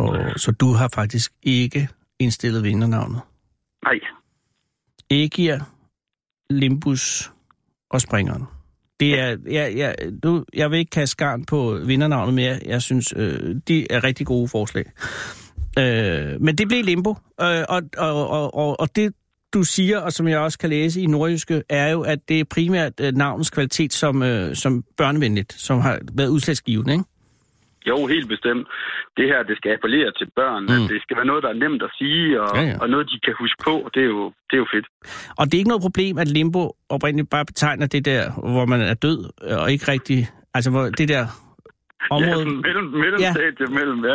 Og, 0.00 0.08
så 0.44 0.48
du 0.62 0.68
har 0.80 0.88
faktisk 1.00 1.28
ikke 1.60 1.80
indstillet 2.24 2.60
vindernavnet? 2.64 3.20
Nej, 3.88 3.98
Ægir, 5.14 5.58
Limbus 6.50 7.32
og 7.90 8.00
Springeren. 8.00 8.42
Det 9.00 9.20
er, 9.20 9.36
jeg, 9.50 9.76
jeg, 9.76 9.94
du, 10.22 10.44
jeg 10.54 10.70
vil 10.70 10.78
ikke 10.78 10.90
kaste 10.90 11.16
garn 11.16 11.44
på 11.44 11.78
vindernavnet 11.84 12.34
mere. 12.34 12.58
Jeg 12.66 12.82
synes, 12.82 13.14
øh, 13.16 13.56
de 13.68 13.92
er 13.92 14.04
rigtig 14.04 14.26
gode 14.26 14.48
forslag. 14.48 14.84
Øh, 15.78 16.40
men 16.40 16.58
det 16.58 16.68
blev 16.68 16.84
Limbo, 16.84 17.10
øh, 17.40 17.64
og, 17.68 17.82
og, 17.96 18.28
og, 18.28 18.54
og, 18.54 18.80
og 18.80 18.96
det 18.96 19.14
du 19.54 19.62
siger, 19.62 19.98
og 19.98 20.12
som 20.12 20.28
jeg 20.28 20.38
også 20.38 20.58
kan 20.58 20.70
læse 20.70 21.00
i 21.00 21.06
Nordjyske, 21.06 21.62
er 21.68 21.90
jo, 21.90 22.00
at 22.00 22.18
det 22.28 22.40
er 22.40 22.44
primært 22.44 22.92
øh, 23.00 23.14
navnens 23.14 23.50
kvalitet 23.50 23.92
som, 23.92 24.22
øh, 24.22 24.56
som 24.56 24.84
børnevenligt, 24.96 25.52
som 25.52 25.80
har 25.80 25.98
været 26.12 26.28
udslagsgivende, 26.28 26.92
ikke? 26.92 27.04
Jo, 27.90 27.96
helt 28.14 28.28
bestemt. 28.34 28.64
Det 29.16 29.24
her, 29.30 29.38
det 29.48 29.56
skal 29.56 29.70
appellere 29.76 30.10
til 30.18 30.28
børn. 30.38 30.62
Mm. 30.62 30.88
Det 30.92 30.98
skal 31.02 31.16
være 31.16 31.28
noget, 31.30 31.42
der 31.42 31.50
er 31.54 31.58
nemt 31.64 31.82
at 31.88 31.90
sige, 31.98 32.42
og, 32.42 32.50
Ja, 32.56 32.62
ja, 32.62 32.74
og 32.82 32.86
noget, 32.92 33.06
de 33.12 33.18
kan 33.26 33.34
huske 33.42 33.58
på. 33.68 33.74
Det 33.94 34.00
er 34.06 34.10
jo, 34.16 34.22
det 34.48 34.54
er 34.58 34.62
jo 34.64 34.68
fedt. 34.74 34.86
Og 35.38 35.42
det 35.46 35.54
er 35.54 35.58
ikke 35.62 35.72
noget 35.74 35.86
problem, 35.88 36.18
at 36.18 36.28
limbo 36.28 36.62
oprindeligt 36.88 37.30
bare 37.30 37.44
betegner 37.44 37.86
det 37.86 38.04
der, 38.04 38.22
hvor 38.54 38.64
man 38.72 38.80
er 38.80 38.94
død, 38.94 39.18
øh, 39.48 39.56
og 39.62 39.72
ikke 39.72 39.86
rigtig... 39.92 40.18
Altså, 40.56 40.70
hvor 40.70 40.84
det 40.98 41.08
der 41.08 41.24
område... 42.10 42.38
Ja, 42.38 42.44
mellem, 42.44 42.84
mellemstadie 43.04 43.66
ja. 43.68 43.74
mellem, 43.78 44.04
ja. 44.04 44.14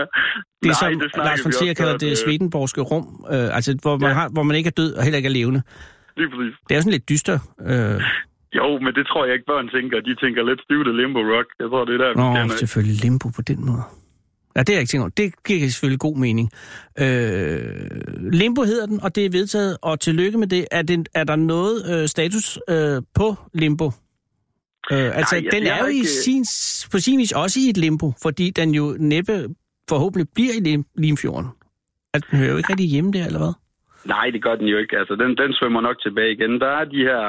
Det 0.63 0.69
er 0.69 0.83
Nej, 0.83 0.91
som 0.91 0.99
det 0.99 1.11
Lars 1.17 1.45
von 1.45 1.51
Trier 1.51 1.73
kalder 1.73 1.97
det 1.97 2.09
øh, 2.11 2.15
Swedenborgske 2.15 2.81
rum, 2.81 3.25
øh, 3.33 3.55
altså 3.55 3.77
hvor 3.81 3.97
man, 3.97 4.09
Ja. 4.09 4.13
har, 4.13 4.29
hvor 4.33 4.43
man 4.43 4.55
ikke 4.57 4.67
er 4.67 4.77
død 4.81 4.93
og 4.93 5.03
heller 5.03 5.17
ikke 5.17 5.27
er 5.27 5.33
levende. 5.33 5.61
Lige 6.17 6.29
præcis. 6.29 6.53
Det 6.63 6.71
er 6.71 6.75
jo 6.75 6.81
sådan 6.81 6.91
lidt 6.91 7.09
dyster. 7.09 7.37
Øh, 7.69 8.01
Jo, 8.55 8.79
men 8.79 8.91
det 8.97 9.07
tror 9.07 9.25
jeg 9.25 9.33
ikke, 9.33 9.45
børn 9.45 9.69
tænker. 9.69 9.99
De 10.01 10.15
tænker 10.15 10.43
lidt 10.49 10.61
stivt 10.67 10.87
af 10.87 10.95
limbo 10.97 11.19
rock. 11.19 11.47
Jeg 11.59 11.67
tror, 11.69 11.85
det 11.85 11.93
er 11.93 11.97
der, 12.03 12.09
vi 12.09 12.21
Nå, 12.21 12.33
kender. 12.35 12.55
selvfølgelig 12.55 12.97
limbo 13.03 13.27
på 13.29 13.41
den 13.41 13.65
måde. 13.65 13.83
Ja, 14.55 14.59
det 14.59 14.69
er 14.69 14.73
jeg 14.73 14.81
ikke 14.81 14.91
tænkt 14.91 15.01
over. 15.01 15.09
Det 15.17 15.43
giver 15.47 15.69
selvfølgelig 15.69 15.99
god 15.99 16.17
mening. 16.17 16.47
Øh, 16.99 18.31
limbo 18.41 18.61
hedder 18.63 18.85
den, 18.85 18.99
og 19.03 19.15
det 19.15 19.25
er 19.25 19.29
vedtaget, 19.29 19.77
og 19.81 19.99
tillykke 19.99 20.37
med 20.37 20.47
det. 20.47 20.65
Er, 20.71 20.81
det, 20.81 21.09
er 21.15 21.23
der 21.23 21.35
noget 21.35 22.01
øh, 22.01 22.07
status 22.07 22.59
øh, 22.69 23.01
på 23.15 23.35
limbo? 23.53 23.85
Øh, 24.91 25.17
altså, 25.19 25.35
jeg- 25.35 25.51
den 25.51 25.63
jeg 25.63 25.69
er 25.69 25.73
har 25.73 25.81
jo 25.81 25.87
i 25.87 25.95
ikke- 25.95 26.07
sin, 26.07 26.43
på 26.91 26.97
sin 26.99 27.19
vis 27.19 27.31
også 27.31 27.59
i 27.65 27.69
et 27.69 27.77
limbo, 27.77 28.13
fordi 28.23 28.49
den 28.49 28.69
jo 28.75 28.95
næppe 28.99 29.33
forhåbentlig 29.89 30.27
bliver 30.35 30.53
i 30.59 30.59
Lim, 30.59 30.83
Limfjorden. 30.97 31.49
Altså, 32.13 32.27
den 32.31 32.39
hører 32.39 32.51
jo 32.51 32.57
ikke 32.57 32.69
rigtig 32.71 32.87
hjemme 32.89 33.11
der, 33.11 33.25
eller 33.25 33.39
hvad? 33.39 33.53
Nej, 34.05 34.29
det 34.33 34.43
gør 34.43 34.55
den 34.55 34.67
jo 34.67 34.77
ikke. 34.77 34.97
Altså, 34.97 35.15
den, 35.15 35.37
den 35.37 35.53
svømmer 35.53 35.81
nok 35.81 36.01
tilbage 36.01 36.31
igen. 36.31 36.59
Der 36.59 36.67
er 36.79 36.85
de 36.85 36.97
her... 37.09 37.21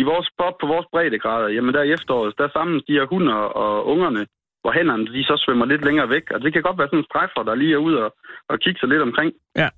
I 0.00 0.02
vores 0.02 0.26
spot 0.32 0.56
på 0.60 0.66
vores 0.66 0.86
breddegrader, 0.92 1.48
jamen 1.48 1.74
der 1.74 1.82
i 1.82 1.92
efteråret, 1.98 2.38
der 2.38 2.48
samles 2.56 2.84
de 2.88 2.92
her 2.98 3.06
hunder 3.12 3.40
og 3.62 3.86
ungerne, 3.92 4.22
hvor 4.62 4.72
hænderne 4.78 5.06
de 5.16 5.22
så 5.30 5.36
svømmer 5.44 5.66
lidt 5.66 5.84
længere 5.84 6.08
væk. 6.08 6.24
Og 6.34 6.40
det 6.40 6.52
kan 6.52 6.62
godt 6.62 6.78
være 6.78 6.88
sådan 6.88 6.98
en 6.98 7.10
strejfer, 7.10 7.42
der 7.48 7.54
lige 7.54 7.74
er 7.74 7.82
ude 7.86 7.98
og, 8.04 8.10
og 8.50 8.56
kigge 8.60 8.80
sig 8.80 8.88
lidt 8.88 9.02
omkring. 9.02 9.32
Ja, 9.56 9.68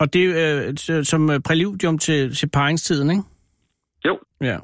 og 0.00 0.12
det 0.12 0.22
er 0.44 0.72
øh, 0.90 1.04
som 1.04 1.30
øh, 1.30 1.40
præludium 1.40 1.98
til, 1.98 2.34
til 2.34 2.48
paringstiden, 2.50 3.10
ikke? 3.10 3.22
Jo. 4.06 4.18
Ja. 4.40 4.58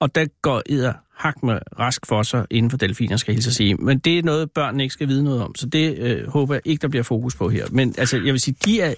Og 0.00 0.14
der 0.14 0.26
går 0.42 0.62
Eder 0.70 0.92
hak 1.16 1.42
med 1.42 1.58
rask 1.78 2.06
for 2.06 2.22
sig 2.22 2.46
inden 2.50 2.70
for 2.70 2.78
delfiner, 2.78 3.16
skal 3.16 3.32
jeg 3.32 3.36
hilse 3.36 3.48
at 3.48 3.54
sige. 3.54 3.74
Men 3.74 3.98
det 3.98 4.18
er 4.18 4.22
noget, 4.22 4.50
børnene 4.50 4.82
ikke 4.82 4.92
skal 4.92 5.08
vide 5.08 5.24
noget 5.24 5.42
om, 5.42 5.54
så 5.54 5.68
det 5.68 5.98
øh, 5.98 6.28
håber 6.28 6.54
jeg 6.54 6.62
ikke, 6.64 6.82
der 6.82 6.88
bliver 6.88 7.02
fokus 7.02 7.36
på 7.36 7.48
her. 7.48 7.66
Men 7.72 7.94
altså, 7.98 8.16
jeg 8.16 8.32
vil 8.32 8.40
sige, 8.40 8.56
de 8.64 8.80
er 8.80 8.94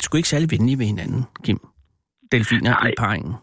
sgu 0.00 0.16
ikke 0.16 0.28
særlig 0.28 0.50
venlige 0.50 0.78
ved 0.78 0.86
hinanden, 0.86 1.24
Kim. 1.44 1.60
Delfiner 2.32 2.70
Nej. 2.70 2.88
i 2.88 2.92
parringen. 2.98 3.34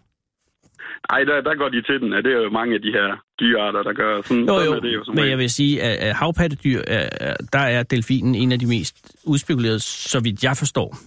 Ej, 1.09 1.19
der, 1.29 1.41
der 1.41 1.55
går 1.55 1.69
de 1.69 1.81
til 1.81 1.99
den. 2.01 2.09
Ja, 2.13 2.17
det 2.17 2.31
er 2.35 2.41
jo 2.43 2.49
mange 2.49 2.75
af 2.75 2.81
de 2.81 2.91
her 2.97 3.07
dyrearter, 3.39 3.83
der 3.83 3.93
gør 3.93 4.21
sådan. 4.21 4.43
Jo, 4.43 4.47
sådan 4.47 4.65
jo, 4.65 4.73
er 4.73 4.79
det 4.79 4.93
jo 4.95 5.03
som 5.05 5.13
men 5.15 5.19
regel. 5.19 5.29
jeg 5.29 5.37
vil 5.37 5.49
sige, 5.49 5.81
at, 5.83 5.97
at 6.07 6.15
havpattedyr, 6.15 6.81
er, 6.87 7.09
er, 7.21 7.35
der 7.53 7.59
er 7.59 7.83
delfinen 7.83 8.35
en 8.35 8.51
af 8.51 8.59
de 8.59 8.65
mest 8.65 8.95
udspekulerede, 9.23 9.79
så 9.79 10.19
vidt 10.19 10.43
jeg 10.43 10.57
forstår. 10.57 10.97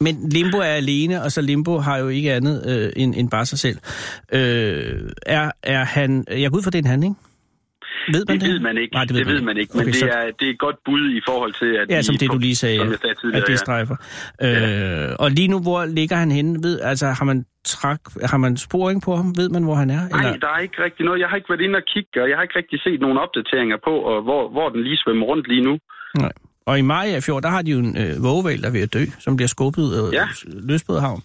Men 0.00 0.28
Limbo 0.28 0.58
er 0.58 0.62
alene, 0.64 1.22
og 1.22 1.32
så 1.32 1.40
Limbo 1.40 1.78
har 1.78 1.98
jo 1.98 2.08
ikke 2.08 2.32
andet 2.32 2.56
øh, 2.68 2.92
end, 2.96 3.14
end 3.14 3.30
bare 3.30 3.46
sig 3.46 3.58
selv. 3.58 3.78
Øh, 4.32 5.10
er, 5.26 5.50
er 5.62 5.84
han... 5.84 6.24
Jeg 6.30 6.50
går 6.50 6.58
ud 6.58 6.62
fra, 6.62 6.70
det 6.70 6.78
er 6.78 6.82
en 6.82 6.88
han, 6.88 7.02
ikke? 7.02 7.14
Ved 8.08 8.24
man 8.28 8.34
det, 8.34 8.40
det? 8.40 8.50
ved 8.52 8.60
man 8.60 8.78
ikke. 8.78 8.94
Nej, 8.94 9.04
det 9.04 9.14
ved, 9.14 9.24
det 9.24 9.26
ved 9.34 9.40
man 9.40 9.56
ikke. 9.56 9.70
Men 9.74 9.80
Okay, 9.80 9.92
det, 9.92 9.96
så- 10.00 10.06
er, 10.06 10.30
det 10.40 10.46
er 10.48 10.50
et 10.50 10.58
godt 10.58 10.76
bud 10.84 11.10
i 11.10 11.20
forhold 11.28 11.52
til, 11.52 11.66
at 11.80 11.90
Ja, 11.90 12.02
som 12.02 12.16
det, 12.16 12.30
du 12.30 12.38
lige 12.38 12.56
sagde, 12.56 12.78
som 12.78 12.88
jeg 12.90 12.98
sagde 12.98 13.36
at 13.36 13.42
det 13.46 13.52
ja. 13.52 13.56
strejfer. 13.56 13.96
Øh, 14.42 15.16
og 15.18 15.30
lige 15.30 15.48
nu, 15.48 15.60
hvor 15.60 15.84
ligger 15.84 16.16
han 16.16 16.30
henne? 16.32 16.62
Ved, 16.62 16.80
altså, 16.80 17.06
har 17.06 17.24
man, 17.24 17.44
trak, 17.64 18.00
har 18.30 18.36
man 18.36 18.56
sporing 18.56 19.02
på 19.02 19.16
ham? 19.16 19.36
Ved 19.36 19.48
man, 19.48 19.62
hvor 19.64 19.74
han 19.74 19.90
er? 19.90 20.08
Nej, 20.08 20.36
der 20.40 20.48
er 20.48 20.58
ikke 20.58 20.84
rigtig 20.84 21.04
noget. 21.06 21.20
Jeg 21.20 21.28
har 21.28 21.36
ikke 21.36 21.48
været 21.50 21.60
inde 21.60 21.76
og 21.76 21.82
kigge, 21.94 22.22
og 22.22 22.28
jeg 22.28 22.36
har 22.36 22.42
ikke 22.42 22.58
rigtig 22.58 22.80
set 22.82 23.00
nogen 23.00 23.18
opdateringer 23.18 23.76
på, 23.84 23.90
og 23.90 24.22
hvor, 24.22 24.48
hvor 24.50 24.68
den 24.68 24.82
lige 24.82 24.96
svømmer 24.96 25.26
rundt 25.26 25.48
lige 25.48 25.60
nu. 25.62 25.78
Nej. 26.18 26.32
Og 26.66 26.78
i 26.78 26.82
Mariafjord, 26.82 27.42
der 27.42 27.48
har 27.48 27.62
de 27.62 27.70
jo 27.70 27.78
en 27.78 27.96
øh, 27.98 28.22
vågeval, 28.22 28.62
der 28.62 28.68
er 28.68 28.72
ved 28.72 28.82
at 28.82 28.94
dø, 28.94 29.04
som 29.18 29.36
bliver 29.36 29.48
skubbet 29.48 29.86
øh, 30.08 30.14
Ja. 30.14 30.26
løsbåd 30.46 31.00
havn. 31.00 31.22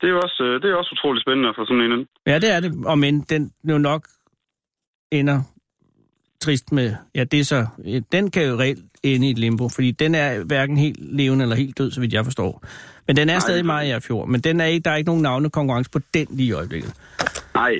Det 0.00 0.10
er 0.10 0.14
også, 0.14 0.42
øh, 0.44 0.62
det 0.62 0.70
er 0.70 0.74
også 0.76 0.90
utroligt 0.92 1.22
spændende 1.24 1.52
få 1.56 1.64
sådan 1.66 1.92
en. 1.92 2.06
Ja, 2.26 2.38
det 2.38 2.50
er 2.54 2.60
det. 2.60 2.72
Og 2.86 2.98
men 2.98 3.20
den 3.20 3.50
jo 3.70 3.78
nok 3.78 4.02
ender 5.12 5.40
trist 6.42 6.72
med... 6.72 6.94
Ja, 7.14 7.24
det 7.24 7.40
er 7.40 7.44
så... 7.44 7.66
Den 8.12 8.30
kan 8.30 8.46
jo 8.48 8.58
reelt 8.58 8.78
ende 9.02 9.26
i 9.28 9.30
et 9.30 9.38
limbo, 9.38 9.68
fordi 9.68 9.90
den 9.90 10.14
er 10.14 10.44
hverken 10.44 10.76
helt 10.76 10.98
levende 11.16 11.42
eller 11.42 11.56
helt 11.56 11.78
død, 11.78 11.90
så 11.90 12.00
vidt 12.00 12.12
jeg 12.12 12.24
forstår. 12.24 12.64
Men 13.06 13.16
den 13.16 13.28
er 13.28 13.32
Nej, 13.32 13.40
stadig 13.40 13.56
det- 13.58 13.64
Mariafjord, 13.66 14.28
men 14.28 14.40
den 14.40 14.60
er 14.60 14.64
ikke, 14.64 14.84
der 14.84 14.90
er 14.90 14.96
ikke 14.96 15.08
nogen 15.08 15.22
navnekonkurrence 15.22 15.90
på 15.90 15.98
den 16.14 16.26
lige 16.30 16.48
i 16.48 16.52
øjeblikket. 16.52 16.92
Nej, 17.54 17.72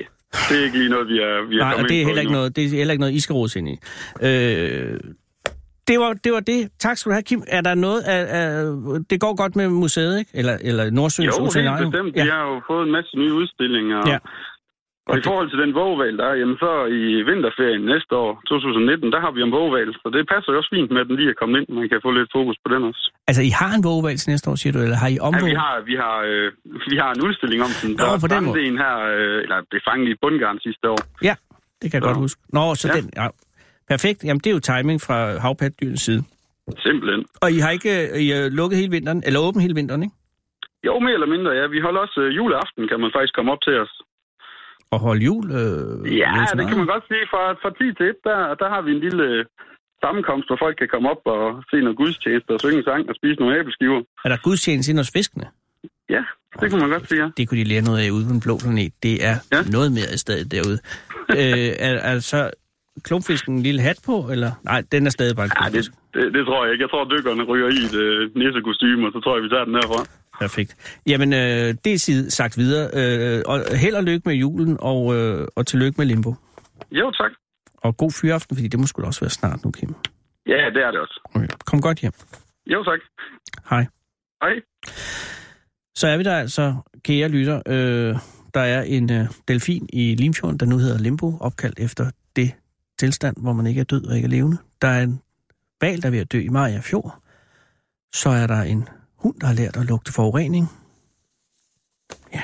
det 0.49 0.59
er 0.61 0.65
ikke 0.65 0.79
lige 0.79 0.91
noget, 0.91 1.09
vi 1.09 1.19
er, 1.19 1.49
vi 1.49 1.55
er 1.57 1.61
Nej, 1.61 1.75
og 1.79 1.89
det 1.89 2.01
er 2.01 2.05
heller 2.07 2.21
ikke 2.21 2.33
noget, 2.33 2.57
det 2.57 2.65
er 2.65 2.69
heller 2.69 2.93
ikke 2.93 3.01
noget, 3.01 3.15
I 3.15 3.21
skal 3.21 3.33
rodes 3.35 3.57
ind 3.57 3.69
i. 3.69 3.77
Øh, 4.23 5.01
det 5.89 5.99
var, 6.01 6.13
det 6.25 6.33
var 6.33 6.41
det. 6.41 6.69
Tak 6.79 6.97
skal 6.97 7.11
du 7.11 7.15
have, 7.15 7.23
Kim. 7.23 7.43
Er 7.49 7.61
der 7.61 7.75
noget 7.75 8.01
af, 8.01 8.21
af 8.41 8.75
det 9.11 9.21
går 9.21 9.37
godt 9.37 9.57
med 9.57 9.69
museet, 9.69 10.19
ikke? 10.19 10.31
Eller, 10.35 10.59
eller 10.61 10.91
Nordsøens 10.91 11.27
Jo, 11.39 11.45
helt 11.45 11.79
bestemt. 11.93 12.17
Ja. 12.17 12.23
Vi 12.25 12.29
har 12.31 12.43
jo 12.51 12.61
fået 12.67 12.87
en 12.87 12.93
masse 12.93 13.17
nye 13.17 13.33
udstillinger. 13.33 14.03
Ja. 14.07 14.19
Og 15.11 15.15
i 15.21 15.23
forhold 15.29 15.49
til 15.51 15.59
den 15.65 15.73
vågeval, 15.81 16.15
der 16.21 16.27
er, 16.31 16.35
jamen 16.41 16.57
så 16.65 16.71
i 17.01 17.03
vinterferien 17.31 17.83
næste 17.93 18.13
år, 18.25 18.31
2019, 18.49 19.13
der 19.15 19.21
har 19.25 19.31
vi 19.37 19.41
en 19.47 19.53
vågeval. 19.59 19.89
Så 20.03 20.07
det 20.15 20.23
passer 20.33 20.51
jo 20.53 20.57
også 20.61 20.71
fint 20.77 20.91
med, 20.95 21.01
at 21.03 21.09
den 21.11 21.17
lige 21.21 21.31
er 21.35 21.39
kommet 21.43 21.57
ind. 21.61 21.69
Man 21.81 21.89
kan 21.93 22.01
få 22.07 22.11
lidt 22.19 22.31
fokus 22.39 22.57
på 22.65 22.69
den 22.75 22.83
også. 22.91 23.05
Altså, 23.29 23.43
I 23.51 23.53
har 23.61 23.71
en 23.79 23.85
vågevalg 23.89 24.17
til 24.21 24.31
næste 24.33 24.47
år, 24.51 24.55
siger 24.63 24.73
du, 24.77 24.79
eller 24.87 24.99
har 25.05 25.11
I 25.15 25.17
Ja, 25.21 25.25
omvåget? 25.29 25.51
vi 25.51 25.55
har, 25.65 25.75
vi 25.91 25.95
har, 26.05 26.17
øh, 26.31 26.47
vi 26.93 26.97
har 27.03 27.11
en 27.17 27.21
udstilling 27.27 27.61
om 27.67 27.73
den. 27.81 27.91
Nå, 28.01 28.05
Der 28.05 28.21
på 28.25 28.29
den 28.35 28.37
fangede 28.37 28.53
måde. 28.59 28.67
en 28.71 28.77
her, 28.85 28.95
øh, 29.15 29.37
eller 29.45 29.59
blev 29.71 29.81
fanget 29.89 30.09
i 30.15 30.17
bundgarn 30.23 30.59
sidste 30.67 30.85
år. 30.95 31.01
Ja, 31.29 31.35
det 31.81 31.87
kan 31.91 31.97
jeg 31.99 32.03
Så. 32.05 32.09
godt 32.09 32.19
huske. 32.25 32.39
Nå, 32.57 32.65
så 32.83 32.87
Ja. 32.89 32.95
den... 32.99 33.05
Ja. 33.21 33.27
Perfekt. 33.93 34.19
Jamen, 34.27 34.41
det 34.43 34.49
er 34.51 34.57
jo 34.59 34.63
timing 34.73 34.99
fra 35.07 35.17
havpattedyrens 35.45 36.03
side. 36.09 36.23
Simpelthen. 36.87 37.21
Og 37.43 37.49
I 37.57 37.59
har 37.65 37.71
ikke 37.79 37.93
I 38.25 38.27
har 38.35 38.43
lukket 38.61 38.77
hele 38.81 38.91
vinteren, 38.97 39.21
eller 39.27 39.41
åbent 39.47 39.63
hele 39.67 39.75
vinteren, 39.81 40.03
ikke? 40.07 40.15
Jo, 40.87 40.95
mere 41.07 41.15
eller 41.19 41.31
mindre, 41.35 41.51
ja. 41.61 41.65
Vi 41.77 41.81
holder 41.87 42.01
også 42.07 42.19
øh, 42.25 42.37
juleaften, 42.39 42.83
kan 42.91 42.99
man 43.05 43.11
faktisk 43.17 43.35
komme 43.39 43.51
op 43.55 43.63
til 43.67 43.75
os. 43.85 43.93
Og 44.93 44.99
holde 45.07 45.23
jul? 45.29 45.45
Øh, 45.61 46.19
Ja, 46.23 46.33
det 46.59 46.65
kan 46.71 46.79
man 46.83 46.89
godt 46.95 47.05
sige. 47.11 47.25
Fra, 47.33 47.43
fra 47.63 47.71
10 47.71 47.95
til 47.99 48.07
1, 48.07 48.17
der, 48.29 48.39
der 48.63 48.69
har 48.75 48.81
vi 48.87 48.91
en 48.97 49.01
lille 49.07 49.25
øh, 49.33 49.45
sammenkomst, 50.05 50.47
hvor 50.49 50.59
folk 50.65 50.77
kan 50.83 50.89
komme 50.95 51.07
op 51.13 51.23
og 51.35 51.43
se 51.71 51.77
noget 51.87 51.97
gudstjeneste 52.03 52.51
og 52.57 52.61
synge 52.65 52.79
en 52.83 52.85
sang 52.91 53.03
og 53.11 53.15
spise 53.21 53.39
nogle 53.41 53.59
æbleskiver. 53.61 54.01
Er 54.25 54.29
der 54.33 54.39
gudstjeneste 54.47 54.91
ind 54.91 54.99
hos 55.03 55.11
fiskene? 55.19 55.47
Ja, 56.15 56.23
det 56.61 56.67
kunne 56.71 56.83
man 56.85 56.91
godt 56.97 57.09
sige, 57.09 57.21
ja. 57.23 57.29
Det 57.37 57.43
kunne 57.49 57.61
de 57.63 57.67
lære 57.73 57.85
noget 57.89 58.01
af 58.05 58.11
ude 58.17 58.25
på 58.29 58.33
den 58.37 58.43
blå 58.47 58.55
planet. 58.63 58.93
Det 59.07 59.15
er 59.31 59.37
ja. 59.55 59.61
Noget 59.77 59.91
mere 59.99 60.11
i 60.17 60.21
stedet 60.25 60.47
derude. 60.55 60.79
øh, 61.41 61.71
er, 61.89 61.95
er 62.11 62.17
så 62.33 62.41
klumpfisken 63.07 63.53
en 63.57 63.63
lille 63.69 63.81
hat 63.89 63.99
på, 64.09 64.17
eller? 64.35 64.51
Nej, 64.71 64.81
den 64.93 65.07
er 65.09 65.13
stadig 65.19 65.35
bare 65.37 65.47
en 65.51 65.53
Ja, 65.63 65.67
det, 65.77 65.83
det, 66.15 66.25
det 66.37 66.43
tror 66.49 66.61
jeg 66.65 66.73
ikke. 66.73 66.83
Jeg 66.83 66.91
tror, 66.91 67.05
dykkerne 67.15 67.43
ryger 67.51 67.69
i 67.79 67.81
et 67.89 67.97
øh, 68.07 69.07
og 69.07 69.13
så 69.15 69.21
tror 69.25 69.35
jeg, 69.37 69.43
vi 69.47 69.49
tager 69.55 69.65
den 69.71 69.75
herfra. 69.81 70.01
Perfekt. 70.41 71.01
Jamen, 71.07 71.33
øh, 71.33 71.75
det 71.85 71.93
er 71.93 72.27
sagt 72.29 72.59
videre. 72.59 72.91
Øh, 72.95 73.43
og 73.47 73.77
held 73.77 73.95
og 73.95 74.05
lykke 74.05 74.23
med 74.29 74.35
julen, 74.35 74.77
og, 74.81 75.17
øh, 75.17 75.49
og 75.57 75.67
tillykke 75.67 75.95
med 75.99 76.07
Limbo. 76.07 76.35
Jo, 76.91 77.11
tak. 77.11 77.31
Og 77.77 77.97
god 77.97 78.13
fyraften, 78.21 78.57
fordi 78.57 78.69
det 78.69 78.81
må 78.81 78.87
sgu 78.87 79.03
da 79.03 79.07
også 79.07 79.21
være 79.21 79.31
snart 79.31 79.65
nu, 79.65 79.71
Kim. 79.71 79.95
Ja, 80.47 80.71
det 80.75 80.83
er 80.83 80.91
det 80.91 81.01
også. 81.01 81.21
Okay. 81.35 81.49
Kom 81.67 81.81
godt 81.81 81.99
hjem. 81.99 82.13
Jo, 82.67 82.85
tak. 82.85 83.01
Hej. 83.71 83.87
Hej. 84.43 84.55
Så 85.95 86.09
er 86.09 86.17
vi 86.17 86.23
der 86.23 86.37
altså, 86.37 86.75
kære 87.05 87.29
lytter. 87.29 87.63
Øh, 87.67 88.17
der 88.55 88.61
er 88.61 88.83
en 88.83 89.13
øh, 89.13 89.25
delfin 89.49 89.89
i 89.93 90.15
Limfjorden, 90.15 90.61
der 90.61 90.67
nu 90.67 90.79
hedder 90.79 90.99
Limbo, 90.99 91.39
opkaldt 91.41 91.79
efter 91.79 92.11
det 92.37 92.53
tilstand, 92.99 93.37
hvor 93.43 93.53
man 93.53 93.67
ikke 93.67 93.81
er 93.81 93.85
død 93.85 94.07
og 94.07 94.17
ikke 94.17 94.27
er 94.27 94.31
levende. 94.31 94.59
Der 94.83 94.89
er 94.89 95.03
en 95.03 95.21
val, 95.81 96.03
der 96.03 96.07
er 96.07 96.11
ved 96.11 96.19
at 96.19 96.33
dø 96.33 96.41
i 96.41 96.49
Maja 96.49 96.81
Fjord. 96.81 97.23
Så 98.13 98.29
er 98.29 98.47
der 98.47 98.63
en 98.63 98.89
hund, 99.23 99.41
der 99.41 99.47
har 99.47 99.55
lært 99.55 99.77
at 99.77 99.87
lugte 99.87 100.13
forurening. 100.13 100.69
Ja, 102.35 102.43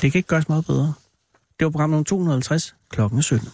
det 0.00 0.12
kan 0.12 0.18
ikke 0.18 0.28
gøres 0.28 0.48
meget 0.48 0.66
bedre. 0.66 0.94
Det 1.58 1.64
var 1.64 1.70
program 1.70 1.90
nummer 1.90 2.04
250, 2.04 2.74
klokken 2.90 3.22
17. 3.22 3.48